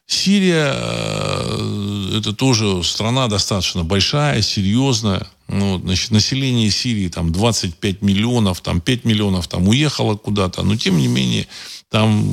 Сирия 0.06 0.72
э, 0.74 2.18
это 2.18 2.32
тоже 2.32 2.82
страна 2.82 3.28
достаточно 3.28 3.84
большая, 3.84 4.40
серьезная. 4.40 5.26
Вот, 5.48 5.82
значит, 5.82 6.12
население 6.12 6.70
Сирии 6.70 7.08
там 7.08 7.30
25 7.30 8.00
миллионов, 8.00 8.62
там 8.62 8.80
5 8.80 9.04
миллионов 9.04 9.48
там 9.48 9.68
уехало 9.68 10.16
куда-то. 10.16 10.62
Но 10.62 10.76
тем 10.76 10.96
не 10.96 11.08
менее, 11.08 11.46
там, 11.90 12.26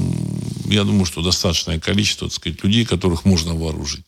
я 0.67 0.85
думаю, 0.85 1.05
что 1.05 1.21
достаточное 1.21 1.81
количество, 1.81 2.29
так 2.29 2.35
сказать, 2.35 2.63
людей, 2.63 2.85
которых 2.85 3.25
можно 3.25 3.53
вооружить. 3.55 4.05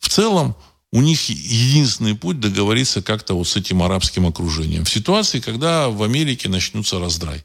В 0.00 0.08
целом, 0.08 0.56
у 0.92 1.02
них 1.02 1.28
единственный 1.28 2.14
путь 2.14 2.40
договориться 2.40 3.02
как-то 3.02 3.34
вот 3.34 3.46
с 3.48 3.56
этим 3.56 3.82
арабским 3.82 4.26
окружением. 4.26 4.84
В 4.84 4.90
ситуации, 4.90 5.40
когда 5.40 5.88
в 5.88 6.02
Америке 6.02 6.48
начнутся 6.48 6.98
раздрай. 6.98 7.44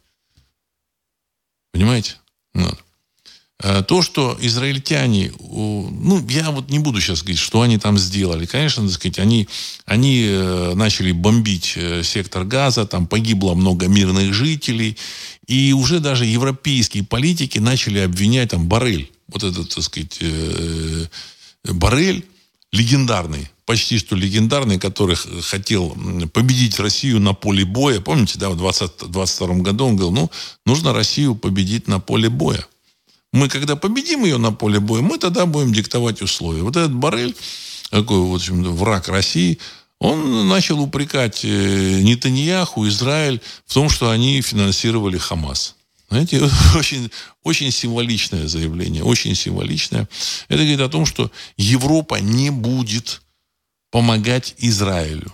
Понимаете? 1.71 2.15
Вот. 2.53 2.83
Э, 3.63 3.81
то, 3.81 4.01
что 4.01 4.37
израильтяне, 4.41 5.31
ну, 5.39 6.25
я 6.29 6.51
вот 6.51 6.69
не 6.69 6.79
буду 6.79 6.99
сейчас 6.99 7.21
говорить, 7.21 7.39
что 7.39 7.61
они 7.61 7.77
там 7.77 7.97
сделали. 7.97 8.45
Конечно, 8.45 8.83
так 8.83 8.91
сказать, 8.91 9.19
они, 9.19 9.47
они 9.85 10.25
э, 10.27 10.73
начали 10.75 11.13
бомбить 11.13 11.73
э, 11.77 12.03
сектор 12.03 12.43
газа, 12.43 12.85
там 12.85 13.07
погибло 13.07 13.53
много 13.53 13.87
мирных 13.87 14.33
жителей, 14.33 14.97
и 15.47 15.71
уже 15.71 15.99
даже 15.99 16.25
европейские 16.25 17.05
политики 17.05 17.57
начали 17.57 17.99
обвинять 17.99 18.51
там 18.51 18.67
Барель, 18.67 19.11
вот 19.27 19.43
этот, 19.43 19.69
так 19.69 19.83
сказать, 19.83 20.19
Барель, 21.63 22.25
легендарный, 22.73 23.49
почти 23.65 23.99
что 23.99 24.15
легендарный, 24.15 24.79
который 24.79 25.15
хотел 25.15 25.95
победить 26.33 26.79
Россию 26.79 27.19
на 27.21 27.33
поле 27.33 27.63
боя. 27.63 28.01
Помните, 28.01 28.37
да, 28.39 28.49
в 28.49 28.57
2022 28.57 29.55
году 29.57 29.85
он 29.85 29.95
говорил, 29.95 30.11
ну, 30.11 30.31
нужно 30.65 30.91
Россию 30.91 31.35
победить 31.35 31.87
на 31.87 31.99
поле 31.99 32.29
боя. 32.29 32.65
Мы, 33.31 33.47
когда 33.47 33.75
победим 33.75 34.25
ее 34.25 34.37
на 34.37 34.51
поле 34.51 34.79
боя, 34.79 35.01
мы 35.01 35.17
тогда 35.17 35.45
будем 35.45 35.71
диктовать 35.71 36.21
условия. 36.21 36.63
Вот 36.63 36.75
этот 36.75 36.93
Барель, 36.93 37.35
такой, 37.89 38.19
в 38.19 38.33
общем, 38.33 38.63
враг 38.75 39.07
России, 39.07 39.59
он 39.99 40.49
начал 40.49 40.81
упрекать 40.81 41.45
э, 41.45 42.01
Нетаньяху, 42.01 42.87
Израиль 42.87 43.39
в 43.65 43.73
том, 43.73 43.89
что 43.89 44.09
они 44.09 44.41
финансировали 44.41 45.17
Хамас. 45.17 45.75
Знаете, 46.13 46.47
очень, 46.75 47.09
очень 47.41 47.71
символичное 47.71 48.47
заявление, 48.47 49.03
очень 49.03 49.33
символичное. 49.33 50.07
Это 50.47 50.59
говорит 50.59 50.79
о 50.81 50.89
том, 50.89 51.07
что 51.07 51.31
Европа 51.57 52.19
не 52.21 52.51
будет 52.51 53.23
помогать 53.89 54.53
Израилю. 54.59 55.33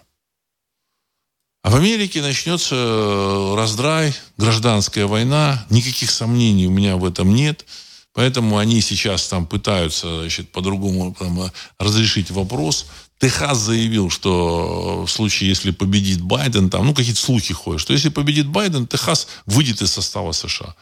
А 1.64 1.72
в 1.72 1.76
Америке 1.76 2.22
начнется 2.22 2.76
э, 2.76 3.56
раздрай, 3.58 4.14
гражданская 4.38 5.06
война. 5.06 5.66
Никаких 5.70 6.10
сомнений 6.12 6.68
у 6.68 6.72
меня 6.72 6.96
в 6.96 7.04
этом 7.04 7.36
нет. 7.36 7.66
Поэтому 8.14 8.58
они 8.58 8.82
сейчас 8.82 9.28
там 9.28 9.46
пытаются 9.46 10.22
значит, 10.22 10.52
по-другому 10.52 11.16
там, 11.18 11.52
разрешить 11.78 12.32
вопрос. 12.32 12.88
Техас 13.20 13.58
заявил, 13.58 14.10
что 14.10 15.04
в 15.06 15.12
случае, 15.12 15.50
если 15.50 15.72
победит 15.72 16.22
Байден, 16.22 16.70
там, 16.70 16.86
ну, 16.86 16.94
какие-то 16.94 17.20
слухи 17.20 17.54
ходят, 17.54 17.82
что 17.82 17.94
если 17.94 18.10
победит 18.10 18.48
Байден, 18.48 18.88
Техас 18.88 19.28
выйдет 19.46 19.82
из 19.82 19.92
состава 19.92 20.32
США. 20.32 20.76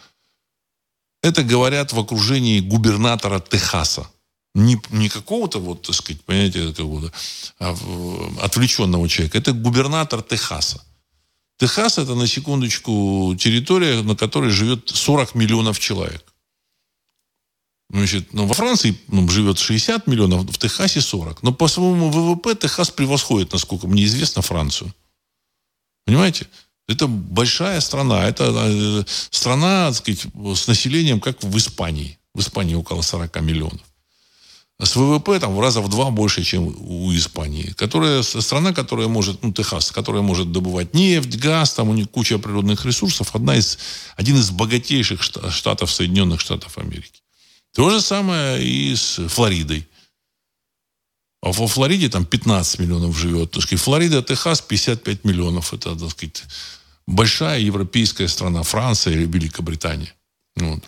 Это 1.23 1.43
говорят 1.43 1.93
в 1.93 1.99
окружении 1.99 2.59
губернатора 2.59 3.39
Техаса. 3.39 4.07
Не, 4.53 4.79
не 4.91 5.09
какого-то, 5.09 5.59
вот, 5.59 5.81
так 5.81 5.95
сказать, 5.95 6.21
понимаете, 6.23 6.73
какого-то 6.73 7.11
а, 7.59 7.75
отвлеченного 8.41 9.09
человека. 9.09 9.37
Это 9.37 9.51
губернатор 9.51 10.21
Техаса. 10.21 10.83
Техас– 11.59 11.97
это, 11.99 12.15
на 12.15 12.27
секундочку, 12.27 13.35
территория, 13.39 14.03
на 14.03 14.15
которой 14.15 14.51
живет 14.51 14.89
40 14.89 15.35
миллионов 15.35 15.79
человек. 15.79 16.23
Значит, 17.89 18.33
ну, 18.33 18.45
во 18.45 18.53
Франции 18.53 18.97
ну, 19.07 19.27
живет 19.29 19.59
60 19.59 20.07
миллионов, 20.07 20.43
в 20.43 20.57
Техасе 20.57 20.99
40. 20.99 21.43
Но 21.43 21.53
по 21.53 21.67
своему 21.67 22.09
ВВП 22.09 22.55
Техас 22.55 22.89
превосходит, 22.89 23.53
насколько 23.53 23.87
мне 23.87 24.03
известно, 24.03 24.41
Францию. 24.41 24.93
Понимаете? 26.05 26.47
Это 26.87 27.07
большая 27.07 27.79
страна. 27.81 28.27
Это 28.27 28.53
э, 28.55 29.03
страна, 29.29 29.87
так 29.87 29.95
сказать, 29.95 30.27
с 30.57 30.67
населением, 30.67 31.19
как 31.19 31.43
в 31.43 31.57
Испании. 31.57 32.17
В 32.33 32.39
Испании 32.39 32.75
около 32.75 33.01
40 33.01 33.41
миллионов. 33.41 33.81
С 34.79 34.95
ВВП 34.95 35.39
там 35.39 35.55
в 35.55 35.59
раза 35.59 35.81
в 35.81 35.89
два 35.89 36.11
больше, 36.11 36.43
чем 36.43 36.67
у 36.67 37.11
Испании. 37.15 37.73
Которая, 37.77 38.21
страна, 38.21 38.73
которая 38.73 39.07
может, 39.07 39.43
ну, 39.43 39.51
Техас, 39.51 39.91
которая 39.91 40.21
может 40.21 40.51
добывать 40.51 40.93
нефть, 40.93 41.35
газ, 41.37 41.73
там 41.73 41.89
у 41.89 41.93
них 41.93 42.11
куча 42.11 42.37
природных 42.37 42.85
ресурсов. 42.85 43.33
Одна 43.33 43.55
из, 43.55 43.79
один 44.17 44.35
из 44.35 44.51
богатейших 44.51 45.23
штатов 45.23 45.91
Соединенных 45.91 46.41
Штатов 46.41 46.77
Америки. 46.77 47.21
То 47.77 47.91
же 47.91 48.01
самое 48.01 48.67
и 48.67 48.95
с 48.95 49.27
Флоридой. 49.27 49.87
А 51.43 51.51
во 51.51 51.67
Флориде 51.67 52.09
там 52.09 52.25
15 52.25 52.79
миллионов 52.79 53.15
живет. 53.15 53.51
Так 53.51 53.61
сказать, 53.61 53.83
Флорида, 53.83 54.23
Техас 54.23 54.61
55 54.61 55.23
миллионов. 55.23 55.75
Это, 55.75 55.95
так 55.95 56.09
сказать, 56.09 56.43
большая 57.05 57.59
европейская 57.59 58.27
страна. 58.27 58.63
Франция 58.63 59.13
или 59.13 59.25
Великобритания. 59.25 60.11
Вот. 60.55 60.83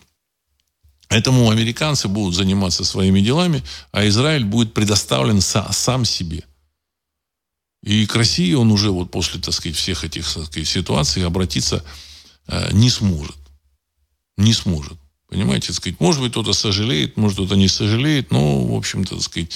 Поэтому 1.10 1.52
американцы 1.52 2.08
будут 2.08 2.34
заниматься 2.34 2.84
своими 2.84 3.22
делами, 3.22 3.62
а 3.92 4.08
Израиль 4.08 4.46
будет 4.46 4.74
предоставлен 4.74 5.42
са, 5.42 5.72
сам 5.72 6.06
себе. 6.06 6.44
И 7.84 8.08
к 8.08 8.16
России 8.16 8.56
он 8.56 8.72
уже 8.72 8.90
вот 8.90 9.12
после, 9.12 9.40
так 9.40 9.54
сказать, 9.54 9.78
всех 9.78 10.04
этих 10.04 10.34
так 10.34 10.46
сказать, 10.46 10.68
ситуаций 10.68 11.24
обратиться 11.24 11.86
э, 12.48 12.74
не 12.74 12.90
сможет. 12.90 13.38
Не 14.38 14.54
сможет. 14.54 14.98
Понимаете, 15.30 15.74
сказать, 15.74 16.00
может 16.00 16.22
быть, 16.22 16.32
кто-то 16.32 16.54
сожалеет, 16.54 17.16
может, 17.16 17.38
кто-то 17.38 17.56
не 17.56 17.68
сожалеет, 17.68 18.32
но, 18.32 18.66
в 18.66 18.76
общем-то, 18.76 19.22
сказать, 19.22 19.52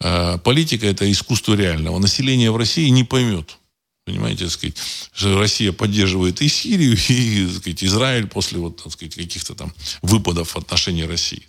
э, 0.00 0.38
политика– 0.38 0.86
это 0.88 1.10
искусство 1.10 1.54
реального. 1.54 1.98
Население 1.98 2.50
в 2.50 2.56
России 2.56 2.88
не 2.88 3.04
поймет, 3.04 3.58
Понимаете, 4.04 4.50
сказать, 4.50 4.76
что 5.12 5.38
Россия 5.38 5.70
поддерживает 5.70 6.42
и 6.42 6.48
Сирию, 6.48 6.98
и 7.08 7.48
сказать, 7.48 7.84
Израиль 7.84 8.26
после 8.26 8.58
вот, 8.58 8.82
так 8.82 8.92
сказать, 8.92 9.14
каких-то 9.14 9.54
там 9.54 9.72
выпадов 10.02 10.50
в 10.50 10.56
отношении 10.56 11.04
России. 11.04 11.46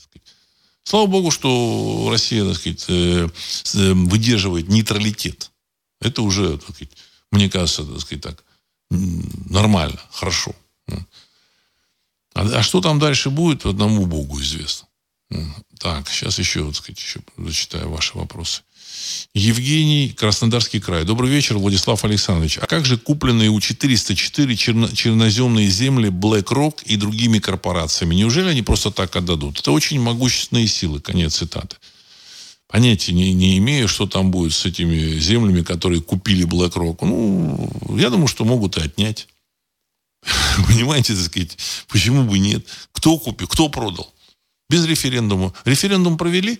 Слава 0.83 1.07
Богу, 1.07 1.31
что 1.31 2.09
Россия, 2.11 2.45
так 2.45 2.55
сказать, 2.57 2.85
э, 2.89 3.27
э, 3.73 3.93
выдерживает 3.93 4.67
нейтралитет. 4.67 5.49
Это 5.99 6.21
уже, 6.21 6.57
так 6.57 6.75
сказать, 6.75 6.91
мне 7.31 7.49
кажется, 7.49 7.83
так 7.85 8.01
сказать, 8.01 8.21
так, 8.21 8.43
нормально, 8.91 9.99
хорошо. 10.11 10.53
А, 12.33 12.41
а 12.41 12.63
что 12.63 12.81
там 12.81 12.99
дальше 12.99 13.29
будет, 13.29 13.65
одному 13.65 14.05
Богу 14.05 14.41
известно. 14.41 14.87
Так, 15.79 16.09
сейчас 16.09 16.39
еще, 16.39 16.65
так 16.65 16.75
сказать, 16.75 16.99
еще 16.99 17.19
зачитаю 17.37 17.89
ваши 17.89 18.17
вопросы. 18.17 18.61
Евгений, 19.33 20.09
Краснодарский 20.15 20.79
край. 20.79 21.03
Добрый 21.03 21.29
вечер, 21.29 21.57
Владислав 21.57 22.05
Александрович. 22.05 22.59
А 22.59 22.67
как 22.67 22.85
же 22.85 22.97
купленные 22.97 23.49
у 23.49 23.59
404 23.59 24.55
черно- 24.55 24.93
черноземные 24.93 25.67
земли 25.67 26.09
BlackRock 26.09 26.83
и 26.85 26.95
другими 26.95 27.39
корпорациями? 27.39 28.15
Неужели 28.15 28.49
они 28.49 28.61
просто 28.61 28.91
так 28.91 29.15
отдадут? 29.15 29.59
Это 29.59 29.71
очень 29.71 29.99
могущественные 29.99 30.67
силы. 30.67 31.01
Конец 31.01 31.35
цитаты. 31.35 31.77
Понятия 32.67 33.13
не, 33.13 33.33
не 33.33 33.57
имею, 33.57 33.87
что 33.87 34.07
там 34.07 34.31
будет 34.31 34.53
с 34.53 34.65
этими 34.65 35.19
землями, 35.19 35.63
которые 35.63 36.01
купили 36.01 36.45
BlackRock. 36.45 36.99
Ну, 37.01 37.97
я 37.97 38.09
думаю, 38.09 38.27
что 38.27 38.45
могут 38.45 38.77
и 38.77 38.81
отнять. 38.81 39.27
Понимаете, 40.67 41.13
так 41.13 41.23
сказать, 41.23 41.57
почему 41.87 42.23
бы 42.23 42.39
нет? 42.39 42.65
Кто 42.91 43.17
купил, 43.17 43.47
кто 43.47 43.69
продал? 43.69 44.13
Без 44.69 44.85
референдума. 44.85 45.53
Референдум 45.65 46.17
провели? 46.17 46.59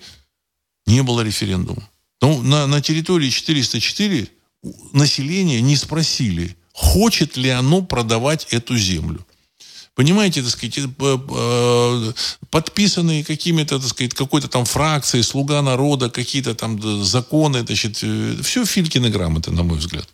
Не 0.86 1.04
было 1.04 1.22
референдума. 1.22 1.90
Но 2.22 2.42
на, 2.42 2.68
на 2.68 2.82
территории 2.82 3.30
404 3.30 4.28
население 4.94 5.62
не 5.62 5.76
спросили, 5.76 6.56
хочет 6.74 7.38
ли 7.38 7.50
оно 7.50 7.82
продавать 7.82 8.48
эту 8.52 8.78
землю. 8.78 9.26
Понимаете, 9.96 10.42
так 10.42 10.50
сказать, 10.50 10.78
э, 10.80 10.88
э, 11.00 12.14
подписанные 12.50 13.24
какими-то, 13.24 13.80
так 13.80 13.88
сказать, 13.88 14.14
какой-то 14.16 14.48
там 14.48 14.66
фракцией, 14.66 15.24
слуга 15.24 15.62
народа, 15.62 16.10
какие-то 16.10 16.56
там 16.56 17.04
законы, 17.04 17.64
значит, 17.64 18.00
э, 18.02 18.38
все 18.42 18.66
Филькины 18.66 19.10
грамоты, 19.10 19.52
на 19.52 19.64
мой 19.64 19.78
взгляд 19.78 20.08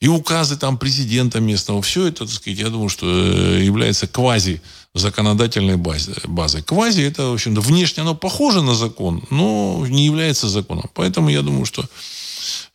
и 0.00 0.08
указы 0.08 0.56
там 0.56 0.78
президента 0.78 1.40
местного, 1.40 1.82
все 1.82 2.06
это, 2.06 2.24
так 2.24 2.34
сказать, 2.34 2.58
я 2.58 2.68
думаю, 2.68 2.88
что 2.88 3.06
э, 3.08 3.64
является 3.64 4.06
квази 4.06 4.62
законодательной 4.94 5.76
базой. 5.76 6.62
Квази 6.62 7.02
это, 7.02 7.28
в 7.28 7.34
общем-то, 7.34 7.60
внешне 7.60 8.02
оно 8.02 8.14
похоже 8.14 8.62
на 8.62 8.74
закон, 8.74 9.24
но 9.30 9.84
не 9.88 10.04
является 10.04 10.48
законом. 10.48 10.88
Поэтому 10.94 11.28
я 11.30 11.42
думаю, 11.42 11.64
что 11.64 11.84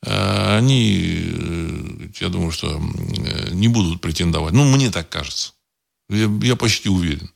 э, 0.01 0.57
они, 0.57 1.01
э, 1.01 2.07
я 2.19 2.30
думаю, 2.30 2.51
что 2.51 2.82
не 3.51 3.69
будут 3.69 4.01
претендовать. 4.01 4.53
Ну, 4.53 4.65
мне 4.65 4.91
так 4.91 5.07
кажется. 5.07 5.53
Я, 6.09 6.30
я 6.41 6.55
почти 6.57 6.89
уверен. 6.89 7.32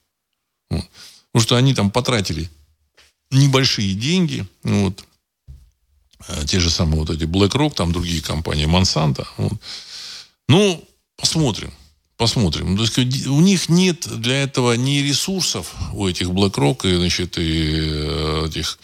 Вот. 0.69 0.85
Потому 1.31 1.43
что 1.43 1.55
они 1.55 1.73
там 1.73 1.91
потратили 1.91 2.49
небольшие 3.31 3.93
деньги. 3.93 4.45
Вот. 4.63 5.05
Э, 6.27 6.45
те 6.45 6.59
же 6.59 6.69
самые 6.69 6.99
вот 6.99 7.09
эти 7.09 7.23
BlackRock, 7.23 7.75
там 7.75 7.91
другие 7.91 8.21
компании, 8.21 8.65
Monsanto. 8.65 9.25
Вот. 9.37 9.53
Ну, 10.47 10.87
посмотрим. 11.15 11.71
Посмотрим. 12.17 12.75
То 12.75 12.83
есть 12.83 13.27
у 13.27 13.41
них 13.41 13.69
нет 13.69 14.07
для 14.19 14.43
этого 14.43 14.73
ни 14.73 14.97
ресурсов 14.97 15.75
у 15.93 16.07
этих 16.07 16.27
BlackRock 16.27 16.89
и, 16.89 16.95
значит, 16.95 17.37
и 17.37 17.65
э, 17.77 18.47
этих 18.47 18.79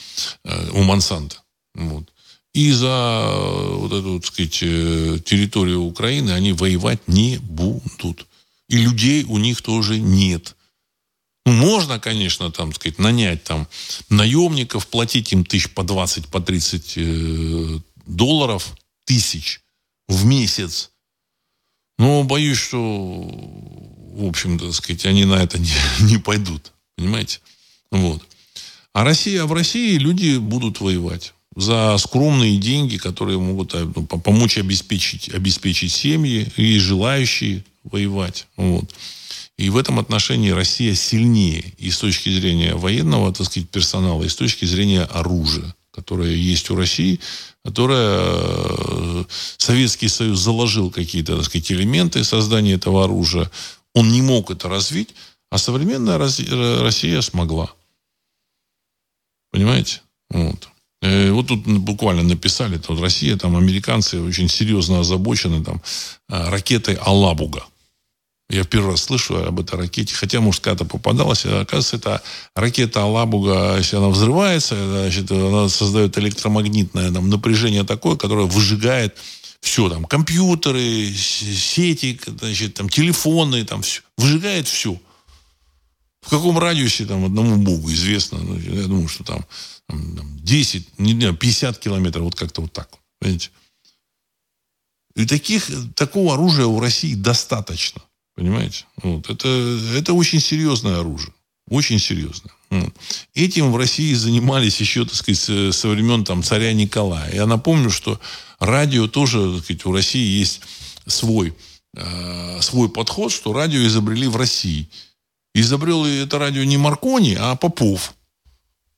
э, 0.45 0.69
у 0.71 0.83
Monsanto. 0.83 1.35
Вот. 1.73 2.05
И 2.53 2.71
за 2.71 3.31
вот 3.33 3.91
эту, 3.91 4.19
так 4.19 4.27
сказать, 4.27 4.59
территорию 4.59 5.81
Украины 5.81 6.31
они 6.31 6.53
воевать 6.53 7.07
не 7.07 7.37
будут. 7.37 8.27
И 8.69 8.77
людей 8.77 9.23
у 9.23 9.39
них 9.39 9.63
тоже 9.63 9.99
нет. 9.99 10.55
Можно, 11.45 11.99
конечно, 11.99 12.51
там, 12.51 12.73
сказать, 12.73 12.99
нанять 12.99 13.43
там 13.43 13.67
наемников, 14.09 14.87
платить 14.87 15.33
им 15.33 15.43
тысяч 15.43 15.69
по 15.69 15.83
20, 15.83 16.27
по 16.27 16.39
30 16.39 16.93
э, 16.95 17.79
долларов, 18.05 18.73
тысяч 19.05 19.61
в 20.07 20.25
месяц. 20.25 20.91
Но 21.97 22.23
боюсь, 22.23 22.57
что, 22.57 22.79
в 22.79 24.25
общем-то, 24.25 24.71
сказать, 24.71 25.05
они 25.05 25.25
на 25.25 25.35
это 25.35 25.59
не, 25.59 25.73
не 26.01 26.17
пойдут. 26.17 26.71
Понимаете? 26.95 27.39
Вот. 27.91 28.23
А 28.93 29.03
Россия, 29.03 29.43
а 29.43 29.45
в 29.45 29.53
России 29.53 29.97
люди 29.97 30.37
будут 30.37 30.79
воевать 30.79 31.33
за 31.55 31.97
скромные 31.97 32.57
деньги, 32.57 32.97
которые 32.97 33.39
могут 33.39 33.73
э, 33.73 33.85
ну, 33.95 34.05
помочь 34.05 34.57
обеспечить, 34.57 35.29
обеспечить 35.29 35.91
семьи 35.91 36.47
и 36.55 36.79
желающие 36.79 37.63
воевать. 37.83 38.47
Вот. 38.55 38.93
И 39.57 39.69
в 39.69 39.77
этом 39.77 39.99
отношении 39.99 40.49
Россия 40.49 40.95
сильнее 40.95 41.73
и 41.77 41.91
с 41.91 41.99
точки 41.99 42.29
зрения 42.29 42.75
военного, 42.75 43.33
так 43.33 43.45
сказать, 43.45 43.69
персонала, 43.69 44.23
и 44.23 44.29
с 44.29 44.35
точки 44.35 44.65
зрения 44.65 45.03
оружия, 45.03 45.75
которое 45.91 46.33
есть 46.35 46.69
у 46.71 46.75
России, 46.75 47.19
которое 47.63 48.19
э, 48.19 49.23
Советский 49.57 50.07
Союз 50.07 50.39
заложил 50.39 50.89
какие-то, 50.89 51.37
так 51.37 51.45
сказать, 51.45 51.71
элементы 51.71 52.23
создания 52.23 52.73
этого 52.73 53.03
оружия. 53.03 53.49
Он 53.93 54.11
не 54.11 54.21
мог 54.23 54.49
это 54.49 54.69
развить, 54.69 55.09
а 55.51 55.59
современная 55.59 56.17
Россия 56.17 57.21
смогла. 57.21 57.71
Понимаете? 59.51 60.01
Вот. 60.31 60.67
Э, 61.03 61.31
вот 61.31 61.47
тут 61.47 61.67
буквально 61.67 62.23
написали, 62.23 62.77
тут 62.77 62.99
Россия, 62.99 63.37
там 63.37 63.55
американцы 63.55 64.19
очень 64.19 64.49
серьезно 64.49 65.01
озабочены 65.01 65.63
там 65.63 65.81
э, 66.29 66.49
ракетой 66.49 66.95
«Алабуга». 66.95 67.65
Я 68.53 68.63
первый 68.65 68.91
раз 68.91 69.03
слышу 69.03 69.35
об 69.35 69.59
этой 69.59 69.79
ракете. 69.79 70.13
Хотя, 70.13 70.39
может, 70.39 70.61
когда-то 70.61 70.85
попадалась. 70.85 71.45
Оказывается, 71.45 71.95
это 71.95 72.21
ракета 72.55 73.01
Алабуга, 73.01 73.77
если 73.77 73.95
она 73.95 74.09
взрывается, 74.09 74.75
значит, 74.75 75.31
она 75.31 75.69
создает 75.69 76.17
электромагнитное 76.19 77.11
там, 77.11 77.29
напряжение 77.29 77.83
такое, 77.83 78.15
которое 78.15 78.45
выжигает 78.45 79.17
все, 79.59 79.89
там, 79.89 80.05
компьютеры, 80.05 81.11
сети, 81.13 82.19
значит, 82.39 82.75
там, 82.75 82.89
телефоны, 82.89 83.65
там, 83.65 83.81
все. 83.81 84.01
Выжигает 84.17 84.67
все. 84.67 84.99
В 86.21 86.29
каком 86.29 86.59
радиусе 86.59 87.05
там 87.05 87.25
одному 87.25 87.57
Богу 87.57 87.91
известно. 87.91 88.37
Ну, 88.37 88.57
я 88.57 88.83
думаю, 88.83 89.07
что 89.07 89.23
там, 89.23 89.45
там 89.87 90.39
10, 90.43 90.99
не, 90.99 91.33
50 91.33 91.79
километров, 91.79 92.23
вот 92.23 92.35
как-то 92.35 92.61
вот 92.61 92.71
так. 92.71 92.89
Понимаете? 93.19 93.49
И 95.15 95.25
таких, 95.25 95.69
такого 95.95 96.35
оружия 96.35 96.65
у 96.65 96.79
России 96.79 97.15
достаточно. 97.15 98.01
Понимаете? 98.35 98.85
Вот. 99.01 99.29
Это, 99.29 99.47
это 99.95 100.13
очень 100.13 100.39
серьезное 100.39 100.99
оружие. 100.99 101.33
Очень 101.69 101.99
серьезное. 101.99 102.51
Этим 103.33 103.71
в 103.71 103.77
России 103.77 104.13
занимались 104.13 104.79
еще, 104.79 105.05
так 105.05 105.15
сказать, 105.15 105.75
со 105.75 105.87
времен 105.87 106.25
там, 106.25 106.43
царя 106.43 106.73
Николая. 106.73 107.33
Я 107.33 107.45
напомню, 107.45 107.89
что 107.89 108.19
радио 108.59 109.07
тоже, 109.07 109.55
так 109.55 109.63
сказать, 109.63 109.85
у 109.85 109.91
России 109.91 110.39
есть 110.39 110.61
свой, 111.05 111.55
э, 111.95 112.61
свой 112.61 112.89
подход, 112.89 113.31
что 113.31 113.53
радио 113.53 113.85
изобрели 113.85 114.27
в 114.27 114.35
России. 114.35 114.89
Изобрел 115.53 116.05
это 116.05 116.39
радио 116.39 116.63
не 116.63 116.77
Маркони, 116.77 117.37
а 117.39 117.55
Попов. 117.55 118.15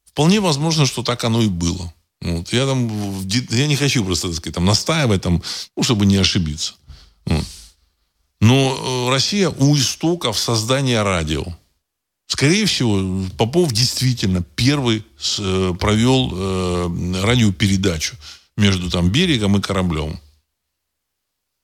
Вполне 0.05 0.39
возможно, 0.39 0.85
что 0.85 1.03
так 1.03 1.23
оно 1.25 1.41
и 1.41 1.49
было. 1.49 1.93
Вот. 2.21 2.53
Я, 2.53 2.65
там, 2.65 3.27
я 3.27 3.67
не 3.67 3.75
хочу 3.75 4.05
просто, 4.05 4.29
так 4.29 4.37
сказать, 4.37 4.55
там, 4.55 4.65
настаивать, 4.65 5.21
там, 5.21 5.43
ну, 5.75 5.83
чтобы 5.83 6.05
не 6.05 6.15
ошибиться. 6.15 6.75
Вот. 7.25 7.43
Но 8.41 9.07
э, 9.07 9.11
Россия 9.11 9.49
у 9.49 9.75
истоков 9.75 10.37
создания 10.37 11.01
радио. 11.03 11.45
Скорее 12.27 12.65
всего, 12.65 13.27
Попов 13.37 13.71
действительно 13.71 14.43
первый 14.55 15.05
э, 15.39 15.73
провел 15.79 16.31
э, 16.33 17.21
радиопередачу 17.23 18.17
между 18.57 18.89
там, 18.89 19.09
берегом 19.09 19.57
и 19.57 19.61
кораблем. 19.61 20.19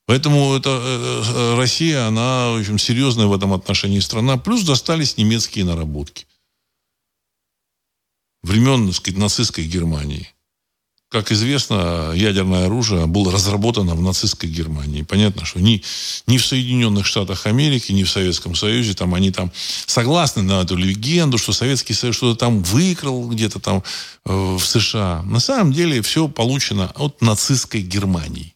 Поэтому 0.07 0.55
это, 0.55 1.55
Россия, 1.55 2.05
она 2.05 2.49
в 2.49 2.59
общем, 2.59 2.78
серьезная 2.78 3.28
в 3.28 3.34
этом 3.34 3.53
отношении 3.53 3.99
страна. 3.99 4.36
Плюс 4.36 4.63
достались 4.63 5.15
немецкие 5.15 5.63
наработки. 5.63 6.26
Времен, 8.43 8.88
так 8.88 8.95
сказать, 8.95 9.19
нацистской 9.19 9.65
Германии. 9.65 10.28
Как 11.12 11.30
известно, 11.30 12.14
ядерное 12.16 12.68
оружие 12.68 13.05
было 13.05 13.34
разработано 13.34 13.95
в 13.95 14.01
нацистской 14.01 14.49
Германии. 14.49 15.01
Понятно, 15.01 15.43
что 15.43 15.59
ни, 15.59 15.84
ни 16.26 16.38
в 16.38 16.45
Соединенных 16.45 17.05
Штатах 17.05 17.47
Америки, 17.47 17.91
ни 17.91 18.05
в 18.05 18.09
Советском 18.09 18.55
Союзе, 18.55 18.93
там 18.93 19.14
они 19.14 19.30
там 19.30 19.51
согласны 19.88 20.41
на 20.41 20.62
эту 20.62 20.78
легенду, 20.78 21.38
что 21.38 21.51
Советский 21.51 21.93
Союз 21.93 22.16
что-то 22.16 22.39
там 22.39 22.64
выкрал 22.64 23.28
где-то 23.28 23.59
там 23.59 23.84
э, 24.26 24.55
в 24.57 24.66
США. 24.66 25.22
На 25.24 25.41
самом 25.41 25.74
деле 25.74 26.01
все 26.01 26.30
получено 26.30 26.93
от 26.95 27.22
нацистской 27.22 27.82
Германии. 27.82 28.55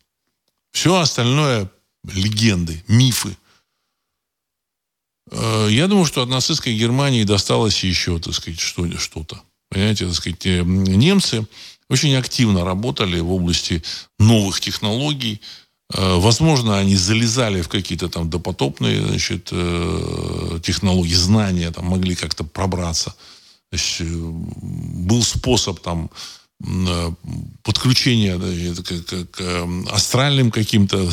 Все 0.72 0.95
остальное 0.95 1.70
легенды, 2.06 2.82
мифы. 2.88 3.36
Э, 5.30 5.68
я 5.70 5.88
думаю, 5.88 6.06
что 6.06 6.22
от 6.22 6.30
нацистской 6.30 6.74
Германии 6.74 7.26
досталось 7.26 7.84
еще, 7.84 8.18
так 8.18 8.34
сказать, 8.34 8.62
что-то. 8.62 9.41
Понимаете, 9.70 10.06
так 10.06 10.16
сказать, 10.16 10.45
э, 10.45 10.62
немцы 10.64 11.45
очень 11.89 12.15
активно 12.15 12.65
работали 12.65 13.19
в 13.19 13.31
области 13.31 13.83
новых 14.19 14.59
технологий. 14.59 15.41
Э, 15.93 16.15
возможно, 16.17 16.77
они 16.79 16.95
залезали 16.95 17.61
в 17.61 17.69
какие-то 17.69 18.09
там 18.09 18.29
допотопные 18.29 19.05
значит, 19.05 19.49
э, 19.51 20.59
технологии, 20.63 21.13
знания, 21.13 21.71
там, 21.71 21.86
могли 21.86 22.15
как-то 22.15 22.43
пробраться. 22.43 23.15
Есть, 23.71 23.97
э, 23.99 24.05
был 24.05 25.23
способ 25.23 25.79
там, 25.79 26.09
подключения 27.63 28.38
да, 28.38 28.81
к, 28.81 29.25
к 29.25 29.67
астральным 29.91 30.51
каким-то 30.51 31.11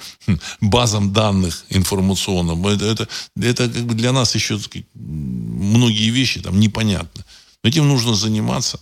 базам 0.60 1.12
данных 1.12 1.64
информационным. 1.70 2.66
Это, 2.66 2.84
это, 2.86 3.08
это 3.40 3.68
как 3.68 3.84
бы 3.86 3.94
для 3.94 4.10
нас 4.10 4.34
еще 4.34 4.58
сказать, 4.58 4.86
многие 4.94 6.10
вещи 6.10 6.40
там 6.40 6.58
непонятны. 6.58 7.24
Этим 7.62 7.86
нужно 7.86 8.14
заниматься. 8.14 8.80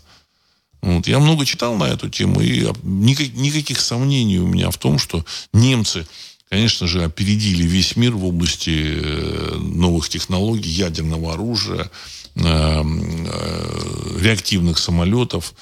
Вот. 0.82 1.08
Я 1.08 1.18
много 1.18 1.44
читал 1.44 1.76
на 1.76 1.84
эту 1.84 2.08
тему, 2.08 2.40
и 2.40 2.68
никак, 2.82 3.34
никаких 3.34 3.80
сомнений 3.80 4.38
у 4.38 4.46
меня 4.46 4.70
в 4.70 4.78
том, 4.78 4.98
что 4.98 5.24
немцы, 5.52 6.06
конечно 6.48 6.86
же, 6.86 7.04
опередили 7.04 7.64
весь 7.64 7.96
мир 7.96 8.12
в 8.12 8.24
области 8.24 8.70
э, 8.70 9.56
новых 9.56 10.08
технологий, 10.08 10.70
ядерного 10.70 11.34
оружия, 11.34 11.90
э, 12.36 12.40
э, 12.44 14.18
реактивных 14.20 14.78
самолетов, 14.78 15.54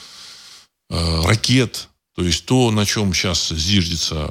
ракет. 0.89 1.89
То 2.15 2.23
есть 2.23 2.47
то, 2.47 2.71
на 2.71 2.87
чем 2.87 3.13
сейчас 3.13 3.49
зиждется 3.49 4.31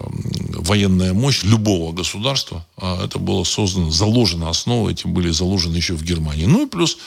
военная 0.66 1.14
мощь 1.14 1.44
любого 1.44 1.92
государства, 1.92 2.66
а 2.78 3.04
это 3.06 3.20
было 3.20 3.44
создано, 3.44 3.92
заложено 3.92 4.50
основы, 4.50 4.94
эти 4.94 5.06
были 5.06 5.30
заложены 5.30 5.76
еще 5.76 5.94
в 5.94 6.04
Германии. 6.04 6.46
Ну 6.46 6.66
и 6.66 6.70
плюс 6.70 6.98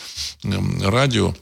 радио, 0.45 1.35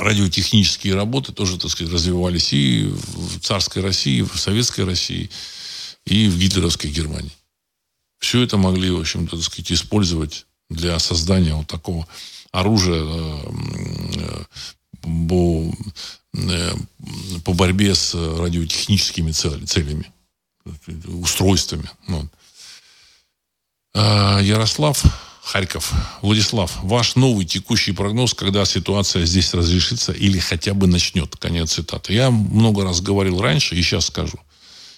радиотехнические 0.00 0.94
работы 0.94 1.32
тоже, 1.32 1.58
так 1.58 1.70
сказать, 1.70 1.92
развивались 1.92 2.52
и 2.52 2.84
в 2.84 3.40
царской 3.40 3.82
России, 3.82 4.18
и 4.18 4.22
в 4.22 4.36
советской 4.36 4.84
России, 4.84 5.30
и 6.04 6.28
в 6.28 6.38
гитлеровской 6.38 6.90
Германии. 6.90 7.32
Все 8.18 8.42
это 8.42 8.56
могли, 8.56 8.90
в 8.90 9.00
общем-то, 9.00 9.36
так 9.36 9.44
сказать, 9.44 9.72
использовать 9.72 10.46
для 10.68 10.98
создания 10.98 11.54
вот 11.54 11.66
такого 11.66 12.06
оружия 12.52 13.02
э, 13.02 14.44
по, 15.02 15.74
э, 16.34 16.74
по 17.44 17.52
борьбе 17.54 17.94
с 17.94 18.14
радиотехническими 18.14 19.32
целями, 19.32 20.12
устройствами. 21.06 21.88
Вот. 22.06 22.26
А, 23.94 24.40
Ярослав 24.40 25.02
Харьков. 25.50 25.92
Владислав, 26.22 26.78
ваш 26.82 27.16
новый 27.16 27.44
текущий 27.44 27.90
прогноз, 27.92 28.34
когда 28.34 28.64
ситуация 28.64 29.26
здесь 29.26 29.52
разрешится 29.52 30.12
или 30.12 30.38
хотя 30.38 30.74
бы 30.74 30.86
начнет. 30.86 31.34
Конец 31.36 31.72
цитаты. 31.72 32.12
Я 32.12 32.30
много 32.30 32.84
раз 32.84 33.00
говорил 33.00 33.40
раньше 33.40 33.74
и 33.74 33.82
сейчас 33.82 34.06
скажу. 34.06 34.38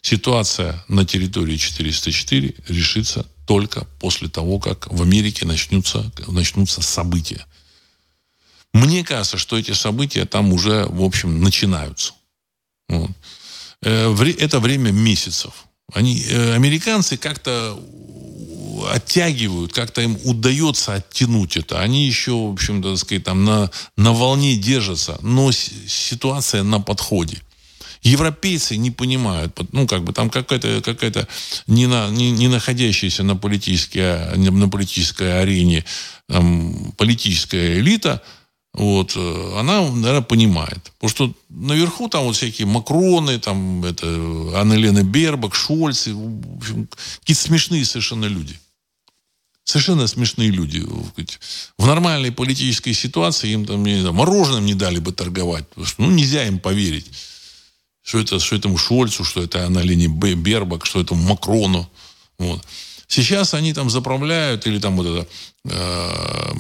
Ситуация 0.03 0.85
на 0.89 1.07
территории 1.07 1.57
404 1.57 2.55
решится 2.69 3.25
только 3.47 3.87
после 3.99 4.29
того, 4.29 4.59
как 4.59 4.93
в 4.93 5.01
Америке 5.01 5.47
начнутся, 5.47 6.13
начнутся 6.29 6.83
события. 6.83 7.47
Мне 8.75 9.05
кажется, 9.05 9.39
что 9.39 9.59
эти 9.59 9.73
события 9.73 10.27
там 10.27 10.53
уже, 10.53 10.85
в 10.85 11.03
общем, 11.03 11.41
начинаются. 11.41 12.13
Вот. 12.89 13.11
Э, 13.81 14.15
это 14.39 14.61
время 14.61 14.91
месяцев. 14.91 15.53
Они, 15.95 16.23
э, 16.29 16.55
американцы 16.55 17.17
как-то 17.17 17.79
оттягивают, 18.91 19.73
как-то 19.73 20.03
им 20.03 20.19
удается 20.25 20.95
оттянуть 20.95 21.57
это. 21.57 21.81
Они 21.81 22.07
еще, 22.07 22.33
в 22.33 22.53
общем-то, 22.53 22.91
так 22.91 22.99
сказать, 22.99 23.25
там 23.25 23.45
на, 23.45 23.71
на 23.97 24.13
волне 24.13 24.57
держатся, 24.57 25.19
но 25.23 25.51
ситуация 25.53 26.63
на 26.63 26.81
подходе. 26.81 27.39
Европейцы 28.03 28.77
не 28.77 28.91
понимают, 28.91 29.57
ну, 29.73 29.87
как 29.87 30.03
бы 30.03 30.13
там 30.13 30.29
какая-то, 30.29 30.83
какая-то 30.83 31.29
не, 31.69 31.87
на, 31.87 32.11
не, 32.11 32.33
не 32.33 32.49
находящаяся 32.49 33.23
на 33.23 33.37
политической, 33.37 34.37
на 34.37 34.69
политической 34.69 35.41
арене 35.41 35.85
там, 36.29 36.93
политическая 36.97 37.79
элита, 37.79 38.21
вот, 38.75 39.13
э, 39.17 39.59
она, 39.59 39.83
наверное, 39.83 40.23
понимает. 40.23 40.93
Потому 40.99 41.11
что 41.11 41.35
наверху 41.51 42.09
там 42.09 42.25
вот 42.25 42.37
всякие 42.37 42.67
Макроны, 42.67 43.39
там, 43.39 43.85
это, 43.85 44.07
Анна-Лена 44.55 45.03
Бербак, 45.03 45.55
Шольц, 45.55 46.05
какие-то 46.05 47.43
смешные 47.43 47.85
совершенно 47.85 48.25
люди. 48.25 48.59
Совершенно 49.65 50.07
смешные 50.07 50.51
люди. 50.51 50.85
В 51.79 51.87
нормальной 51.87 52.33
политической 52.33 52.93
ситуации 52.93 53.51
им 53.51 53.65
там, 53.65 53.85
не 53.85 54.01
знаю, 54.01 54.15
мороженым 54.15 54.67
не 54.67 54.75
дали 54.75 54.99
бы 54.99 55.13
торговать. 55.13 55.69
Потому 55.69 55.87
что, 55.87 56.03
ну, 56.03 56.11
нельзя 56.11 56.47
им 56.47 56.59
поверить. 56.59 57.07
Что 58.03 58.19
это, 58.19 58.41
что 58.41 58.57
этому 58.57 58.77
Шольцу, 58.77 59.25
что 59.25 59.43
это 59.43 59.65
Анна-Лене 59.65 60.09
Бербак, 60.09 60.85
что 60.85 61.01
это 61.01 61.15
Макрону. 61.15 61.89
Вот. 62.39 62.67
Сейчас 63.07 63.55
они 63.55 63.73
там 63.73 63.91
заправляют, 63.91 64.67
или 64.67 64.79
там 64.79 64.97
вот 64.97 65.07
это 65.07 65.29
э, 65.67 66.53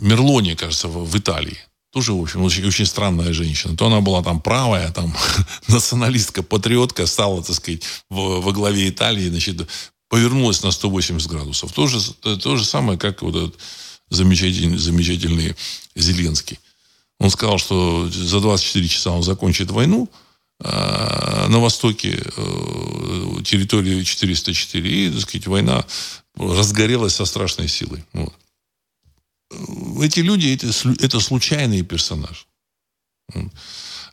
Мерлони, 0.00 0.54
кажется, 0.54 0.88
в, 0.88 1.08
в 1.08 1.16
Италии. 1.16 1.58
Тоже, 1.92 2.12
в 2.12 2.20
общем, 2.20 2.42
очень, 2.42 2.66
очень 2.66 2.86
странная 2.86 3.32
женщина. 3.32 3.76
То 3.76 3.86
она 3.86 4.00
была 4.00 4.22
там 4.22 4.40
правая, 4.40 4.90
там 4.90 5.16
националистка, 5.68 6.42
патриотка, 6.42 7.06
стала, 7.06 7.42
так 7.42 7.54
сказать, 7.54 7.82
в, 8.10 8.40
во 8.40 8.52
главе 8.52 8.88
Италии, 8.88 9.28
значит, 9.28 9.68
повернулась 10.08 10.62
на 10.62 10.70
180 10.70 11.28
градусов. 11.28 11.72
То 11.72 11.86
же, 11.86 12.00
то 12.14 12.56
же 12.56 12.64
самое, 12.64 12.98
как 12.98 13.22
вот 13.22 13.36
этот 13.36 13.60
замечательный, 14.10 14.78
замечательный 14.78 15.56
Зеленский. 15.94 16.58
Он 17.18 17.30
сказал, 17.30 17.58
что 17.58 18.08
за 18.10 18.40
24 18.40 18.88
часа 18.88 19.10
он 19.10 19.22
закончит 19.22 19.70
войну 19.70 20.08
а 20.58 21.48
на 21.48 21.58
востоке 21.58 22.18
э, 22.18 23.42
территории 23.44 24.02
404. 24.02 24.90
И, 24.90 25.10
так 25.10 25.20
сказать, 25.20 25.46
война 25.46 25.84
разгорелась 26.34 27.14
со 27.14 27.26
страшной 27.26 27.68
силой. 27.68 28.04
Вот. 28.12 28.34
Эти 30.02 30.20
люди 30.20 30.54
это, 30.54 30.68
это 31.04 31.20
случайные 31.20 31.82
персонажи. 31.82 32.46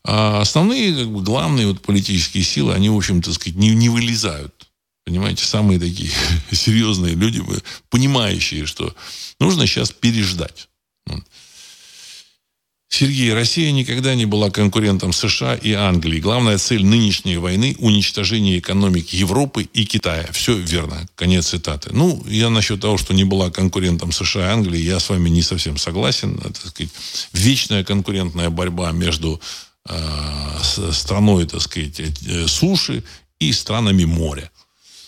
А 0.05 0.41
основные, 0.41 0.93
как 0.95 1.13
бы, 1.13 1.23
главные 1.23 1.67
вот 1.67 1.81
политические 1.81 2.43
силы, 2.43 2.73
они, 2.73 2.89
в 2.89 2.97
общем, 2.97 3.21
так 3.21 3.33
сказать, 3.33 3.55
не, 3.55 3.69
не 3.73 3.87
вылезают 3.87 4.62
Понимаете, 5.05 5.45
самые 5.45 5.79
такие 5.79 6.11
серьезные 6.51 7.15
люди, 7.15 7.43
понимающие, 7.89 8.65
что 8.65 8.95
нужно 9.39 9.67
сейчас 9.67 9.91
переждать. 9.91 10.69
Сергей, 12.93 13.33
Россия 13.33 13.71
никогда 13.71 14.13
не 14.13 14.25
была 14.25 14.51
конкурентом 14.51 15.13
США 15.13 15.55
и 15.55 15.71
Англии. 15.71 16.19
Главная 16.19 16.59
цель 16.59 16.85
нынешней 16.85 17.37
войны– 17.37 17.75
уничтожение 17.79 18.59
экономики 18.59 19.15
Европы 19.15 19.63
и 19.63 19.83
Китая. 19.85 20.29
Все 20.31 20.55
верно. 20.55 21.07
Конец 21.15 21.47
цитаты. 21.47 21.89
Ну, 21.91 22.23
я 22.27 22.51
насчет 22.51 22.81
того, 22.81 22.99
что 22.99 23.15
не 23.15 23.23
была 23.23 23.49
конкурентом 23.49 24.11
США 24.11 24.47
и 24.47 24.53
Англии, 24.53 24.79
я 24.79 24.99
с 24.99 25.09
вами 25.09 25.29
не 25.29 25.41
совсем 25.41 25.77
согласен. 25.77 26.39
Это, 26.45 26.69
сказать, 26.69 26.91
вечная 27.33 27.83
конкурентная 27.83 28.51
борьба 28.51 28.91
между 28.91 29.41
э, 29.89 30.59
страной, 30.91 31.47
так 31.47 31.61
сказать, 31.61 31.99
э, 31.99 32.47
суши 32.47 33.03
и 33.39 33.51
странами 33.53 34.05
моря. 34.05 34.51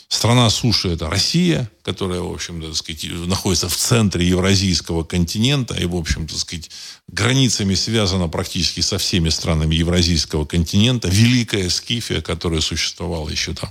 Страна 0.07 0.49
суши– 0.49 0.89
это 0.89 1.09
Россия, 1.09 1.69
которая, 1.81 2.21
в 2.21 2.31
общем-то, 2.31 2.73
сказать, 2.75 3.05
находится 3.27 3.67
в 3.67 3.75
центре 3.75 4.27
евразийского 4.27 5.03
континента 5.03 5.73
и, 5.73 5.85
в 5.85 5.95
общем-то, 5.95 6.37
сказать, 6.37 6.69
границами 7.07 7.73
связана 7.73 8.27
практически 8.27 8.81
со 8.81 8.97
всеми 8.99 9.29
странами 9.29 9.75
евразийского 9.75 10.45
континента. 10.45 11.07
Великая 11.07 11.69
Скифия, 11.69 12.21
которая 12.21 12.61
существовала 12.61 13.29
еще 13.29 13.53
там 13.53 13.69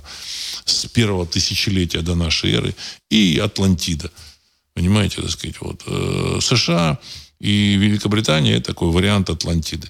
с 0.65 0.85
первого 0.87 1.25
тысячелетия 1.25 2.01
до 2.01 2.15
нашей 2.15 2.53
эры, 2.53 2.75
и 3.09 3.39
Атлантида. 3.39 4.11
Понимаете, 4.73 5.21
так 5.21 5.31
сказать, 5.31 5.61
вот 5.61 5.83
э, 5.87 6.39
США 6.41 6.99
и 7.39 7.75
Великобритания– 7.75 8.53
это 8.57 8.67
такой 8.67 8.91
вариант 8.91 9.29
Атлантиды. 9.29 9.87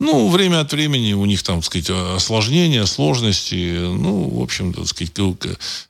Ну, 0.00 0.28
время 0.28 0.60
от 0.60 0.72
времени 0.72 1.12
у 1.12 1.24
них 1.24 1.42
там, 1.42 1.60
так 1.60 1.66
сказать, 1.66 1.90
осложнения, 1.90 2.84
сложности. 2.84 3.78
Ну, 3.78 4.28
в 4.28 4.42
общем, 4.42 4.72
так 4.72 4.86
сказать, 4.88 5.12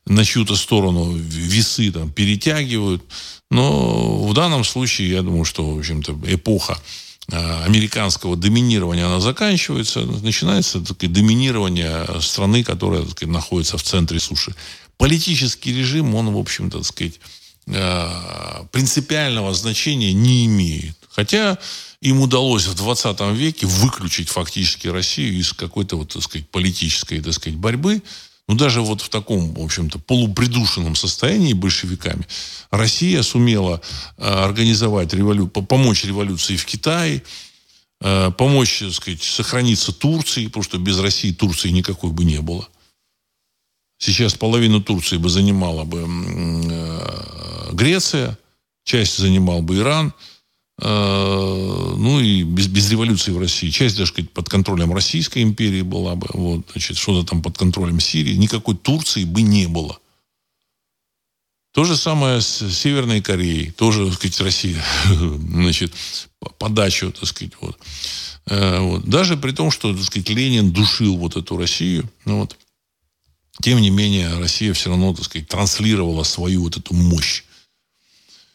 на 0.07 0.25
чью-то 0.25 0.57
сторону 0.57 1.13
весы 1.17 1.91
там 1.91 2.11
перетягивают. 2.11 3.03
Но 3.51 4.25
в 4.27 4.35
данном 4.35 4.65
случае, 4.65 5.11
я 5.11 5.23
думаю, 5.23 5.45
что, 5.45 5.75
в 5.75 5.79
общем-то, 5.79 6.19
эпоха 6.27 6.79
а, 7.33 7.65
американского 7.65 8.37
доминирования, 8.37 9.07
она 9.07 9.21
заканчивается. 9.21 10.01
Начинается 10.01 10.81
так 10.81 10.99
доминирование 11.11 12.21
страны, 12.21 12.63
которая 12.63 13.03
так 13.03 13.23
находится 13.23 13.79
в 13.79 13.83
центре 13.83 14.21
суши. 14.21 14.55
Политический 14.99 15.73
режим, 15.73 16.15
он, 16.15 16.33
в 16.33 16.39
общем-то, 16.39 16.79
так 16.79 16.87
сказать, 16.87 17.21
а, 17.69 18.67
принципиального 18.71 19.55
значения 19.55 20.13
не 20.13 20.45
имеет. 20.45 20.97
Хотя 21.11 21.59
им 22.05 22.21
удалось 22.21 22.67
в 22.67 22.75
20 22.75 23.19
веке 23.33 23.67
выключить 23.67 24.29
фактически 24.29 24.89
Россию 24.89 25.39
из 25.39 25.55
какой-то, 25.55 25.97
вот, 25.97 26.13
так 26.13 26.23
сказать, 26.23 26.47
политической, 26.51 27.21
так 27.23 27.33
сказать, 27.33 27.59
борьбы. 27.59 28.03
Ну, 28.47 28.57
даже 28.57 28.83
вот 28.83 29.01
в 29.01 29.09
таком, 29.09 29.55
в 29.55 29.65
общем-то, 29.65 29.99
полупридушенном 30.01 30.97
состоянии 30.97 31.55
большевиками 31.55 32.27
Россия 32.71 33.23
сумела 33.23 33.81
э, 34.19 34.23
организовать 34.23 35.15
револю... 35.15 35.47
помочь 35.47 36.05
революции 36.05 36.57
в 36.57 36.67
Китае, 36.67 37.23
э, 38.03 38.31
помочь, 38.37 38.81
так 38.81 38.93
сказать, 38.93 39.23
сохраниться 39.23 39.91
Турции, 39.93 40.49
потому 40.49 40.63
что 40.63 40.77
без 40.77 40.99
России 40.99 41.33
Турции 41.33 41.71
никакой 41.71 42.11
бы 42.11 42.27
не 42.27 42.43
было. 42.43 42.69
Сейчас 43.97 44.35
половину 44.35 44.83
Турции 44.83 45.17
бы 45.17 45.31
занимала 45.31 45.85
бы 45.85 46.07
э, 46.07 47.71
Греция, 47.73 48.37
часть 48.85 49.17
занимал 49.17 49.63
бы 49.63 49.79
Иран– 49.79 50.13
ну 50.77 52.21
и 52.21 52.43
без, 52.43 52.67
без 52.67 52.91
революции 52.91 53.31
в 53.31 53.39
России. 53.39 53.71
Часть 53.71 53.97
даже 53.97 54.11
сказать, 54.11 54.31
под 54.33 54.49
контролем 54.49 54.93
Российской 54.93 55.43
империи 55.43 55.83
была 55.83 56.17
бы, 56.17 56.27
вот, 56.33 56.67
значит, 56.73 56.97
что-то 56.97 57.29
там 57.29 57.43
под 57.43 57.57
контролем 57.57 58.01
Сирии. 58.01 58.35
Никакой 58.35 58.77
Турции 58.77 59.25
бы 59.25 59.43
не 59.43 59.69
было. 59.69 59.99
То 61.75 61.83
же 61.83 61.97
самое 61.97 62.41
с 62.41 62.71
Северной 62.71 63.21
Кореей. 63.21 63.73
Тоже, 63.73 64.07
так 64.07 64.15
сказать, 64.15 64.41
Россия, 64.41 64.85
значит, 65.05 65.93
подачу, 66.59 67.11
так 67.11 67.29
сказать, 67.29 67.53
вот. 67.61 67.77
Э, 68.47 68.79
вот. 68.79 69.05
Даже 69.05 69.37
при 69.37 69.51
том, 69.51 69.73
что, 69.73 69.93
так 69.93 70.05
сказать, 70.05 70.29
Ленин 70.29 70.73
душил 70.73 71.17
вот 71.17 71.37
эту 71.37 71.57
Россию, 71.57 72.09
ну, 72.25 72.41
вот, 72.41 72.57
тем 73.61 73.81
не 73.81 73.91
менее, 73.91 74.39
Россия 74.39 74.73
все 74.73 74.91
равно, 74.91 75.15
так 75.15 75.25
сказать, 75.25 75.49
транслировала 75.49 76.23
свою 76.23 76.63
вот 76.63 76.77
эту 76.77 76.95
мощь. 76.95 77.43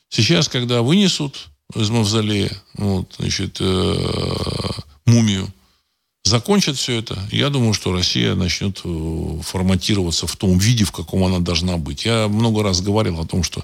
Сейчас, 0.08 0.48
когда 0.48 0.82
вынесут 0.82 1.49
из 1.76 1.90
мавзолея, 1.90 2.52
вот, 2.76 3.16
значит, 3.20 3.58
э, 3.60 4.70
мумию, 5.06 5.48
закончат 6.24 6.78
все 6.78 7.00
это, 7.00 7.18
я 7.32 7.50
думаю, 7.50 7.74
что 7.74 7.92
Россия 7.92 8.36
начнет 8.36 8.82
э, 8.84 9.40
форматироваться 9.44 10.28
в 10.28 10.36
том 10.36 10.58
виде, 10.58 10.84
в 10.84 10.92
каком 10.92 11.24
она 11.24 11.40
должна 11.40 11.78
быть. 11.78 12.06
Я 12.06 12.28
много 12.28 12.64
раз 12.64 12.82
говорил 12.82 13.20
о 13.20 13.26
том, 13.26 13.44
что 13.44 13.64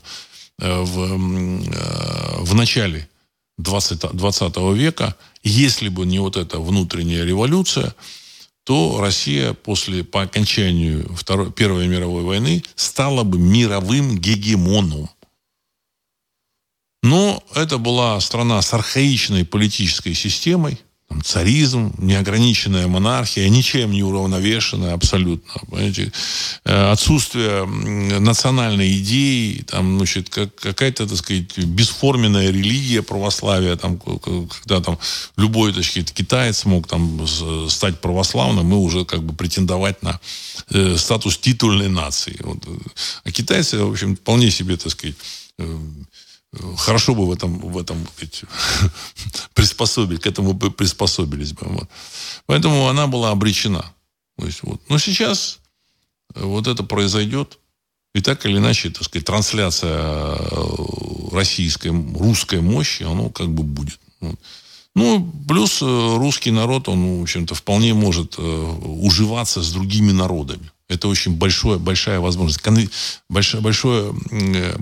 э, 0.60 0.82
в, 0.82 1.00
э, 1.00 2.44
в 2.44 2.54
начале 2.54 3.08
20, 3.58 4.12
20 4.14 4.58
века, 4.76 5.16
если 5.44 5.90
бы 5.90 6.06
не 6.06 6.20
вот 6.20 6.38
эта 6.38 6.60
внутренняя 6.60 7.24
революция, 7.24 7.96
то 8.66 9.00
Россия 9.00 9.54
после, 9.54 10.04
по 10.04 10.24
окончанию 10.24 11.08
Второй, 11.16 11.52
Первой 11.52 11.88
мировой 11.88 12.24
войны 12.24 12.64
стала 12.76 13.24
бы 13.24 13.38
мировым 13.38 14.18
гегемоном. 14.18 15.08
Но 17.06 17.44
это 17.54 17.78
была 17.78 18.20
страна 18.20 18.64
с 18.64 18.74
архаичной 18.74 19.46
политической 19.46 20.16
системой, 20.16 20.80
там, 21.08 21.22
царизм, 21.22 21.94
неограниченная 22.00 22.88
монархия, 22.88 23.48
ничем 23.48 23.92
не 23.92 24.02
уравновешенная 24.02 24.96
абсолютно. 24.96 25.54
Понимаете? 25.70 26.12
Э, 26.64 26.92
отсутствие 26.92 27.66
национальной 28.20 28.98
идеи, 28.98 29.64
там, 29.68 29.98
значит, 29.98 30.30
как, 30.30 30.56
какая-то, 30.56 31.08
так 31.08 31.18
сказать, 31.20 31.56
бесформенная 31.60 32.50
религия 32.50 33.04
православия, 33.04 33.76
там, 33.76 34.00
когда 34.00 34.82
там 34.82 34.98
любой, 35.38 35.74
так 35.74 35.84
сказать, 35.84 36.12
китаец 36.12 36.66
мог 36.66 36.88
там 36.88 37.28
стать 37.70 38.02
православным 38.02 38.72
и 38.72 38.76
уже 38.78 39.06
как 39.06 39.22
бы 39.22 39.36
претендовать 39.36 40.02
на 40.02 40.20
э, 40.72 40.98
статус 40.98 41.38
титульной 41.38 41.90
нации. 41.90 42.38
Вот. 42.40 42.68
А 43.24 43.32
китайцы, 43.32 43.78
в 43.78 43.92
общем, 43.92 44.16
вполне 44.16 44.50
себе, 44.50 44.76
так 44.76 44.92
сказать, 44.92 45.16
э, 45.60 45.78
хорошо 46.78 47.16
бы 47.16 47.26
в 47.28 47.32
этом, 47.32 47.60
в 47.60 47.78
этом 47.78 47.98
приспособить, 49.54 50.22
к 50.22 50.28
этому 50.28 50.54
бы 50.54 50.72
приспособились 50.72 51.54
бы. 51.54 51.68
Вот. 51.68 51.90
Поэтому 52.46 52.88
она 52.88 53.08
была 53.08 53.32
обречена. 53.32 53.86
То 54.38 54.46
есть, 54.46 54.64
вот. 54.64 54.82
Но 54.90 54.98
сейчас 54.98 55.60
э, 56.36 56.44
вот 56.44 56.68
это 56.68 56.84
произойдет. 56.84 57.60
И 58.14 58.22
так 58.22 58.46
или 58.46 58.58
иначе, 58.58 58.90
так 58.90 59.04
сказать, 59.04 59.26
трансляция 59.26 60.38
э, 60.40 60.66
российской, 61.34 61.90
русской 61.90 62.62
мощи, 62.62 63.04
оно 63.04 63.30
как 63.30 63.50
бы 63.50 63.64
будет. 63.64 64.00
Ну, 64.96 65.34
плюс 65.48 65.82
э, 65.82 65.86
русский 65.86 66.52
народ, 66.52 66.88
он, 66.88 67.20
в 67.20 67.24
общем-то, 67.24 67.56
вполне 67.56 67.94
может 67.94 68.38
уживаться 68.38 69.62
с 69.62 69.72
другими 69.72 70.12
народами. 70.12 70.72
Это 70.88 71.08
очень 71.08 71.34
большое, 71.36 71.80
большая 71.80 72.20
возможность. 72.20 72.62
Конв... 72.62 72.90
Большое, 73.30 73.62
большое, 73.62 74.16
э, 74.32 74.76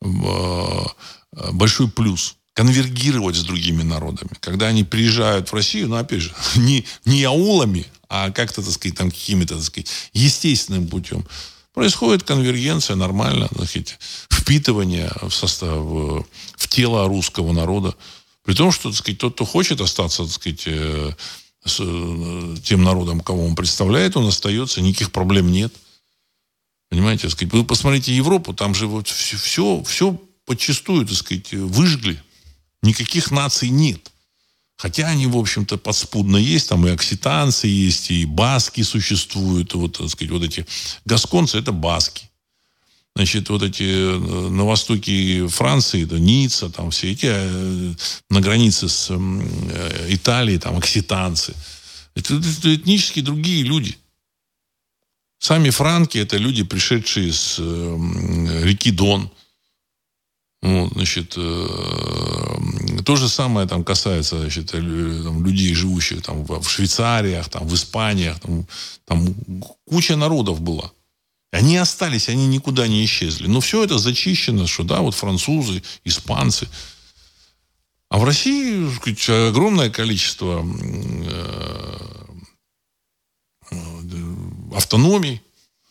э, 0.00 1.52
большой 1.52 1.88
плюс 1.88 2.36
конвергировать 2.54 3.36
с 3.36 3.44
другими 3.44 3.82
народами. 3.82 4.30
Когда 4.40 4.66
они 4.66 4.84
приезжают 4.84 5.50
в 5.50 5.54
Россию, 5.54 5.88
ну, 5.88 5.96
опять 5.96 6.20
же, 6.20 6.34
не, 6.56 6.84
не 7.04 7.24
аулами, 7.24 7.86
а 8.08 8.30
как-то, 8.30 8.62
так 8.62 8.72
сказать, 8.72 8.98
там 8.98 9.10
какими-то, 9.10 9.54
так 9.54 9.64
сказать, 9.64 9.88
естественным 10.12 10.88
путем. 10.88 11.26
Происходит 11.72 12.24
конвергенция 12.24 12.96
нормально, 12.96 13.48
так 13.48 13.66
сказать, 13.68 13.98
впитывание 14.30 15.10
в 15.22 15.30
состав, 15.30 15.78
в 15.78 16.68
тело 16.68 17.08
русского 17.08 17.52
народа. 17.52 17.94
При 18.44 18.54
том, 18.54 18.72
что, 18.72 18.90
так 18.90 18.98
сказать, 18.98 19.18
тот, 19.18 19.34
кто 19.34 19.46
хочет 19.46 19.80
остаться, 19.80 20.24
так 20.24 20.32
сказать, 20.32 20.64
э, 20.66 21.12
с 21.64 21.78
э, 21.80 22.56
тем 22.64 22.82
народом, 22.82 23.20
кого 23.20 23.44
он 23.44 23.54
представляет, 23.54 24.16
он 24.16 24.26
остается, 24.26 24.80
никаких 24.80 25.12
проблем 25.12 25.50
нет. 25.50 25.72
Понимаете, 26.88 27.30
сказать, 27.30 27.52
вы 27.52 27.64
посмотрите 27.64 28.14
Европу, 28.14 28.52
там 28.52 28.74
же 28.74 28.86
вот 28.86 29.08
все, 29.08 29.36
все, 29.36 29.82
все 29.84 30.20
подчастую, 30.44 31.06
так 31.06 31.16
сказать, 31.16 31.52
выжгли. 31.52 32.22
Никаких 32.82 33.30
наций 33.30 33.68
нет. 33.68 34.10
Хотя 34.76 35.06
они, 35.06 35.26
в 35.26 35.36
общем-то, 35.36 35.78
подспудно 35.78 36.36
есть, 36.36 36.68
там 36.68 36.86
и 36.86 36.90
окситанцы 36.90 37.68
есть, 37.68 38.10
и 38.10 38.26
баски 38.26 38.82
существуют, 38.82 39.74
вот, 39.74 39.98
так 39.98 40.10
сказать, 40.10 40.32
вот 40.32 40.42
эти 40.42 40.66
гасконцы– 41.04 41.58
это 41.58 41.70
баски. 41.70 42.28
Значит, 43.14 43.50
вот 43.50 43.62
эти 43.62 43.82
э, 43.82 44.18
на 44.48 44.64
востоке 44.64 45.46
Франции, 45.46 46.04
это 46.04 46.18
Ницца, 46.18 46.70
там 46.70 46.90
все 46.90 47.12
эти 47.12 47.26
э, 47.28 47.94
на 48.30 48.40
границе 48.40 48.88
с 48.88 49.10
э, 49.10 50.06
Италией, 50.08 50.58
там 50.58 50.78
окситанцы. 50.78 51.54
Это, 52.14 52.34
это 52.36 52.74
этнически 52.74 53.20
другие 53.20 53.64
люди. 53.64 53.98
Сами 55.38 55.70
франки– 55.70 56.18
это 56.18 56.38
люди, 56.38 56.62
пришедшие 56.62 57.32
с 57.32 57.58
реки 57.58 58.92
Дон. 58.92 59.30
Вот, 60.62 60.92
значит, 60.92 61.30
то 61.30 63.16
же 63.16 63.28
самое 63.28 63.66
там 63.66 63.82
касается 63.82 64.38
значит, 64.38 64.72
людей, 64.72 65.74
живущих 65.74 66.22
там, 66.22 66.44
в 66.44 66.68
Швейцариях, 66.68 67.48
там, 67.48 67.66
в 67.66 67.74
Испаниях. 67.74 68.38
Там, 68.38 68.66
там 69.04 69.34
куча 69.84 70.14
народов 70.14 70.60
была. 70.60 70.92
Они 71.52 71.76
остались, 71.76 72.30
они 72.30 72.46
никуда 72.46 72.88
не 72.88 73.04
исчезли. 73.04 73.46
Но 73.46 73.60
все 73.60 73.84
это 73.84 73.98
зачищено, 73.98 74.66
что 74.66 74.84
да, 74.84 75.00
вот 75.00 75.14
французы, 75.14 75.82
испанцы. 76.02 76.66
А 78.08 78.18
в 78.18 78.24
России 78.24 78.90
сказать, 78.96 79.28
огромное 79.50 79.90
количество 79.90 80.66
э, 80.66 81.96
автономий. 84.74 85.42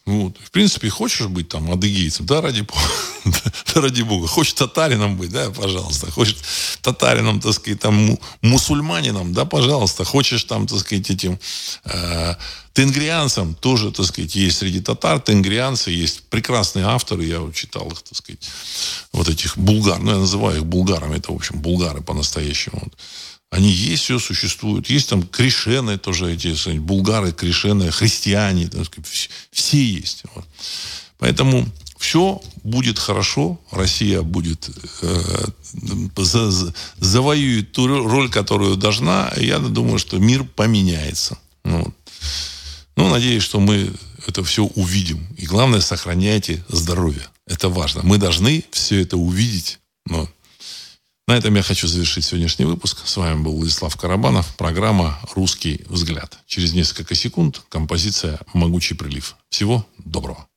Вот. 0.05 0.35
В 0.43 0.49
принципе, 0.49 0.89
хочешь 0.89 1.27
быть 1.27 1.49
там 1.49 1.71
адыгейцем, 1.71 2.25
да, 2.25 2.41
ради 2.41 2.65
да, 3.25 3.81
ради 3.81 4.01
бога. 4.01 4.27
Хочешь 4.27 4.53
татарином 4.53 5.15
быть, 5.15 5.31
да, 5.31 5.51
пожалуйста. 5.51 6.09
Хочешь 6.09 6.37
татарином, 6.81 7.39
так 7.39 7.53
сказать, 7.53 7.79
там, 7.79 8.17
мусульманином, 8.41 9.33
да, 9.33 9.45
пожалуйста. 9.45 10.03
Хочешь 10.03 10.43
там, 10.45 10.65
так 10.65 10.79
сказать, 10.79 11.09
этим 11.11 11.39
э, 11.85 12.35
тенгрианцам, 12.73 13.53
тоже, 13.53 13.91
так 13.91 14.05
сказать, 14.07 14.35
есть 14.35 14.57
среди 14.57 14.79
татар 14.79 15.19
тенгрианцы, 15.19 15.91
есть 15.91 16.23
прекрасные 16.29 16.85
авторы, 16.85 17.25
я 17.25 17.39
читал 17.53 17.87
их, 17.87 18.01
так 18.01 18.17
сказать, 18.17 18.49
вот 19.11 19.29
этих 19.29 19.57
булгар, 19.57 19.99
ну, 19.99 20.11
я 20.11 20.17
называю 20.17 20.57
их 20.57 20.65
булгарами, 20.65 21.17
это, 21.17 21.31
в 21.31 21.35
общем, 21.35 21.59
булгары 21.59 22.01
по-настоящему. 22.01 22.79
Вот. 22.83 22.93
Они 23.51 23.69
есть, 23.69 24.03
все 24.03 24.17
существуют. 24.17 24.89
Есть 24.89 25.09
там 25.09 25.23
кришены 25.23 25.97
тоже 25.97 26.33
эти, 26.33 26.77
булгары, 26.79 27.33
кришены, 27.33 27.91
христиане, 27.91 28.69
все 29.51 29.83
есть. 29.83 30.23
Вот. 30.33 30.45
Поэтому 31.19 31.67
все 31.97 32.41
будет 32.63 32.97
хорошо, 32.97 33.59
Россия 33.69 34.21
будет 34.21 34.69
э, 35.01 35.45
за, 36.17 36.73
завоюет 36.97 37.73
ту 37.73 37.87
роль, 37.87 38.29
которую 38.29 38.77
должна. 38.77 39.31
Я 39.35 39.59
думаю, 39.59 39.99
что 39.99 40.17
мир 40.17 40.45
поменяется. 40.45 41.37
Ну, 41.65 41.93
ну, 42.95 43.09
надеюсь, 43.09 43.43
что 43.43 43.59
мы 43.59 43.91
это 44.27 44.43
все 44.45 44.63
увидим. 44.63 45.27
И 45.37 45.45
главное, 45.45 45.81
сохраняйте 45.81 46.63
здоровье. 46.69 47.27
Это 47.47 47.67
важно. 47.67 48.01
Мы 48.03 48.17
должны 48.17 48.63
все 48.71 49.01
это 49.01 49.17
увидеть. 49.17 49.79
Но 50.05 50.29
на 51.27 51.37
этом 51.37 51.55
я 51.55 51.61
хочу 51.61 51.87
завершить 51.87 52.25
сегодняшний 52.25 52.65
выпуск. 52.65 53.05
С 53.05 53.17
вами 53.17 53.41
был 53.41 53.55
Владислав 53.55 53.95
Карабанов. 53.95 54.55
Программа 54.57 55.19
«Русский 55.35 55.85
взгляд». 55.87 56.39
Через 56.45 56.73
несколько 56.73 57.15
секунд 57.15 57.61
композиция 57.69 58.39
«Могучий 58.53 58.95
прилив». 58.95 59.35
Всего 59.49 59.85
доброго. 59.97 60.47